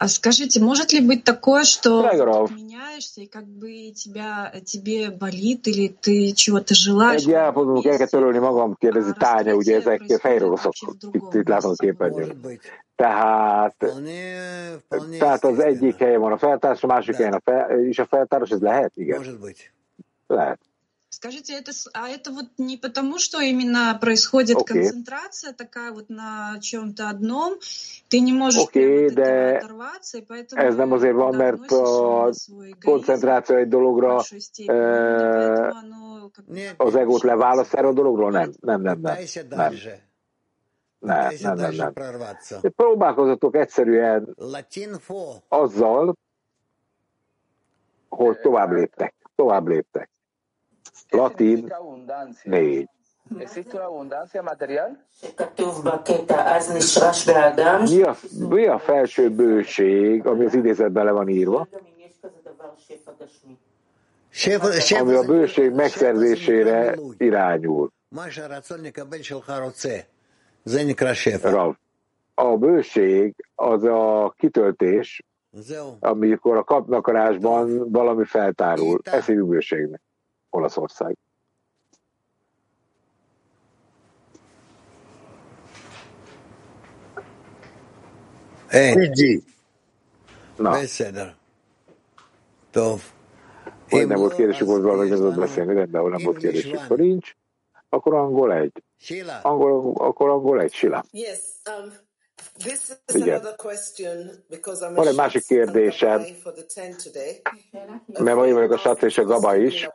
А 0.00 0.08
скажите, 0.08 0.60
может 0.60 0.94
ли 0.94 1.00
быть 1.06 1.24
такое, 1.24 1.64
что 1.64 2.00
ты 2.00 2.54
меняешься, 2.54 3.20
и 3.20 3.26
как 3.26 3.44
бы 3.44 3.90
тебя, 3.90 4.50
тебе 4.64 5.10
болит, 5.10 5.68
или 5.68 5.88
ты 5.88 6.32
чего-то 6.32 6.74
желаешь? 6.74 7.22
Kell 7.26 8.06
törölni 8.06 8.38
magam, 8.38 8.74
kérdezi 8.78 9.12
Tánya, 9.18 9.54
ugye 9.54 9.76
ezek 9.76 10.02
fejrogoszok, 10.20 10.72
itt, 11.12 11.34
itt 11.34 11.48
látom 11.48 11.74
képernyőn. 11.74 12.58
Tehát, 12.96 13.76
tehát 15.18 15.44
az 15.44 15.58
egyik 15.58 15.96
helyen 15.96 16.20
van 16.20 16.32
a 16.32 16.38
feltárs, 16.38 16.82
a 16.82 16.86
másik 16.86 17.14
helyen 17.14 17.32
a 17.32 17.40
fel, 17.44 17.84
is 17.84 17.98
a 17.98 18.06
feltárs, 18.06 18.50
ez 18.50 18.60
lehet? 18.60 18.92
Igen. 18.94 19.38
Lehet. 20.26 20.60
Скажите, 21.12 21.54
это, 21.54 21.72
а 21.92 22.08
это 22.08 22.30
вот 22.30 22.46
не 22.56 22.76
потому, 22.76 23.18
что 23.18 23.40
именно 23.40 23.98
происходит 24.00 24.58
okay. 24.58 24.64
концентрация 24.64 25.52
такая 25.52 25.90
вот 25.90 26.08
на 26.08 26.60
чем-то 26.60 27.08
одном, 27.08 27.58
ты 28.08 28.20
не 28.20 28.32
можешь 28.32 28.62
okay, 28.62 29.08
от 29.08 29.14
de 29.14 29.56
оторваться, 29.56 30.18
и 30.18 30.22
поэтому 30.22 30.62
ez 30.62 30.76
nem 30.76 30.92
azért 30.92 31.16
van, 31.16 31.34
mert 31.34 31.72
a 31.72 32.30
koncentráció 32.84 33.56
egy 33.56 33.68
dologra 33.68 34.22
e, 34.66 35.74
az 36.76 36.94
egót 36.94 37.22
leválaszt 37.22 37.74
erről 37.74 37.90
a 37.90 37.94
dologról? 37.94 38.30
Nem, 38.30 38.52
nem, 38.60 38.80
nem, 38.82 39.00
nem. 39.00 39.16
Nem, 40.98 41.34
nem, 41.40 41.56
nem, 41.56 41.74
nem. 41.74 41.92
nem. 41.94 42.72
Próbálkozatok 42.76 43.56
egyszerűen 43.56 44.36
azzal, 45.48 46.16
hogy 48.08 48.40
tovább 48.40 48.70
léptek. 48.70 49.14
Tovább 49.34 49.66
léptek. 49.66 50.10
Latin 51.10 51.72
négy. 52.42 52.88
Mi 57.90 58.02
a, 58.02 58.16
mi 58.48 58.66
a 58.66 58.78
felső 58.78 59.30
bőség, 59.30 60.26
ami 60.26 60.44
az 60.44 60.54
idézetben 60.54 61.04
le 61.04 61.10
van 61.10 61.28
írva? 61.28 61.68
Ami 65.00 65.14
a 65.14 65.22
bőség 65.22 65.70
megszerzésére 65.72 66.94
irányul. 67.18 67.92
Rav. 71.42 71.74
A 72.34 72.56
bőség 72.56 73.34
az 73.54 73.84
a 73.84 74.34
kitöltés, 74.38 75.22
amikor 76.00 76.56
a 76.56 76.64
kapnakarásban 76.64 77.90
valami 77.90 78.24
feltárul. 78.24 79.00
Ez 79.04 79.26
hívjuk 79.26 79.48
bőségnek. 79.48 80.00
Olaszország. 80.50 81.16
Egy. 88.68 89.42
Na. 90.56 90.70
Beszéder. 90.70 91.34
Tov. 92.70 93.00
Hogy 93.88 94.06
nem 94.06 94.18
volt 94.18 94.34
kérdésük, 94.34 94.68
hogy 94.68 94.82
valami 94.82 95.10
az 95.10 95.36
beszélni, 95.36 95.74
rendben, 95.74 96.02
nem 96.02 96.22
volt 96.22 96.36
kérdésük. 96.36 96.78
Ha 96.78 96.94
nincs, 96.94 97.36
akkor 97.88 98.14
angol 98.14 98.52
egy. 98.52 98.82
Angol, 99.42 99.94
akkor 99.96 100.28
angol 100.28 100.60
egy, 100.60 100.72
Sila. 100.72 101.04
Yes, 101.10 101.38
um, 101.78 101.92
Igen. 103.14 103.42
Van 104.94 105.06
egy 105.06 105.16
másik 105.16 105.46
kérdésem, 105.46 106.22
for 106.42 106.52
the 106.52 106.86
10 106.86 107.02
today. 107.02 107.42
mert 108.06 108.46
én 108.46 108.54
vagyok 108.54 108.72
a 108.72 108.76
Sac 108.76 109.02
és 109.02 109.18
a 109.18 109.24
Gaba 109.24 109.56
is. 109.56 109.88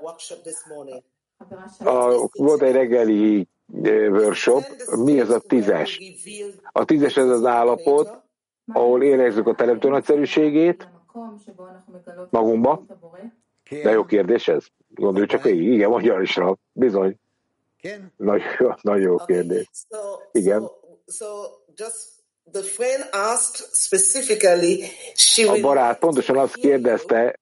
A 1.77 2.29
volt 2.31 2.61
egy 2.61 2.71
reggeli 2.71 3.47
eh, 3.83 4.11
workshop, 4.11 4.63
mi 4.95 5.19
ez 5.19 5.29
a 5.29 5.39
tízes? 5.39 5.99
A 6.71 6.85
tízes 6.85 7.17
ez 7.17 7.29
az 7.29 7.45
állapot, 7.45 8.23
ahol 8.73 9.03
érezzük 9.03 9.47
a 9.47 9.55
teremtő 9.55 9.89
nagyszerűségét 9.89 10.87
magunkba. 12.29 12.81
De 13.69 13.91
jó 13.91 14.03
kérdés 14.03 14.47
ez. 14.47 14.65
Gondolj 14.87 15.25
csak 15.25 15.43
végig. 15.43 15.67
Igen, 15.67 15.89
magyar 15.89 16.21
is 16.21 16.35
rá. 16.35 16.53
Bizony. 16.71 17.19
Nagyon, 18.17 18.75
nagyon 18.81 19.01
jó 19.01 19.15
kérdés. 19.15 19.69
Igen. 20.31 20.61
so, 20.61 20.69
so 21.07 21.25
just 21.75 22.14
the 22.52 22.62
friend 22.62 23.08
asked 23.12 23.56
specifically, 23.72 24.90
she 25.14 25.46
A 25.48 25.52
will 25.52 25.62
barát 25.62 25.98
pontosan 25.98 26.36
azt 26.38 26.54
kérdezte, 26.54 27.34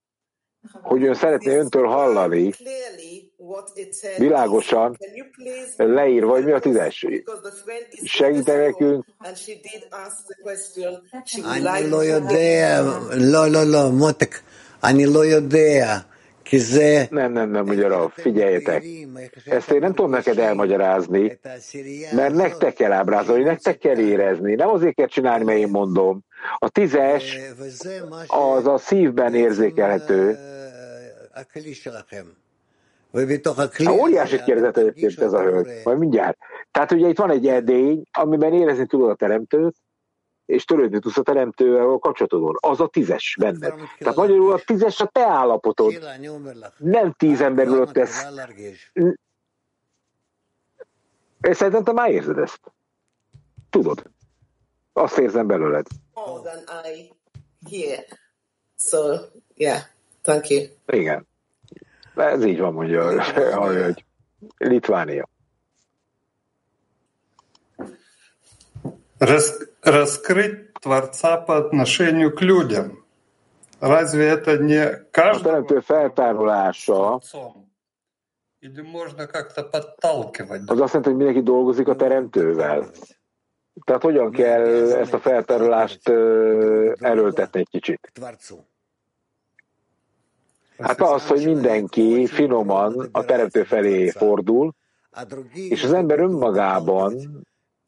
hogy 0.83 1.05
ön 1.05 1.15
szeretné 1.15 1.57
öntől 1.57 1.87
hallani, 1.87 2.51
clearly 2.51 3.33
what 3.37 3.71
it 3.75 3.95
said. 3.95 4.19
világosan 4.19 4.97
Can 4.99 5.15
you 5.15 5.27
please 5.37 5.95
leírva, 5.95 6.31
hogy 6.31 6.45
mi 6.45 6.53
a 6.53 6.59
tízes. 6.59 7.01
because 7.09 7.41
the 7.43 7.57
friend 7.65 7.87
is 7.91 8.13
Segíte 8.13 8.57
nekünk, 8.57 9.05
and 9.19 9.37
she 9.37 9.53
did 9.55 9.87
ask 9.91 10.17
the 10.27 10.35
question. 10.43 11.03
She 11.25 11.41
would 11.41 11.57
אני 11.57 11.79
like 11.79 11.89
לא 11.89 11.97
to 11.97 12.05
יודע, 12.05 12.83
לא, 13.11 13.47
לא, 13.51 13.63
לא, 13.65 13.91
מותק, 13.91 14.41
אני 14.85 15.07
לא 15.07 15.25
יודע, 15.25 15.99
כי 15.99 15.99
זה... 15.99 16.12
Izé. 16.54 17.08
Nem, 17.10 17.32
nem, 17.32 17.50
nem, 17.50 17.68
ugyanabb. 17.68 18.12
Figyeljetek. 18.12 18.84
Ezt 19.46 19.72
én 19.72 19.80
nem 19.80 19.94
tudom 19.94 20.12
neked 20.12 20.38
elmagyarázni, 20.38 21.40
mert 22.16 22.34
nektek 22.34 22.74
kell 22.74 22.92
ábrázolni, 22.92 23.44
nektek 23.44 23.78
kell 23.78 23.98
érezni. 23.98 24.56
Nem 24.56 24.70
azért 24.70 24.96
kell 24.96 25.08
csinálni, 25.08 25.44
mert 25.44 25.58
én 25.58 25.70
mondom. 25.70 26.22
A 26.58 26.70
tízes 26.70 27.40
az 28.28 28.68
a 28.68 28.78
szívben 28.78 29.36
érzékelhető. 29.36 30.38
A 33.86 33.92
óriási 33.92 34.44
kérdezett 34.44 34.78
egyébként 34.78 35.20
ez 35.20 35.34
a 35.34 35.42
hölgy, 35.42 35.68
majd 35.84 35.98
mindjárt. 35.98 36.38
Tehát 36.72 36.92
ugye 36.92 37.08
itt 37.08 37.18
van 37.18 37.32
egy 37.32 37.48
edény, 37.48 38.04
amiben 38.12 38.54
érezni 38.54 38.86
tudod 38.86 39.10
a 39.10 39.16
teremtőt, 39.16 39.76
és 40.46 40.66
törődni 40.66 41.00
tudsz 41.00 41.18
a 41.18 41.22
teremtővel 41.22 41.90
a 41.90 42.00
kapcsolatodon. 42.00 42.56
Az 42.60 42.80
a 42.80 42.88
tízes 42.88 43.36
benne 43.40 43.74
Tehát 43.98 44.16
magyarul 44.16 44.54
a 44.54 44.60
tízes 44.66 45.00
a 45.00 45.06
te 45.06 45.28
állapotod. 45.28 45.94
Nem 46.78 47.12
tíz 47.12 47.42
ember 47.42 47.68
ülött 47.68 47.98
ez 47.98 48.28
És 51.42 51.58
szerintem 51.58 51.84
te 51.84 51.92
már 51.92 52.12
érzed 52.12 52.38
ezt. 52.38 52.60
Tudod. 53.70 54.04
Azt 54.94 55.18
érzem 55.18 55.48
belőled. 55.48 55.86
More. 56.14 56.64
So, 58.78 59.16
yeah. 59.56 59.80
Thank 60.22 60.50
you. 60.50 60.66
Igen. 60.88 61.28
Ez 62.16 62.46
így 62.46 62.60
van, 62.60 62.74
mondja 62.74 63.08
a 63.08 63.68
hölgy. 63.68 64.06
Litvánia. 64.58 65.30
Рас- 69.23 69.59
раскрыть 69.83 70.73
Творца 70.81 71.37
по 71.39 71.57
отношению 71.57 72.35
к 72.35 72.41
людям. 72.43 73.05
Разве 73.81 74.25
это 74.29 74.59
не 74.59 74.77
A 74.79 75.05
каждому 75.11 75.65
teremtő 75.67 75.81
feltárulása 75.81 76.93
Творцом? 76.93 77.67
Или 78.61 78.83
можно 78.83 79.27
как-то 79.27 79.63
подталкивать? 79.63 80.63
az 80.67 80.81
azt 80.81 80.93
jelenti, 80.95 81.09
hogy 81.09 81.17
mindenki 81.17 81.43
dolgozik 81.43 81.89
a 81.89 81.97
teremtővel. 81.97 82.91
Tehát 83.85 84.03
hogyan 84.03 84.31
kell 84.31 84.93
ezt 84.93 85.13
a 85.15 85.19
feltárulást 85.19 86.09
ö, 86.09 86.93
erőltetni 87.01 87.61
egy 87.61 87.69
kicsit? 87.71 88.11
Творцу. 88.13 88.57
Hát 90.79 91.01
az, 91.01 91.27
hogy 91.27 91.45
mindenki 91.45 92.27
finoman 92.27 93.09
a 93.13 93.25
teremtő 93.25 93.63
felé 93.63 94.11
fordul, 94.11 94.73
А 95.11 95.25
другие, 95.25 95.69
és 95.69 95.85
az 95.85 95.93
ember 95.93 96.19
önmagában 96.21 97.13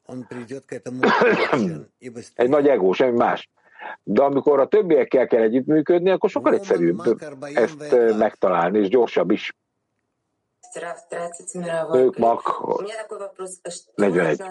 egy 2.35 2.49
nagy 2.49 2.67
ego, 2.67 2.93
semmi 2.93 3.17
más. 3.17 3.49
De 4.03 4.23
amikor 4.23 4.59
a 4.59 4.67
többiekkel 4.67 5.27
kell 5.27 5.41
együttműködni, 5.41 6.09
akkor 6.09 6.29
sokkal 6.29 6.53
egyszerűbb 6.53 7.01
ezt 7.53 7.81
eh, 7.81 8.17
megtalálni, 8.17 8.79
és 8.79 8.87
gyorsabb 8.87 9.31
is. 9.31 9.55
Ők 11.93 12.17
mak 12.17 12.63
41. 13.95 14.41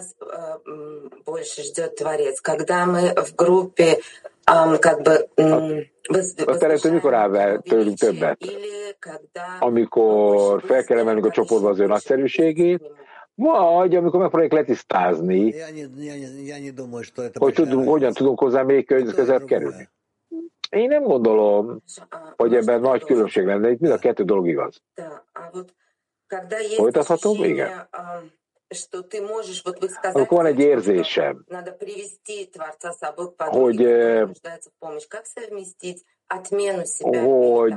A 6.47 6.57
teremtő 6.57 6.93
mikor 6.93 7.15
áll 7.15 7.61
tőlünk 7.63 7.99
többet? 7.99 8.39
Amikor 9.61 10.63
fel 10.63 10.85
kell 10.85 10.99
emelnünk 10.99 11.27
a 11.27 11.31
csoportba 11.31 11.69
az 11.69 11.79
ő 11.79 11.87
nagyszerűségét, 11.87 12.83
majd, 13.35 13.95
amikor 13.95 14.21
megpróbáljuk 14.21 14.53
letisztázni, 14.53 15.55
hogy 17.33 17.55
tudunk, 17.55 17.89
hogyan 17.89 18.13
tudunk 18.13 18.39
hozzá 18.39 18.63
még 18.63 18.87
közebb 18.87 19.45
kerülni. 19.45 19.89
Én 20.71 20.89
nem 20.89 21.03
gondolom, 21.03 21.83
hogy 22.37 22.55
ebben 22.55 22.81
nagy 22.81 23.05
különbség 23.05 23.45
lenne, 23.45 23.71
itt 23.71 23.81
mind 23.81 23.93
a 23.93 23.99
kettő 23.99 24.25
dolog 24.25 24.49
igaz. 24.49 24.83
Folytathatom? 26.77 27.45
Igen. 27.45 27.89
Amikor 30.03 30.37
van 30.37 30.47
egy 30.47 30.59
érzésem, 30.59 31.45
hogy 33.37 33.81
hogy, 37.29 37.75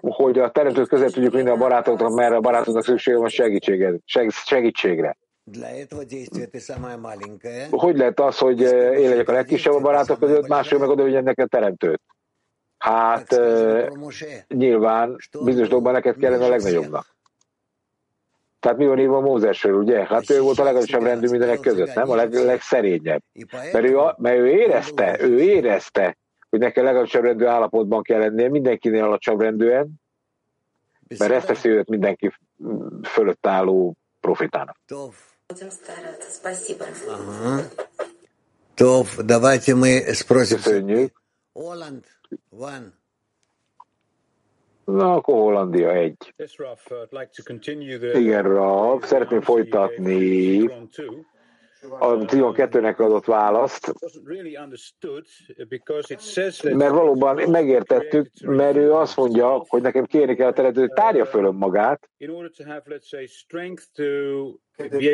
hogy 0.00 0.38
a 0.38 0.50
teremtőt 0.50 0.88
közel 0.88 1.10
tudjuk 1.10 1.32
minden 1.32 1.54
a 1.54 1.56
barátoknak, 1.56 2.14
mert 2.14 2.34
a 2.34 2.40
barátoknak 2.40 2.84
szüksége 2.84 3.18
van 3.18 3.28
segítségre. 3.28 3.94
segítségre. 4.28 5.16
Hogy 7.70 7.96
lehet 7.96 8.20
az, 8.20 8.38
hogy 8.38 8.64
eh, 8.64 9.00
én 9.00 9.08
legyek 9.08 9.28
a 9.28 9.32
legkisebb 9.32 9.74
a 9.74 9.80
barátok 9.80 10.18
között, 10.18 10.48
mások 10.48 10.80
meg 10.80 10.88
oda 10.88 11.20
neki 11.20 11.40
a 11.40 11.46
teremtőt? 11.46 12.02
Hát 12.78 13.32
eh, 13.32 13.86
nyilván 14.48 15.16
bizonyos 15.44 15.68
dolgokban 15.68 15.92
neked 15.92 16.16
kellene 16.16 16.44
a 16.44 16.48
legnagyobbnak. 16.48 17.16
Tehát 18.60 18.78
mi 18.78 18.86
van 18.86 18.98
írva 18.98 19.20
Mózesről, 19.20 19.74
ugye? 19.74 20.04
Hát 20.04 20.30
ő 20.30 20.40
volt 20.40 20.58
a 20.58 20.64
legalább 20.64 21.02
rendű 21.02 21.28
mindenek 21.28 21.60
között, 21.60 21.94
nem? 21.94 22.10
A 22.10 22.14
leg, 22.14 22.32
legszerényebb. 22.32 23.22
Mert 23.52 23.84
ő, 23.84 23.98
mert 24.16 24.36
ő 24.36 24.48
érezte, 24.48 25.16
ő 25.20 25.40
érezte, 25.40 26.16
hogy 26.49 26.59
neki 26.59 26.79
a 26.79 26.83
legalacsonyabb 26.83 27.27
rendű 27.27 27.45
állapotban 27.45 28.01
kell 28.01 28.19
lennie, 28.19 28.49
mindenkinél 28.49 29.03
alacsonyabb 29.03 29.41
rendűen, 29.41 29.89
mert 31.17 31.31
ezt 31.31 31.47
teszi 31.47 31.69
őt 31.69 31.89
mindenki 31.89 32.31
fölött 33.03 33.45
álló 33.45 33.95
profitának. 34.19 34.77
Tov, 38.75 39.07
давайте 39.25 39.75
мы 39.75 40.13
спросим. 40.13 40.57
Köszönjük. 40.57 41.21
Na, 44.85 45.13
akkor 45.13 45.33
Hollandia 45.35 45.91
egy. 45.91 46.33
Igen, 48.13 48.43
Rav, 48.43 49.03
szeretném 49.03 49.41
folytatni 49.41 50.69
a 51.90 52.16
12-nek 52.16 52.96
adott 52.96 53.24
választ, 53.24 53.92
mert 56.62 56.92
valóban 56.92 57.50
megértettük, 57.50 58.30
mert 58.40 58.76
ő 58.76 58.92
azt 58.92 59.16
mondja, 59.16 59.64
hogy 59.68 59.82
nekem 59.82 60.04
kérni 60.04 60.34
kell 60.34 60.48
a 60.48 60.52
teret, 60.52 60.76
hogy 60.76 60.92
tárja 60.92 61.26
föl 61.26 61.44
önmagát, 61.44 62.10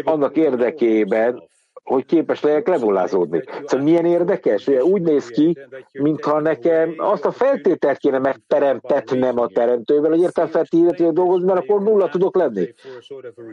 annak 0.03 0.37
érdekében, 0.37 1.43
hogy 1.83 2.07
képes 2.07 2.41
legyek 2.41 2.69
lenullázódni. 2.69 3.43
Szóval 3.65 3.85
milyen 3.85 4.05
érdekes, 4.05 4.69
úgy 4.69 5.03
néz 5.03 5.27
ki, 5.27 5.59
mintha 5.93 6.41
nekem 6.41 6.95
azt 6.97 7.25
a 7.25 7.31
feltételt 7.31 7.99
kéne 7.99 8.19
megteremtetnem 8.19 9.39
a 9.39 9.47
teremtővel, 9.47 10.11
hogy 10.11 10.21
értem 10.21 10.47
feltételt, 10.47 10.99
hogy 10.99 11.13
dolgozni, 11.13 11.47
mert 11.47 11.59
akkor 11.59 11.83
nulla 11.83 12.09
tudok 12.09 12.37
lenni. 12.37 12.75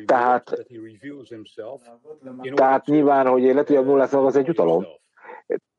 Tehát, 0.05 0.65
tehát 2.53 2.86
nyilván, 2.86 3.27
hogy 3.27 3.43
én 3.43 3.55
le 3.55 3.63
tudjam 3.63 3.86
nulláznom, 3.86 4.25
az 4.25 4.36
egy 4.36 4.47
jutalom. 4.47 4.86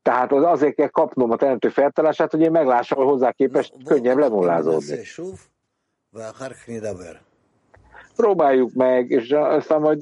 Tehát 0.03 0.33
az 0.33 0.43
azért 0.43 0.75
kell 0.75 0.89
kapnom 0.89 1.31
a 1.31 1.37
teremtő 1.37 1.69
feltalását, 1.69 2.31
hogy 2.31 2.41
én 2.41 2.51
meglássam, 2.51 2.99
hogy 2.99 3.07
hozzá 3.07 3.33
képest 3.33 3.75
könnyebb 3.85 4.19
lenullázódni. 4.19 4.99
Próbáljuk 8.17 8.73
meg, 8.73 9.11
és 9.11 9.31
aztán 9.31 9.81
majd 9.81 10.01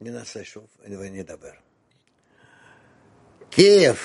ננסה 0.00 0.44
שוב 0.44 0.66
ונדבר. 0.86 1.52
קייב. 3.50 3.98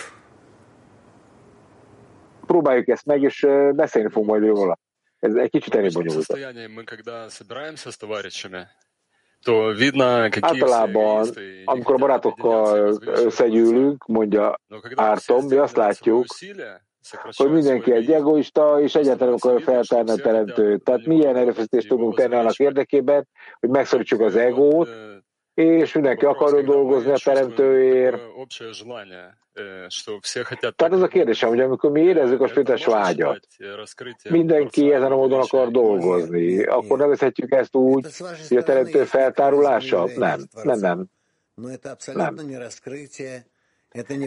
Próbáljuk 2.47 2.87
ezt 2.87 3.05
meg, 3.05 3.21
és 3.21 3.47
beszélni 3.75 4.09
fogunk 4.09 4.29
majd 4.29 4.43
róla. 4.43 4.79
Ez 5.19 5.35
egy 5.35 5.49
kicsit 5.49 5.75
elég 5.75 5.93
bonyolult. 5.93 6.37
Általában, 10.39 11.29
amikor 11.65 11.95
a 11.95 11.97
barátokkal 11.97 12.97
összegyűlünk, 13.05 14.05
mondja 14.05 14.59
Ártom, 14.95 15.45
mi 15.45 15.55
azt 15.55 15.75
látjuk, 15.75 16.25
hogy 17.35 17.51
mindenki 17.51 17.91
egy 17.91 18.11
egoista, 18.11 18.81
és 18.81 18.95
egyáltalán 18.95 19.35
nem 19.39 19.51
akarja 19.51 19.65
feltárni 19.65 20.11
a 20.11 20.15
teremtőt. 20.15 20.83
Tehát 20.83 21.05
milyen 21.05 21.35
erőfeszítést 21.35 21.87
tudunk 21.87 22.15
tenni 22.15 22.35
annak 22.35 22.57
érdekében, 22.57 23.27
hogy 23.59 23.69
megszorítsuk 23.69 24.19
az 24.19 24.35
egót, 24.35 24.89
és 25.54 25.92
mindenki 25.92 26.24
akar 26.24 26.64
dolgozni 26.64 27.10
a 27.10 27.16
teremtőért. 27.24 28.20
Tehát 30.76 30.92
az 30.92 31.02
a 31.02 31.08
kérdésem, 31.08 31.48
hogy 31.48 31.60
amikor 31.60 31.90
mi 31.90 32.00
érezzük 32.00 32.40
a 32.40 32.46
spirituális 32.46 32.84
vágyat, 32.84 33.46
mindenki 34.30 34.92
ezen 34.92 35.12
a 35.12 35.16
módon 35.16 35.40
akar 35.40 35.70
dolgozni, 35.70 36.62
akkor 36.62 36.98
nevezhetjük 36.98 37.52
ezt 37.52 37.74
úgy, 37.76 38.06
hogy 38.48 38.56
a 38.56 38.62
teremtő 38.62 39.04
feltárulása? 39.04 40.08
Nem, 40.16 40.40
nem, 40.62 40.78
nem. 40.78 41.04
Nem. 42.14 42.36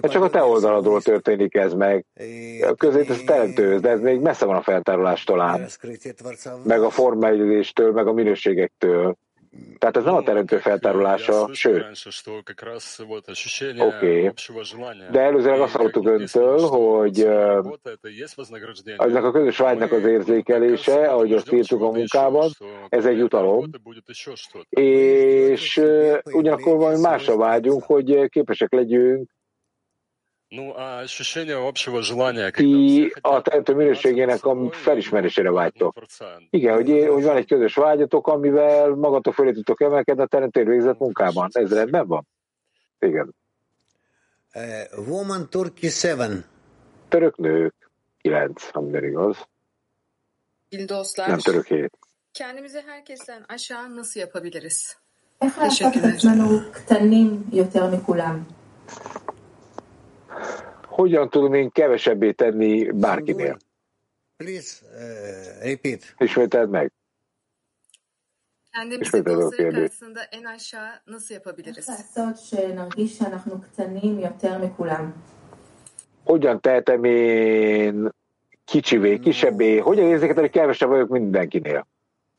Hát 0.02 0.12
csak 0.12 0.24
a 0.24 0.30
te 0.30 0.44
oldaladról 0.44 1.02
történik 1.02 1.56
ez 1.56 1.74
meg. 1.74 2.06
Közé 2.78 3.06
ez 3.08 3.22
teremtő, 3.26 3.80
de 3.80 3.90
ez 3.90 4.00
még 4.00 4.20
messze 4.20 4.46
van 4.46 4.56
a 4.56 4.62
feltárulástól 4.62 5.42
ám. 5.42 5.66
Meg 6.64 6.82
a 6.82 6.90
formályozástól, 6.90 7.92
meg 7.92 8.08
a 8.08 8.14
minőségektől. 8.14 9.18
Tehát 9.78 9.98
ez 9.98 10.04
nem 10.04 10.16
a 10.16 10.24
teremtő 10.24 10.58
feltárulása, 10.58 11.50
sőt. 11.54 11.86
Oké. 13.80 14.28
Okay. 14.28 14.32
De 15.12 15.20
előzőleg 15.20 15.60
azt 15.60 15.76
hallottuk 15.76 16.08
öntől, 16.08 16.60
hogy 16.60 17.22
ennek 18.98 19.24
a 19.24 19.32
közös 19.32 19.58
vágynak 19.58 19.92
az 19.92 20.06
érzékelése, 20.06 21.08
ahogy 21.08 21.34
azt 21.34 21.52
írtuk 21.52 21.82
a 21.82 21.92
munkában, 21.92 22.50
ez 22.90 23.06
egy 23.06 23.18
jutalom. 23.18 23.70
És 24.70 25.82
ugyanakkor 26.24 26.78
valami 26.78 27.00
másra 27.00 27.38
vágyunk, 27.38 27.84
hogy 27.84 28.30
képesek 28.30 28.74
legyünk 28.74 29.36
ti 32.52 33.14
a 33.22 33.42
teremtő 33.42 33.74
minőségének 33.76 34.46
a 34.46 34.72
felismerésére 34.72 35.52
vágytok. 35.52 35.96
Igen, 36.50 36.74
hogy, 36.74 37.08
hogy 37.10 37.24
van 37.24 37.36
egy 37.36 37.48
közös 37.48 37.76
vágyatok, 37.76 38.28
amivel 38.28 38.90
magatok 38.90 39.34
fölé 39.34 39.52
tudtok 39.52 39.82
emelkedni 39.82 40.22
a 40.22 40.26
teremtő 40.26 40.64
végzett 40.64 41.00
munkában. 41.00 41.50
Ez 41.52 41.74
rendben 41.74 42.08
van? 42.08 42.28
Igen. 43.00 43.36
Uh, 44.54 45.08
woman 45.08 45.50
Turkey 45.50 45.90
7. 45.90 46.46
Török 47.08 47.38
nők 47.38 47.74
9, 48.22 48.70
ha 48.70 48.82
minden 48.82 49.04
igaz. 49.04 49.48
Nem 51.16 51.40
török 51.40 51.66
7. 51.66 51.98
Kendimizi 52.32 52.80
herkesten 52.88 53.46
aşağı 53.48 53.96
nasıl 53.96 54.20
yapabiliriz? 54.20 54.98
Teşekkürler 55.60 56.18
hogyan 60.87 61.31
tudom 61.31 61.55
én 61.55 61.71
kevesebbé 61.71 62.33
tenni 62.33 62.91
bárkinél? 62.91 63.57
Please, 64.37 64.83
uh, 64.83 65.65
repeat. 65.65 66.15
Ismételd 66.19 66.71
meg. 66.71 66.93
Kendimizi 68.73 69.25
dostları 69.25 69.73
karşısında 69.73 70.23
en 70.23 70.45
aşağı 70.45 71.01
nasıl 71.07 71.35
yapabiliriz? 71.35 71.89
Hogyan 76.25 76.59
tehetem 76.61 77.05
én 77.05 78.11
kicsivé, 78.65 79.19
kisebbé? 79.19 79.79
Hogyan 79.79 80.07
érzékeltem, 80.07 80.43
hogy 80.43 80.53
kevesebb 80.53 80.89
vagyok 80.89 81.09
mindenkinél? 81.09 81.87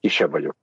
Kisebb 0.02 0.32
vagyok. 0.32 0.56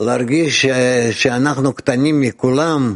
להרגיש 0.00 0.66
שאנחנו 1.10 1.72
קטנים 1.72 2.20
מכולם 2.20 2.94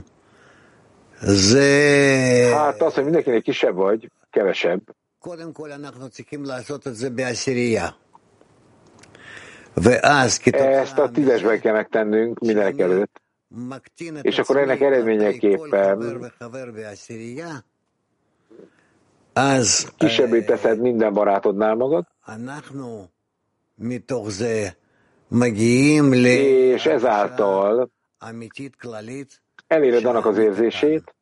Hát 2.53 2.81
az, 2.81 2.93
hogy 2.93 3.03
mindenkinek 3.03 3.41
kisebb 3.41 3.75
vagy, 3.75 4.09
kevesebb. 4.29 4.81
Ezt 10.61 10.97
a 10.97 11.09
tízesben 11.09 11.59
kell 11.59 11.73
megtennünk 11.73 12.39
mindenek 12.39 12.79
előtt. 12.79 13.21
És 14.21 14.39
akkor 14.39 14.57
ennek 14.57 14.81
eredményeképpen 14.81 16.31
kisebbé 19.97 20.41
teszed 20.43 20.79
minden 20.79 21.13
barátodnál 21.13 21.75
magad, 21.75 22.05
és 26.73 26.85
ezáltal 26.85 27.89
eléred 29.73 30.05
annak 30.05 30.25
az 30.25 30.37
érzését, 30.37 31.15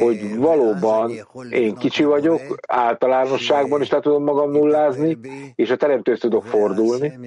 hogy 0.00 0.36
valóban 0.36 1.12
én 1.50 1.74
kicsi 1.74 2.04
vagyok, 2.04 2.40
általánosságban 2.66 3.80
is 3.80 3.90
le 3.90 4.00
tudom 4.00 4.22
magam 4.22 4.50
nullázni, 4.50 5.18
és 5.54 5.70
a 5.70 5.76
teremtőt 5.76 6.20
tudok 6.20 6.44
fordulni, 6.44 7.18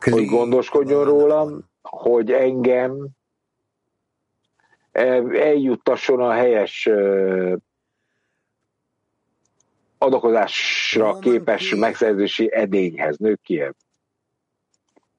hogy 0.00 0.26
gondoskodjon 0.26 1.04
rólam, 1.04 1.70
hogy 1.82 2.32
engem 2.32 3.08
eljuttasson 5.32 6.20
a 6.20 6.32
helyes 6.32 6.88
adakozásra 9.98 11.18
képes 11.18 11.74
megszerzési 11.74 12.50
edényhez, 12.52 13.16
nők 13.16 13.40
kiev, 13.42 13.72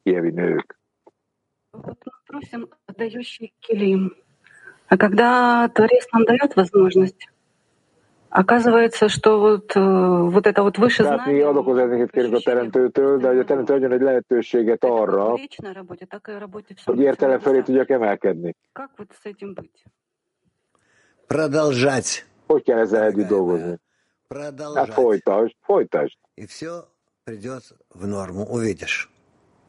kievi 0.03 0.30
nők. 0.30 0.78
Вот 1.84 1.97
мы 2.05 2.11
просим 2.28 2.69
отдающий 2.88 3.53
килим. 3.59 4.15
А 4.88 4.97
когда 4.97 5.67
Творец 5.69 6.07
нам 6.11 6.26
дает 6.26 6.55
возможность 6.55 7.28
Оказывается, 8.30 9.07
что 9.07 9.39
вот, 9.39 9.76
вот 9.76 10.45
это 10.45 10.61
вот 10.61 10.78
выше 10.78 11.03
Tehát 11.03 11.26
mi 11.26 11.41
adokozásokat 11.41 12.11
kérünk 12.11 12.34
a 12.34 12.39
teremtőtől, 12.39 13.17
de 13.17 13.28
hogy 13.28 13.39
a 13.39 13.43
teremtő 13.43 13.73
adjon 13.73 13.91
egy 13.91 14.01
lehetőséget 14.01 14.84
arra, 14.84 15.38
hogy 16.84 16.99
értelem 16.99 17.39
felé 17.39 17.61
tudjak 17.61 17.89
emelkedni. 17.89 18.55
Продолжать. 21.28 22.26
Hogy 22.47 22.63
kell 22.63 22.78
ezzel 22.78 23.03
együtt 23.03 23.28
dolgozni? 23.28 23.80
Hát 24.76 24.93
folytasd, 24.93 25.55
folytasd. 25.61 26.17
И 26.34 26.45
все 26.45 26.71
придет 27.23 27.63
в 27.88 28.07
норму, 28.07 28.43
увидишь. 28.49 29.09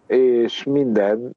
És 0.07 0.65
minden 0.65 1.37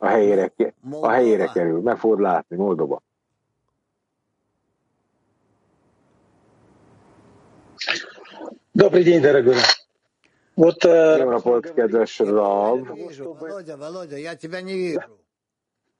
a 0.00 0.06
helyére, 0.06 0.52
a 0.90 1.08
helyére 1.08 1.46
kerül. 1.46 1.80
Meg 1.80 1.98
fogod 1.98 2.20
látni, 2.20 2.56
Moldova. 2.56 3.02
Добрый 8.74 9.04
день, 9.04 9.22
дорогой. 9.22 9.56
Вот, 10.56 10.84
Jó 10.84 11.30
napot, 11.30 11.72
kedves 11.74 12.18
Rav. 12.20 12.80
Володя, 13.40 13.76
Володя, 13.76 14.16
я 14.16 14.36
тебя 14.36 14.60
не 14.62 14.72
вижу. 14.74 15.00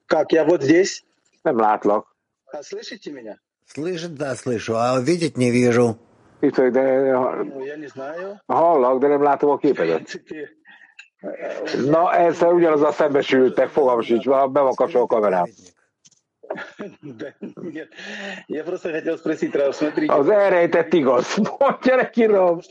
Как, 0.07 0.32
я 0.32 0.44
вот 0.44 0.62
здесь? 0.62 1.05
Nem 1.44 1.59
látlak. 1.59 2.05
А 2.53 2.62
слышите 2.62 3.11
меня? 3.12 3.38
Слышать, 3.66 4.14
да, 4.14 4.34
слышу, 4.36 4.76
а 4.76 4.99
видеть 5.01 5.36
не 5.36 5.51
вижу. 5.51 5.99
Itt 6.40 6.57
vagy, 6.57 6.72
de 6.72 7.12
Ну, 7.44 7.64
я 7.64 7.76
не 7.76 7.86
знаю. 7.86 8.40
hallak, 8.49 8.99
de 9.01 9.09
nem 9.09 9.22
látom 9.22 9.51
a 9.51 9.57
képedet. 9.59 10.22
Na, 11.86 12.13
ezzel 12.13 12.53
ugyanazzal 12.53 12.91
szembesültek, 12.91 13.67
fogalmas 13.69 14.05
sincs, 14.05 14.26
be 14.26 14.47
van 14.47 14.74
kapcsolva 14.76 15.01
a 15.01 15.19
kamerám. 15.19 15.45
Az 20.07 20.30
elrejtett 20.30 20.93
igaz. 20.93 21.36
Mondja 21.59 21.95
neki, 21.95 22.26
Rob. 22.26 22.63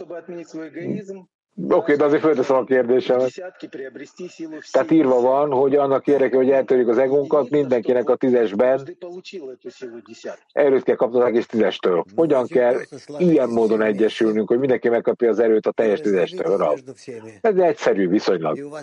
Oké, 1.62 1.74
okay, 1.74 1.96
de 1.96 2.04
azért 2.04 2.22
fölteszem 2.22 2.56
a 2.56 2.64
kérdésemet. 2.64 3.32
Tehát 4.70 4.90
írva 4.90 5.20
van, 5.20 5.50
hogy 5.50 5.76
annak 5.76 6.06
érdeke, 6.06 6.36
hogy 6.36 6.50
eltörjük 6.50 6.88
az 6.88 6.98
egónkat, 6.98 7.50
mindenkinek 7.50 8.08
a 8.08 8.16
tízesben 8.16 8.96
erőt 10.52 10.82
kell 10.82 10.96
kapnunk 10.96 11.36
és 11.36 11.46
tízestől. 11.46 12.04
Hogyan 12.14 12.46
kell 12.46 12.80
ilyen 13.18 13.48
módon 13.48 13.82
egyesülnünk, 13.82 14.48
hogy 14.48 14.58
mindenki 14.58 14.88
megkapja 14.88 15.28
az 15.28 15.38
erőt 15.38 15.66
a 15.66 15.72
teljes 15.72 16.00
tízestől? 16.00 16.56
Rab. 16.56 16.78
Ez 17.40 17.56
egyszerű 17.56 18.08
viszonylag. 18.08 18.80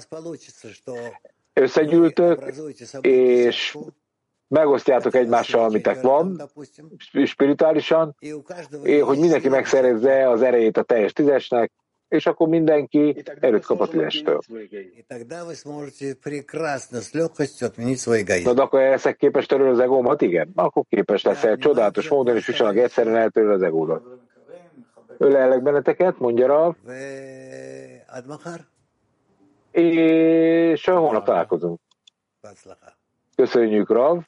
Összegyűltök, 1.53 2.53
és 3.01 3.77
megosztjátok 4.47 5.15
egymással, 5.15 5.63
amitek 5.63 6.01
van, 6.01 6.41
spirituálisan, 7.25 8.15
hogy 9.01 9.19
mindenki 9.19 9.49
megszerezze 9.49 10.29
az 10.29 10.41
erejét 10.41 10.77
a 10.77 10.83
teljes 10.83 11.13
tízesnek, 11.13 11.71
és 12.07 12.25
akkor 12.25 12.47
mindenki 12.47 13.23
erőt 13.39 13.65
kap 13.65 13.79
a 13.79 13.87
tízestől. 13.87 14.39
Na, 18.43 18.53
de 18.53 18.61
akkor 18.61 18.79
leszek 18.79 19.17
képes 19.17 19.45
törölni 19.45 19.71
az 19.71 19.79
egómat? 19.79 20.21
Igen. 20.21 20.51
Akkor 20.55 20.83
képes 20.89 21.23
leszel 21.23 21.57
csodálatos 21.57 22.09
módon, 22.09 22.35
és 22.35 22.45
viszonylag 22.45 22.77
egyszerűen 22.77 23.15
eltöröl 23.15 23.51
az 23.51 23.61
egódat. 23.61 24.03
Ölellek 25.17 25.61
benneteket, 25.61 26.19
mondja 26.19 26.47
Rav. 26.47 26.75
És 29.71 30.85
holnap 30.85 31.25
találkozunk. 31.25 31.79
Köszönjük, 33.37 33.89
Rav. 33.89 34.19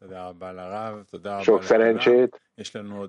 Sok 1.41 1.63
szerencsét. 1.63 2.41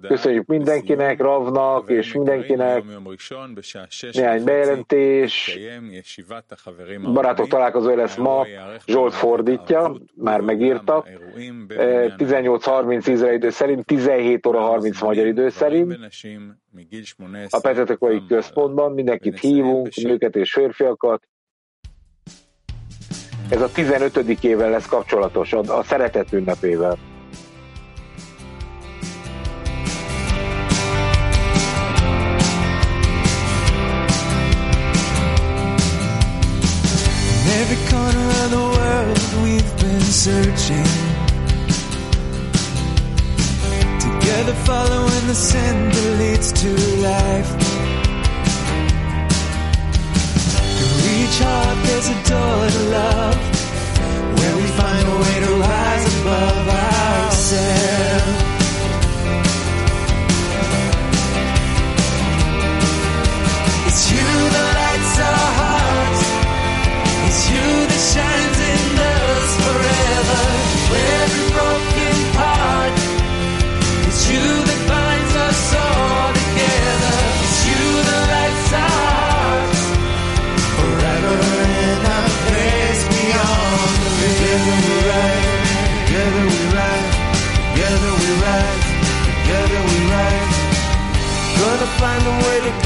Köszönjük 0.09 0.47
mindenkinek, 0.47 1.21
Ravnak 1.21 1.91
és 1.91 2.13
mindenkinek. 2.13 2.85
Néhány 4.13 4.45
bejelentés. 4.45 5.59
Barátok 7.13 7.47
találkozója 7.47 7.97
lesz 7.97 8.17
ma. 8.17 8.47
Zsolt 8.87 9.15
fordítja, 9.15 9.97
már 10.15 10.41
megírtak. 10.41 11.09
18.30 11.37 13.07
izraeli 13.07 13.37
idő 13.37 13.51
szerint, 13.51 13.85
17 13.87 14.47
óra 14.47 14.61
30 14.61 15.01
magyar 15.01 15.27
idő 15.27 15.49
szerint. 15.49 15.99
A 17.51 17.61
Petetekai 17.61 18.27
központban 18.27 18.93
mindenkit 18.93 19.39
hívunk, 19.41 19.95
nőket 19.95 20.37
és 20.37 20.53
férfiakat. 20.53 21.29
Ez 23.51 23.61
a 23.61 23.69
15. 23.69 24.17
éven 24.41 24.71
lesz 24.71 24.87
kapcsolatos, 24.87 25.53
a, 25.53 25.79
a 25.79 25.83
szeretet 25.83 26.33
ünnepével. 26.33 26.99
Together 44.01 44.55
following 44.65 45.27
the 45.27 45.35
sin 45.35 45.89
that 45.89 46.19
leads 46.19 46.53
to 46.53 46.69
life 47.03 47.70
each 51.31 51.39
heart 51.41 51.79
there's 51.87 52.09
a 52.09 52.15
door 52.29 52.71
to 52.77 52.83
love. 52.91 53.37
Where 54.39 54.57
we 54.57 54.67
find 54.81 55.09
a 55.09 55.17
way 55.23 55.37
to 55.47 55.53
rise 55.55 56.21
above 56.21 56.69
ourselves 56.69 58.50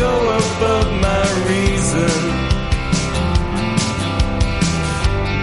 go 0.05 0.15
above 0.41 0.91
my 1.09 1.25
reason 1.51 2.45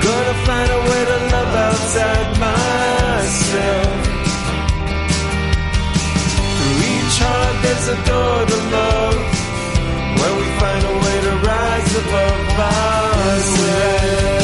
Gonna 0.06 0.36
find 0.48 0.70
a 0.80 0.82
way 0.90 1.02
to 1.12 1.18
love 1.34 1.54
outside 1.68 2.30
myself. 2.48 3.92
Through 6.56 6.78
each 6.94 7.18
heart 7.24 7.56
there's 7.64 7.88
a 7.96 7.98
door 8.10 8.40
to 8.52 8.60
love, 8.78 9.20
where 10.18 10.36
we 10.40 10.48
find 10.62 10.84
a 10.94 10.96
way 11.04 11.18
to 11.28 11.34
rise 11.50 11.92
above 12.04 12.46
ourselves. 12.74 14.41